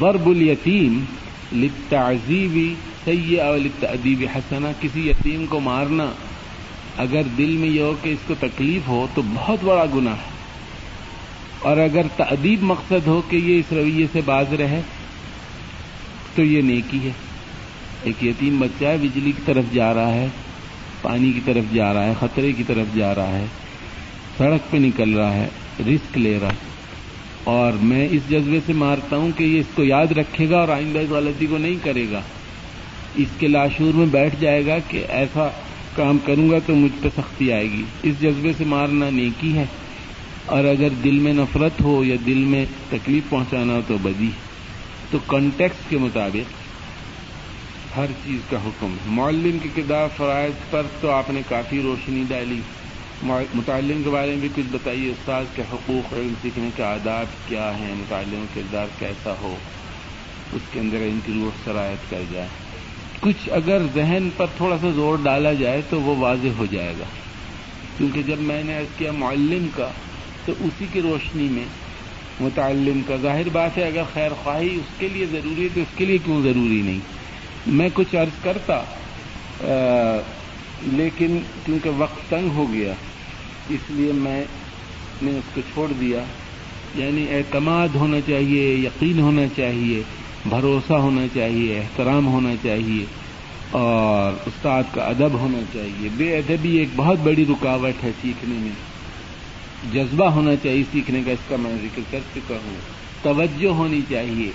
[0.00, 1.04] ورب الیتیم
[1.52, 2.74] لتعزیبی
[3.04, 6.06] سی ادیب حسنا کسی یتیم کو مارنا
[6.96, 10.34] اگر دل میں یہ ہو کہ اس کو تکلیف ہو تو بہت بڑا گناہ ہے۔
[11.58, 14.80] اور اگر تعدیب مقصد ہو کہ یہ اس رویے سے باز رہے
[16.34, 17.10] تو یہ نیکی ہے۔
[18.02, 20.28] ایک یتیم بچہ ہے، بجلی کی طرف جا رہا ہے،
[21.02, 23.46] پانی کی طرف جا رہا ہے، خطرے کی طرف جا رہا ہے،
[24.38, 25.48] سڑک پہ نکل رہا ہے،
[25.80, 26.63] رسک لے رہا ہے۔
[27.44, 30.68] اور میں اس جذبے سے مارتا ہوں کہ یہ اس کو یاد رکھے گا اور
[30.68, 32.20] آئندہ اس غلطی کو نہیں کرے گا۔
[33.14, 35.48] اس کے لاشور میں بیٹھ جائے گا کہ ایسا
[35.96, 39.66] کام کروں گا تو مجھ پہ سختی آئے گی۔ اس جذبے سے مارنا نیکی ہے۔
[40.46, 44.30] اور اگر دل میں نفرت ہو یا دل میں تکلیف پہنچانا ہو تو بدی۔
[45.10, 46.64] تو کنٹیکس کے مطابق
[47.96, 52.60] ہر چیز کا حکم۔ معلم کی کردار فرائض پر تو آپ نے کافی روشنی ڈالی۔
[53.22, 57.78] متعلم کے بارے میں بھی کچھ بتائیے استاد کے حقوق علم سیکھنے کے آداب کیا
[57.78, 59.56] ہیں؟ متعلم کردار کیسا ہو؟
[60.52, 62.48] اس کے اندر ان کی روح سرایت کر جائے؟
[63.20, 67.04] کچھ اگر ذہن پر تھوڑا سا زور ڈالا جائے تو وہ واضح ہو جائے گا۔
[67.98, 69.88] کیونکہ جب میں نے عرض کیا معلم کا،
[70.44, 71.64] تو اسی کی روشنی میں
[72.40, 75.96] متعلم کا۔ ظاہر بات ہے، اگر خیر خواہی اس کے لیے ضروری ہے تو اس
[75.96, 76.98] کے لیے کیوں ضروری نہیں؟
[77.66, 78.84] میں کچھ عرض کرتا
[80.92, 82.92] لیکن کیونکہ وقت تنگ ہو گیا،
[83.68, 84.44] اس لیے میں
[85.22, 86.20] نے اس کو چھوڑ دیا۔
[86.94, 90.02] یعنی اعتماد ہونا چاہیے، یقین ہونا چاہیے،
[90.48, 93.04] بھروسہ ہونا چاہیے، احترام ہونا چاہیے،
[93.70, 98.72] اور استاد کا ادب ہونا چاہیے۔ بے ادبی ایک بہت بڑی رکاوٹ ہے سیکھنے میں۔
[99.92, 102.76] جذبہ ہونا چاہیے سیکھنے کا، اس کا میں ذکر کر چکا ہوں۔
[103.22, 104.52] توجہ ہونی چاہیے۔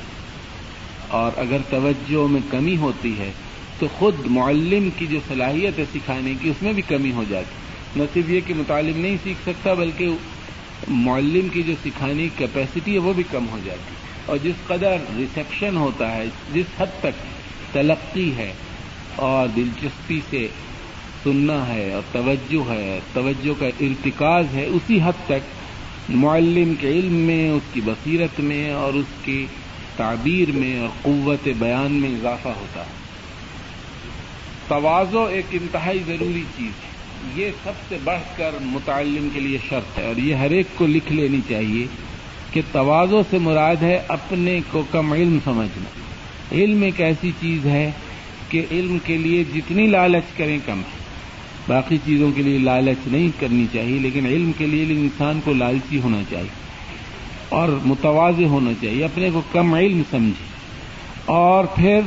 [1.08, 3.32] اور اگر توجہ میں کمی ہوتی ہے
[3.80, 8.00] تو خود معلم کی جو صلاحیت ہے سکھانے کی اس میں بھی کمی ہو جاتی
[8.00, 10.10] نہ صرف یہ کہ متعلم نہیں سیکھ سکتا بلکہ
[10.88, 13.94] معلم کی جو سکھانے کی کیپیسٹی ہے وہ بھی کم ہو جاتی
[14.26, 17.24] اور جس قدر ریسیپشن ہوتا ہے، جس حد تک
[17.72, 18.54] تلقی ہے
[19.16, 20.48] اور دلچسپی سے
[21.24, 27.14] سننا ہے اور توجہ ہے، توجہ کا ارتکاز ہے، اسی حد تک معلم کے علم
[27.14, 29.46] میں، اس کی بصیرت میں اور اس کی
[29.96, 33.09] تعبیر میں اور قوت بیان میں اضافہ ہوتا ہے۔
[34.70, 36.90] توازو ایک انتہائی ضروری چیز ہے۔
[37.36, 40.88] یہ سب سے بڑھ کر متعلم کے لیے شرط ہے اور یہ ہر ایک کو
[40.88, 41.88] لکھ لینی چاہیے
[42.54, 45.90] کہ توازو سے مراد ہے اپنے کو کم علم سمجھنا۔
[46.52, 47.92] علم ایک ایسی چیز ہے
[48.50, 51.00] کہ علم کے لیے جتنی لالچ کریں کم ہے۔
[51.68, 56.00] باقی چیزوں کے لیے لالچ نہیں کرنی چاہیے، لیکن علم کے لیے انسان کو لالچی
[56.00, 56.70] ہونا چاہیے
[57.50, 60.50] اور متوازے ہونا چاہیے، اپنے کو کم علم سمجھے۔
[61.26, 62.00] اور پھر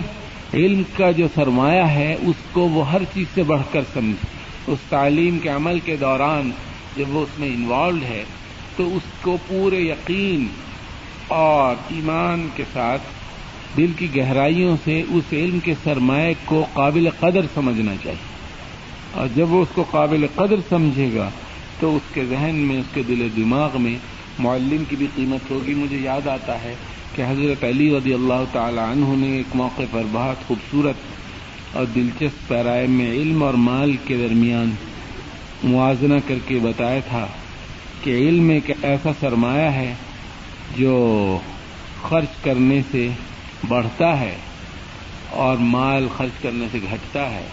[0.54, 4.26] علم کا جو سرمایہ ہے، اس کو وہ ہر چیز سے بڑھ کر سمجھے
[4.66, 6.50] اس تعلیم کے عمل کے دوران
[6.96, 8.24] جب وہ اس میں انوالوڈ ہے،
[8.76, 10.46] تو اس کو پورے یقین
[11.28, 13.02] اور ایمان کے ساتھ،
[13.76, 18.32] دل کی گہرائیوں سے اس علم کے سرمایہ کو قابل قدر سمجھنا چاہیے۔
[19.12, 21.30] اور جب وہ اس کو قابل قدر سمجھے گا،
[21.80, 23.96] تو اس کے ذہن میں، اس کے دل دماغ میں
[24.38, 26.74] معلم کی بھی قیمت ہوگی۔ مجھے یاد آتا ہے
[27.14, 32.48] کہ حضرت علی رضی اللہ تعالی عنہ نے ایک موقع پر بہت خوبصورت اور دلچسپ
[32.48, 34.70] پیرائے میں علم اور مال کے درمیان
[35.64, 37.26] موازنہ کر کے بتایا تھا
[38.02, 39.94] کہ علم ایک ایسا سرمایہ ہے
[40.76, 41.38] جو
[42.02, 43.08] خرچ کرنے سے
[43.68, 44.36] بڑھتا ہے
[45.30, 47.46] اور مال خرچ کرنے سے گھٹتا ہے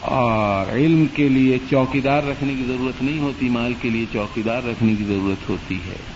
[0.00, 4.94] اور علم کے لیے چوکیدار رکھنے کی ضرورت نہیں ہوتی، مال کے لیے چوکیدار رکھنے
[4.98, 6.13] کی ضرورت ہوتی ہے۔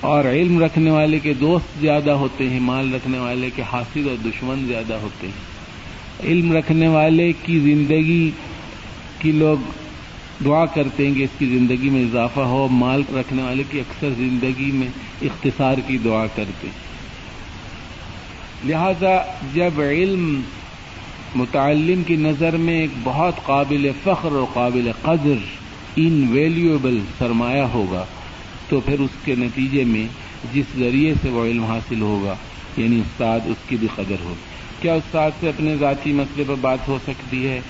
[0.00, 4.16] اور علم رکھنے والے کے دوست زیادہ ہوتے ہیں، مال رکھنے والے کے حاصل اور
[4.24, 5.50] دشمن زیادہ ہوتے ہیں۔
[6.24, 8.30] علم رکھنے والے کی زندگی
[9.18, 9.56] کی لوگ
[10.44, 14.10] دعا کرتے ہیں کہ اس کی زندگی میں اضافہ ہو۔ مال رکھنے والے کی اکثر
[14.16, 14.88] زندگی میں
[15.22, 16.90] اختصار کی دعا کرتے ہیں۔
[18.64, 19.22] لہذا
[19.54, 20.40] جب علم
[21.34, 25.44] متعلم کی نظر میں ایک بہت قابل فخر اور قابل قدر
[25.96, 28.04] ان ویلیوبل سرمایہ ہوگا۔
[28.70, 30.06] تو پھر اس کے نتیجے میں
[30.52, 32.34] جس ذریعے سے وہ علم حاصل ہوگا
[32.76, 36.88] یعنی استاد اس کی بھی قدر ہوگی کیا استاد سے اپنے ذاتی مسئلے پر بات
[36.88, 37.60] ہو سکتی ہے؟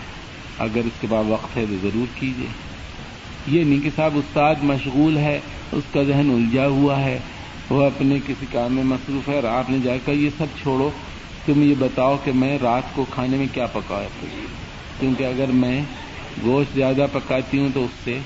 [0.58, 2.46] اگر اس کے بعد وقت ہے تو ضرور کیجیے
[3.46, 5.40] یہ نہیں کہ صاحب استاد مشغول ہے،
[5.72, 7.18] اس کا ذہن الجھا ہوا ہے،
[7.70, 10.90] وہ اپنے کسی کام میں مصروف ہے اور آپ نے جا کر یہ سب چھوڑو۔
[11.46, 14.08] تم یہ بتاؤ کہ میں رات کو کھانے میں کیا پکایا؟
[15.00, 15.82] کیونکہ اگر میں
[16.44, 18.18] گوشت زیادہ پکاتی ہوں تو اس سے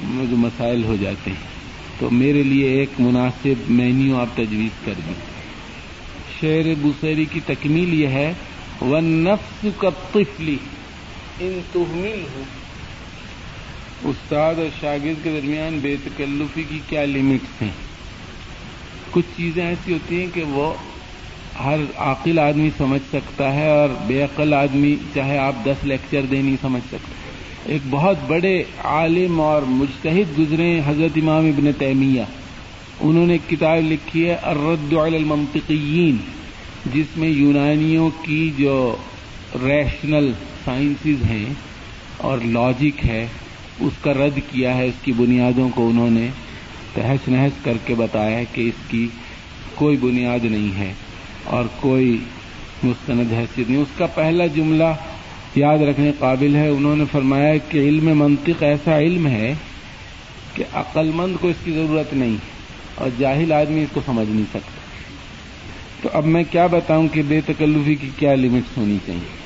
[0.00, 1.57] مجھے مسائل ہو جاتے ہیں۔
[1.98, 5.14] تو میرے لیے ایک مناسب مینیو آپ تجویز کر دیں۔
[6.40, 8.32] شعر بسری کی تکمیل یہ ہے
[8.80, 10.56] وہ نفس کا طفلی
[11.40, 12.42] ان تحمل ہو
[14.04, 17.70] استاد اور شاگرد کے درمیان بے تکلفی کی کیا لمٹس ہیں؟
[19.10, 20.74] کچھ چیزیں ایسی ہوتی ہیں کہ وہ
[21.64, 26.42] ہر عاقل آدمی سمجھ سکتا ہے اور بے عقل آدمی چاہے آپ دس لیکچر دیں
[26.42, 27.27] نہیں سمجھ سکتے۔
[27.68, 32.22] ایک بہت بڑے عالم اور مجتہد گزرے حضرت امام ابن تیمیہ۔
[33.00, 36.16] انہوں نے ایک کتاب لکھی ہے، الرد علی المنطقیین،
[36.94, 38.96] جس میں یونانیوں کی جو
[39.54, 40.32] ریشنل
[40.64, 41.44] سائنسز ہیں
[42.16, 43.26] اور لاجک ہے،
[43.80, 46.28] اس کا رد کیا ہے، اس کی بنیادوں کو انہوں نے
[46.94, 49.06] تہس نہس کر کے بتایا کہ اس کی
[49.74, 50.92] کوئی بنیاد نہیں ہے
[51.44, 52.18] اور کوئی
[52.82, 54.94] مستند حیثیت نہیں۔ اس کا پہلا جملہ
[55.58, 59.54] یاد رکھنے قابل ہے، انہوں نے فرمایا کہ علم منطق ایسا علم ہے
[60.54, 62.36] کہ عقل مند کو اس کی ضرورت نہیں
[62.94, 64.78] اور جاہل آدمی اس کو سمجھ نہیں سکتا۔
[66.02, 69.38] تو اب میں کیا بتاؤں کہ بے تکلفی کی کیا لمٹس ہونی چاہیے؟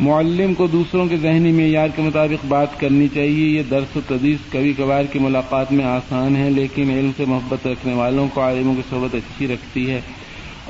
[0.00, 4.38] معلم کو دوسروں کے ذہنی معیار کے مطابق بات کرنی چاہیے، یہ درس و تدیس
[4.52, 8.74] کبھی کبھار کی ملاقات میں آسان ہے، لیکن علم سے محبت رکھنے والوں کو عالموں
[8.74, 10.00] کی صحبت اچھی رکھتی ہے۔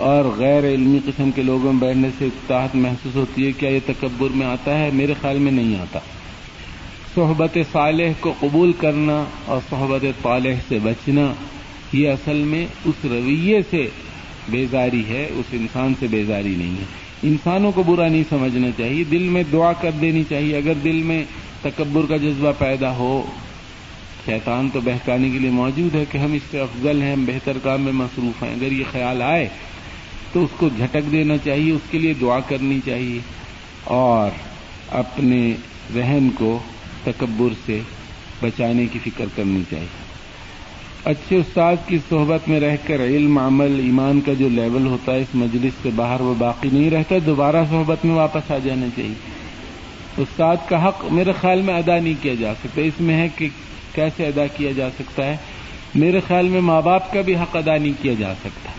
[0.00, 3.78] اور غیر علمی قسم کے لوگوں میں بیٹھنے سے اکتاحت محسوس ہوتی ہے، کیا یہ
[3.86, 5.98] تکبر میں آتا ہے؟ میرے خیال میں نہیں آتا۔
[7.14, 11.32] صحبت صالح کو قبول کرنا اور صحبت طالح سے بچنا،
[11.92, 13.88] یہ اصل میں اس رویے سے
[14.48, 16.84] بیزاری ہے، اس انسان سے بیزاری نہیں ہے۔
[17.22, 21.24] انسانوں کو برا نہیں سمجھنا چاہیے، دل میں دعا کر دینی چاہیے۔ اگر دل میں
[21.62, 23.22] تکبر کا جذبہ پیدا ہو،
[24.26, 27.56] شیطان تو بہکانے کے لیے موجود ہے کہ ہم اس سے افضل ہیں، ہم بہتر
[27.62, 29.48] کام میں مصروف ہیں۔ اگر یہ خیال آئے
[30.32, 33.18] تو اس کو جھٹک دینا چاہیے، اس کے لیے دعا کرنی چاہیے
[33.84, 34.30] اور
[34.88, 35.54] اپنے
[35.94, 36.58] ذہن کو
[37.04, 37.80] تکبر سے
[38.42, 40.10] بچانے کی فکر کرنی چاہیے۔
[41.04, 45.20] اچھے استاد کی صحبت میں رہ کر علم، عمل، ایمان کا جو لیول ہوتا ہے
[45.20, 49.14] اس مجلس سے باہر وہ باقی نہیں رہتا، دوبارہ صحبت میں واپس آ جانا چاہیے۔
[50.16, 53.48] استاد کا حق میرے خیال میں ادا نہیں کیا جا سکتا، اس میں ہے کہ
[53.94, 55.36] کیسے ادا کیا جا سکتا ہے۔
[55.94, 58.69] میرے خیال میں ماں باپ کا بھی حق ادا نہیں کیا جا سکتا۔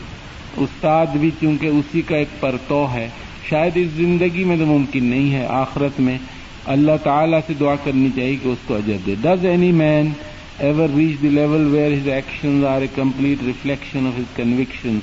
[0.58, 3.08] استاد بھی چونکہ اسی کا ایک پرتو ہے،
[3.50, 6.18] شاید اس زندگی میں تو ممکن نہیں ہے، آخرت میں
[6.66, 10.12] اللہ تعالی سے دعا کرنی چاہیے کہ اس کو اجر دے۔ Does any man
[10.60, 15.00] ever reach the level where his action are a complete reflection of his conviction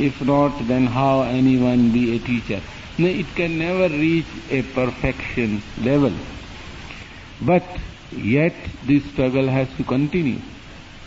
[0.00, 1.22] if not then how
[1.56, 2.58] anyone be a teacher
[2.98, 6.12] it can never reach a perfection level
[7.40, 7.78] but
[8.24, 10.36] yet the struggle has to continue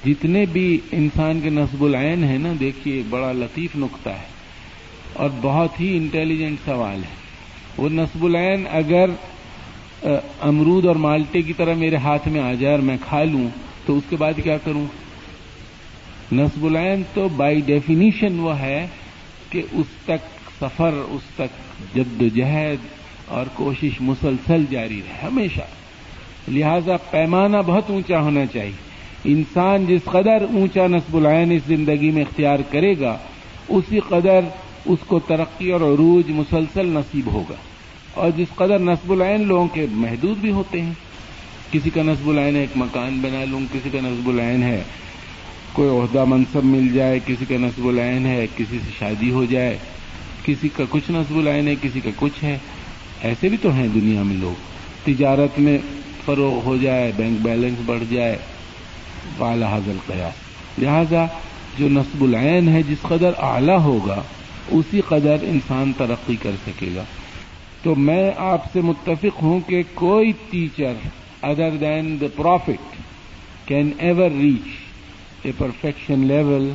[0.05, 4.29] جتنے بھی انسان کے نصب العین ہیں نا، دیکھیے، بڑا لطیف نقطہ ہے
[5.13, 7.15] اور بہت ہی انٹیلیجنٹ سوال ہے۔
[7.77, 9.09] وہ نصب العین اگر
[10.41, 13.47] امرود اور مالٹے کی طرح میرے ہاتھ میں آ جائے اور میں کھا لوں،
[13.85, 14.85] تو اس کے بعد کیا کروں؟
[16.31, 18.87] نصب العین تو بائی ڈیفینیشن وہ ہے
[19.49, 22.87] کہ اس تک سفر، اس تک جد و جہد
[23.27, 25.61] اور کوشش مسلسل جاری رہے، ہمیشہ۔
[26.47, 28.90] لہذا پیمانہ بہت اونچا ہونا چاہیے۔
[29.23, 33.17] انسان جس قدر اونچا نصب العین اس زندگی میں اختیار کرے گا،
[33.67, 34.39] اسی قدر
[34.85, 37.55] اس کو ترقی اور عروج مسلسل نصیب ہوگا۔
[38.11, 40.93] اور جس قدر نصب العین لوگوں کے محدود بھی ہوتے ہیں۔
[41.71, 44.83] کسی کا نصب العین ہے ایک مکان بنا لوں، کسی کا نصب العین ہے،
[45.73, 49.77] کوئی عہدہ منصب مل جائے، کسی کا نصب العین ہے، کسی سے شادی ہو جائے،
[50.43, 52.57] کسی کا کچھ نصب العین ہے، کسی کا کچھ ہے۔
[53.21, 54.61] ایسے بھی تو ہیں دنیا میں لوگ۔
[55.05, 55.77] تجارت میں
[56.25, 58.37] فروغ ہو جائے، بینک بیلنس بڑھ جائے
[59.37, 60.33] بالا حاضل قیاس
[60.79, 61.25] لہذا
[61.77, 64.21] جو نصب العین ہے جس قدر اعلی ہوگا،
[64.67, 67.03] اسی قدر انسان ترقی کر سکے گا.
[67.83, 70.93] تو میں آپ سے متفق ہوں کہ کوئی teacher
[71.41, 72.95] other than the prophet
[73.65, 74.67] can ever reach
[75.43, 76.71] a perfection level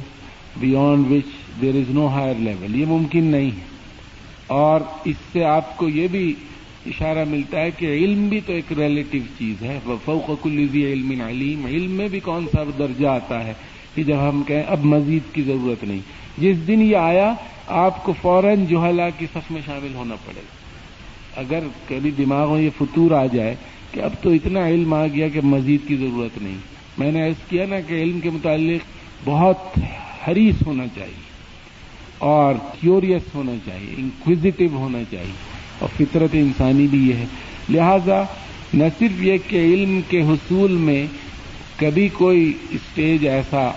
[0.56, 3.64] beyond which there is no higher level یہ ممکن نہیں ہے۔
[4.47, 6.35] اور اس سے آپ کو یہ بھی
[6.86, 11.66] اشارہ ملتا ہے کہ علم بھی تو ایک ریلیٹو چیز ہے۔ فوق کلزی علم علیم
[11.66, 13.52] علم میں بھی کون سا درجہ آتا ہے
[13.94, 16.00] کہ جب ہم کہیں اب مزید کی ضرورت نہیں۔
[16.38, 17.34] جس دن یہ آیا،
[17.66, 20.66] آپ کو فوراً جوہلا کی صف میں شامل ہونا پڑے گا۔
[21.40, 23.54] اگر کبھی دماغ میں یہ فطور آ جائے
[23.92, 26.58] کہ اب تو اتنا علم آ گیا کہ مزید کی ضرورت نہیں۔
[26.98, 28.84] میں نے ایسا کیا نا کہ علم کے متعلق
[29.24, 29.78] بہت
[30.28, 31.24] حریص ہونا چاہیے
[32.18, 37.27] اور کیوریس ہونا چاہیے انکوزیٹو ہونا چاہیے۔ اور فطرت انسانی بھی یہ ہے۔
[37.69, 38.23] لہذا
[38.74, 41.07] نہ صرف یہ کہ علم کے حصول میں
[41.77, 43.70] کبھی کوئی اسٹیج ایسا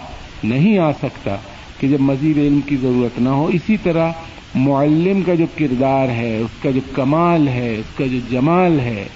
[0.44, 1.36] نہیں آ سکتا
[1.80, 4.12] کہ جب مزید علم کی ضرورت نہ ہو۔ اسی طرح
[4.56, 9.08] معلم کا جو کردار ہے، اس کا جو کمال ہے، اس کا جو جمال ہے،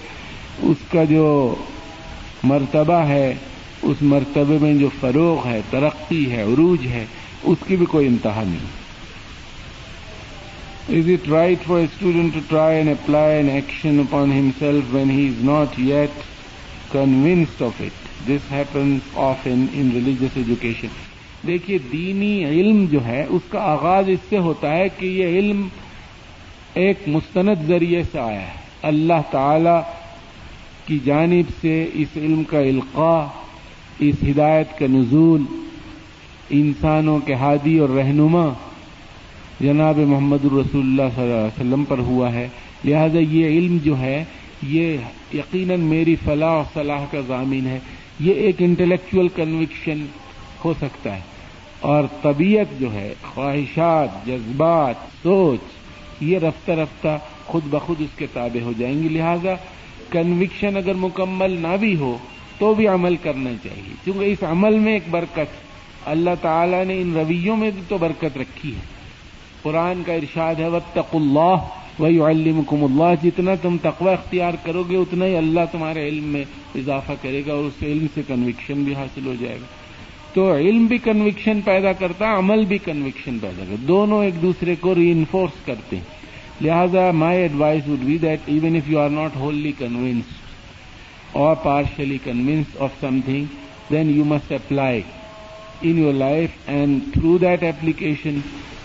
[0.59, 1.55] اس کا جو
[2.43, 3.35] مرتبہ ہے،
[3.81, 7.05] اس مرتبے میں جو فروغ ہے، ترقی ہے، عروج ہے،
[7.43, 8.82] اس کی بھی کوئی انتہا نہیں۔
[10.89, 15.09] Is it right for a student to try and apply an action upon himself when
[15.09, 16.11] he is not yet
[16.91, 17.93] convinced of it?
[18.25, 20.89] This happens often in religious education.
[21.45, 25.67] دیکھیے دینی علم جو ہے اس کا آغاز اس سے ہوتا ہے کہ یہ علم
[26.83, 29.79] ایک مستند ذریعے سے آیا ہے اللہ تعالی
[30.85, 31.73] کی جانب سے
[32.03, 33.25] اس علم کا القاع
[34.07, 35.43] اس ہدایت کا نزول
[36.59, 38.47] انسانوں کے ہادی اور رہنما
[39.63, 42.47] جناب محمد الرسول اللہ صلی اللہ علیہ وسلم پر ہوا ہے۔
[42.85, 44.23] لہذا یہ علم جو ہے،
[44.61, 44.97] یہ
[45.33, 47.79] یقیناً میری فلاح و صلاح کا ضامین ہے۔
[48.19, 50.05] یہ ایک انٹلیکچل کنوکشن
[50.65, 51.21] ہو سکتا ہے۔
[51.79, 55.59] اور طبیعت جو ہے، خواہشات، جذبات، سوچ،
[56.21, 59.53] یہ رفتہ رفتہ خود بخود اس کے تابع ہو جائیں گی۔ لہذا
[60.09, 62.17] کنوکشن اگر مکمل نہ بھی ہو،
[62.57, 65.63] تو بھی عمل کرنا چاہیے۔ کیونکہ اس عمل میں ایک برکت،
[66.05, 69.02] اللہ تعالیٰ نے ان رویوں میں بھی تو برکت رکھی ہے۔
[69.63, 71.55] قرآن کا ارشاد ہے وطق اللہ
[71.99, 76.43] وہی علمکم اللہ جتنا تم تقوی اختیار کرو گے، اتنا ہی اللہ تمہارے علم میں
[76.75, 79.65] اضافہ کرے گا اور اس علم سے کنوکشن بھی حاصل ہو جائے گا۔
[80.33, 84.95] تو علم بھی کنوکشن پیدا کرتا، عمل بھی کنوکشن پیدا کرتا۔ دونوں ایک دوسرے کو
[84.95, 86.03] ری انفورس کرتے ہیں۔
[86.61, 90.33] لہذا my advice would be that even if you are not wholly convinced
[91.31, 92.89] اور partially convinced of
[93.25, 93.45] something
[93.91, 95.01] then you must apply
[95.81, 98.41] in your life and through that application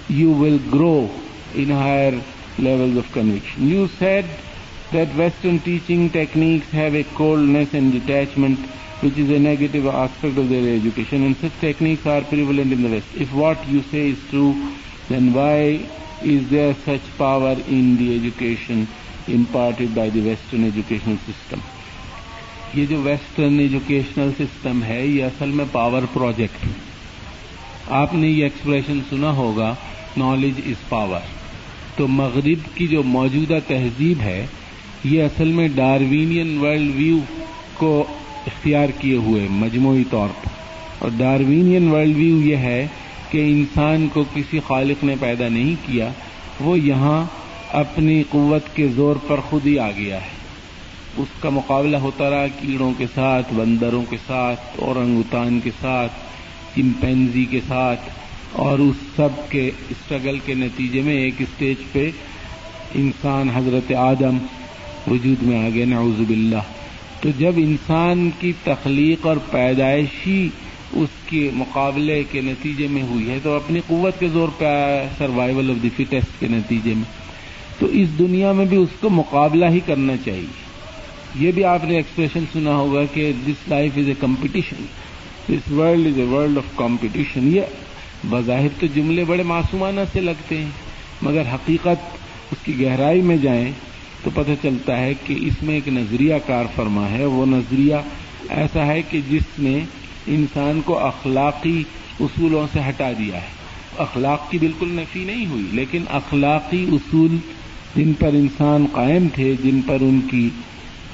[0.08, 1.10] you will grow
[1.54, 2.22] in higher
[2.58, 3.68] levels of conviction.
[3.68, 4.28] You said
[4.92, 8.58] that Western teaching techniques have a coldness and detachment
[9.00, 12.90] which is a negative aspect of their education and such techniques are prevalent in the
[12.90, 13.06] West.
[13.14, 14.54] If what you say is true,
[15.08, 15.88] then why
[16.22, 18.88] is there such power in the education
[19.28, 21.60] imparted by the Western educational system?
[22.74, 26.66] یہ جو western educational system ہے یہ اصل میں power project
[28.00, 29.72] آپ نے یہ expression سنا ہوگا
[30.18, 31.20] نالج از پاور
[31.96, 34.46] تو مغرب کی جو موجودہ تہذیب ہے،
[35.04, 37.18] یہ اصل میں ڈاروینین ورلڈ ویو
[37.74, 38.04] کو
[38.46, 40.48] اختیار کیے ہوئے مجموعی طور پر۔
[40.98, 42.86] اور ڈاروینین ورلڈ ویو یہ ہے
[43.30, 46.08] کہ انسان کو کسی خالق نے پیدا نہیں کیا،
[46.60, 47.26] وہ یہاں
[47.72, 50.38] اپنی قوت کے زور پر خود ہی آ گیا ہے۔
[51.16, 56.12] اس کا مقابلہ ہوتا رہا کیڑوں کے ساتھ، بندروں کے ساتھ، اورنگوتان کے ساتھ،
[56.76, 58.00] چمپینزی کے ساتھ۔
[58.52, 62.10] اور اس سب کے اسٹرگل کے نتیجے میں ایک اسٹیج پہ
[62.94, 64.38] انسان حضرت آدم
[65.10, 66.62] وجود میں آ گئے نعوذ باللہ۔
[67.20, 70.48] تو جب انسان کی تخلیق اور پیدائشی
[70.92, 74.86] اس کے مقابلے کے نتیجے میں ہوئی ہے، تو اپنی قوت کے زور پہ آیا
[74.86, 77.28] ہے سروائول آف دی فٹیسٹ کے نتیجے میں۔
[77.78, 80.68] تو اس دنیا میں بھی اس کو مقابلہ ہی کرنا چاہیے۔
[81.34, 84.86] یہ بھی آپ نے ایکسپریشن سنا ہوگا کہ this life is a competition
[85.48, 87.60] this world is a world of competition یہ
[88.24, 90.70] بظاہر تو جملے بڑے معصومانہ سے لگتے ہیں،
[91.22, 92.16] مگر حقیقت
[92.50, 93.72] اس کی گہرائی میں جائیں
[94.24, 97.94] تو پتہ چلتا ہے کہ اس میں ایک نظریہ کار فرما ہے۔ وہ نظریہ
[98.48, 99.78] ایسا ہے کہ جس نے
[100.26, 101.82] انسان کو اخلاقی
[102.20, 103.58] اصولوں سے ہٹا دیا ہے۔
[103.98, 107.36] اخلاق کی بالکل نفی نہیں ہوئی، لیکن اخلاقی اصول
[107.96, 110.48] جن پر انسان قائم تھے، جن پر ان کی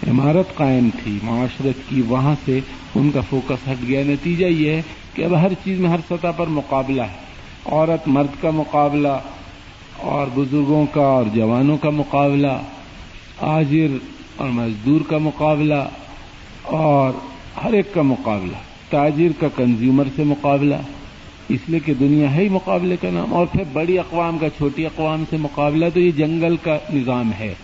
[0.08, 2.60] عمارت قائم تھی، معاشرت کی، وہاں سے
[2.94, 4.82] ان کا فوکس ہٹ گیا۔ نتیجہ یہ ہے
[5.14, 7.22] کہ اب ہر چیز میں ہر سطح پر مقابلہ ہے۔
[7.66, 9.18] عورت مرد کا مقابلہ،
[9.96, 12.62] اور بزرگوں کا اور جوانوں کا مقابلہ،
[13.40, 13.96] آجر
[14.36, 15.88] اور مزدور کا مقابلہ،
[16.62, 17.12] اور
[17.64, 18.56] ہر ایک کا مقابلہ۔
[18.90, 20.74] تاجر کا کنزیومر سے مقابلہ،
[21.48, 24.86] اس لیے کہ دنیا ہے ہی مقابلے کا نام، اور پھر بڑی اقوام کا چھوٹی
[24.86, 27.54] اقوام سے مقابلہ، تو یہ جنگل کا نظام ہے،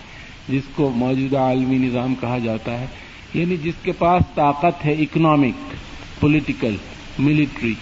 [0.49, 2.87] جس کو موجودہ عالمی نظام کہا جاتا ہے۔
[3.35, 5.75] یعنی جس کے پاس طاقت ہے economic
[6.21, 6.75] political
[7.21, 7.73] military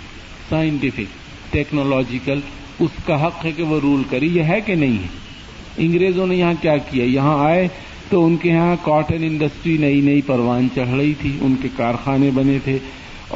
[0.49, 1.17] scientific
[1.51, 2.41] technological
[2.79, 5.09] اس کا حق ہے کہ وہ رول کری یہ ہے کہ نہیں ہے؟
[5.85, 7.67] انگریزوں نے یہاں کیا کیا؟ یہاں آئے
[8.09, 12.31] تو ان کے یہاں کاٹن انڈسٹری نئی نئی پروان چڑھ رہی تھی، ان کے کارخانے
[12.35, 12.79] بنے تھے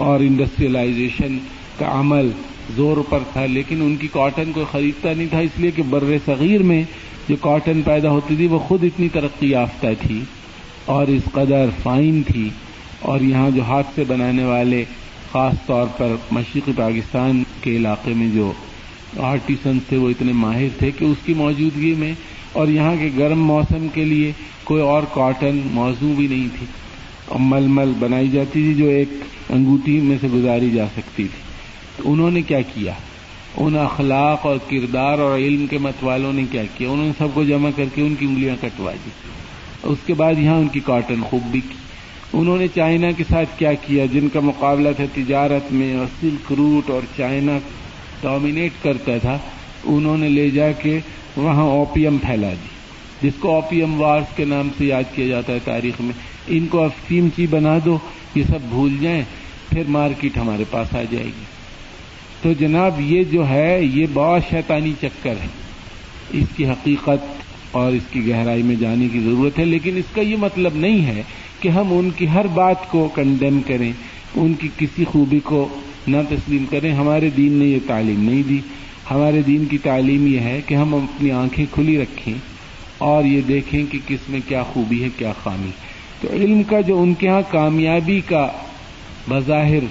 [0.04, 1.38] اور انڈسٹریلائزیشن
[1.78, 2.30] کا عمل
[2.76, 6.04] زور پر تھا، لیکن ان کی کاٹن کو خریدتا نہیں تھا، اس لیے کہ بر
[6.26, 6.82] صغیر میں
[7.28, 10.20] جو کاٹن پیدا ہوتی تھی، وہ خود اتنی ترقی یافتہ تھی
[10.84, 12.48] اور اس قدر فائن تھی
[13.00, 14.84] اور یہاں جو ہاتھ سے بنانے والے
[15.32, 18.52] خاص طور پر مشرقی پاکستان کے علاقے میں جو
[19.20, 22.12] آرٹیسن تھے وہ اتنے ماہر تھے کہ اس کی موجودگی میں
[22.52, 24.32] اور یہاں کے گرم موسم کے لیے
[24.64, 26.66] کوئی اور کاٹن موضوع بھی نہیں تھی۔
[27.26, 29.08] اور مل مل بنائی جاتی تھی جو ایک
[29.50, 31.52] انگوٹھی میں سے گزاری جا سکتی تھی۔
[31.96, 32.92] تو انہوں نے کیا کیا؟
[33.56, 37.28] ان اخلاق اور کردار اور علم کے مت والوں نے کیا کیا؟ انہوں نے سب
[37.34, 39.10] کو جمع کر کے ان کی انگلیاں کٹوا دی۔
[39.82, 41.74] اس کے بعد یہاں ان کی کاٹن خوب بھی کی
[42.32, 46.52] انہوں نے چائنا کے ساتھ کیا کیا جن کا مقابلہ تھا تجارت میں اور سلک
[46.52, 47.58] روٹ اور چائنا
[48.20, 49.38] ڈومینیٹ کرتا تھا،
[49.84, 50.98] انہوں نے لے جا کے
[51.36, 55.58] وہاں اوپیم پھیلا دی، جس کو اوپیم وارس کے نام سے یاد کیا جاتا ہے
[55.64, 56.14] تاریخ میں۔
[56.48, 57.98] ان کو افیم چی بنا دو،
[58.34, 59.22] یہ سب بھول جائیں،
[59.68, 61.44] پھر مارکیٹ ہمارے پاس آ جائے گی۔
[62.42, 65.48] تو جناب، یہ جو ہے، یہ بہت شیطانی چکر ہے۔
[66.32, 70.20] اس کی حقیقت اور اس کی گہرائی میں جانے کی ضرورت ہے، لیکن اس کا
[70.20, 71.22] یہ مطلب نہیں ہے
[71.62, 73.92] کہ ہم ان کی ہر بات کو کنڈیم کریں،
[74.34, 75.68] ان کی کسی خوبی کو
[76.06, 78.58] نہ تسلیم کریں۔ ہمارے دین نے یہ تعلیم نہیں دی۔
[79.10, 82.34] ہمارے دین کی تعلیم یہ ہے کہ ہم اپنی آنکھیں کھلی رکھیں
[82.98, 85.70] اور یہ دیکھیں کہ کس میں کیا خوبی ہے، کیا خامی۔
[86.20, 88.48] تو علم کا جو ان کے ہاں کامیابی کا
[89.28, 89.84] بظاہر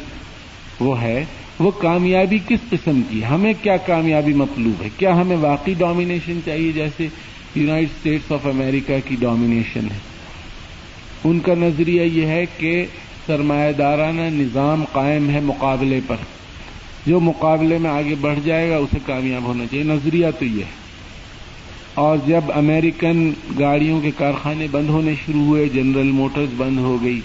[0.79, 1.25] وہ ہے،
[1.59, 6.71] وہ کامیابی کس قسم کی؟ ہمیں کیا کامیابی مطلوب ہے؟ کیا ہمیں واقعی ڈومینیشن چاہیے
[6.71, 7.07] جیسے
[7.55, 10.10] یوناٹیڈ اسٹیٹس آف امریکہ کی ڈومینیشن ہے؟
[11.23, 12.85] ان کا نظریہ یہ ہے کہ
[13.25, 16.15] سرمایہ دارانہ نظام قائم ہے مقابلے پر۔
[17.05, 20.81] جو مقابلے میں آگے بڑھ جائے گا، اسے کامیاب ہونا چاہیے۔ نظریہ تو یہ ہے۔
[21.93, 27.19] اور جب امریکن گاڑیوں کے کارخانے بند ہونے شروع ہوئے، جنرل موٹرز بند ہو گئی،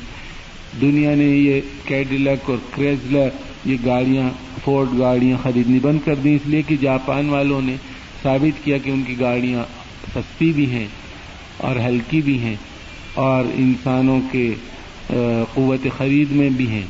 [0.80, 3.28] دنیا نے یہ کیڈلک اور کریزلر
[3.64, 4.28] یہ گاڑیاں
[4.64, 7.76] فورڈ گاڑیاں خریدنی بند کر دی اس لیے کہ جاپان والوں نے
[8.22, 9.64] ثابت کیا کہ ان کی گاڑیاں
[10.14, 10.86] سستی بھی ہیں
[11.56, 12.56] اور ہلکی بھی ہیں۔
[13.16, 14.54] اور انسانوں کے
[15.54, 16.86] قوت خرید میں بھی ہیں۔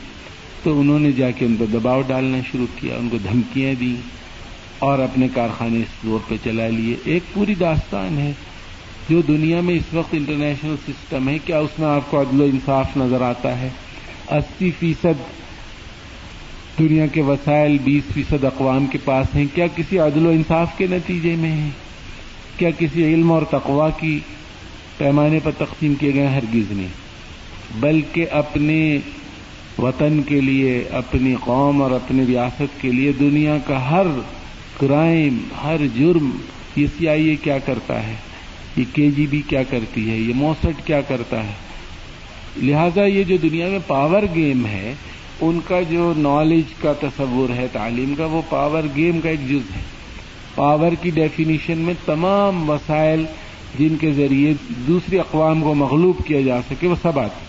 [0.63, 3.95] تو انہوں نے جا کے ان پر دباؤ ڈالنا شروع کیا، ان کو دھمکیاں دی
[4.79, 8.33] اور اپنے کارخانے اس زور پہ چلا لیے۔ ایک پوری داستان ہے
[9.11, 12.45] جو دنیا میں اس وقت انٹرنیشنل سسٹم ہے۔ کیا اس میں آپ کو عدل و
[12.45, 13.69] انصاف نظر آتا ہے؟
[14.31, 15.21] اسی فیصد
[16.79, 20.87] دنیا کے وسائل بیس فیصد اقوام کے پاس ہیں۔ کیا کسی عدل و انصاف کے
[20.91, 21.71] نتیجے میں ہیں؟
[22.57, 24.19] کیا کسی علم اور تقوا کی
[24.99, 27.07] پیمانے پر تقسیم کیے گئے ہرگز نہیں۔
[27.81, 28.99] بلکہ اپنے
[29.79, 34.07] وطن کے لیے، اپنی قوم اور اپنی ریاست کے لیے دنیا کا ہر
[34.81, 36.31] کرائم، ہر جرم
[36.77, 38.15] یہ سی آئی اے کیا کرتا ہے؟
[38.77, 41.53] یہ کے جی بی کیا کرتی ہے؟ یہ موسٹ کیا کرتا ہے؟
[42.63, 44.95] لہذا یہ جو دنیا میں پاور گیم ہے،
[45.41, 49.77] ان کا جو نالج کا تصور ہے، تعلیم کا، وہ پاور گیم کا ایک جز
[49.77, 49.83] ہے۔
[50.55, 53.25] پاور کی ڈیفینیشن میں تمام وسائل
[53.79, 57.47] جن کے ذریعے دوسری اقوام کو مغلوب کیا جا سکے، وہ سب آتے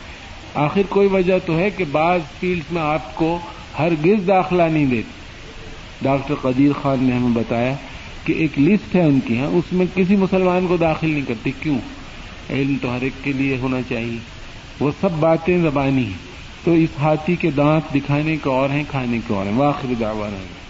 [0.53, 3.39] آخر کوئی وجہ تو ہے کہ بعض فیلڈ میں آپ کو
[3.79, 5.17] ہرگز داخلہ نہیں دیتے۔
[6.01, 7.75] ڈاکٹر قدیر خان نے ہمیں بتایا
[8.25, 11.51] کہ ایک لسٹ ہے ان کی ہاں اس میں کسی مسلمان کو داخل نہیں کرتی
[11.61, 11.77] کیوں؟
[12.49, 14.17] علم تو ہر ایک کے لیے ہونا چاہیے۔
[14.79, 16.27] وہ سب باتیں زبانی ہیں۔
[16.63, 20.66] تو اس ہاتھی کے دانت دکھانے کے اور ہیں، کھانے کے اور ہیں۔ واخر دعوانا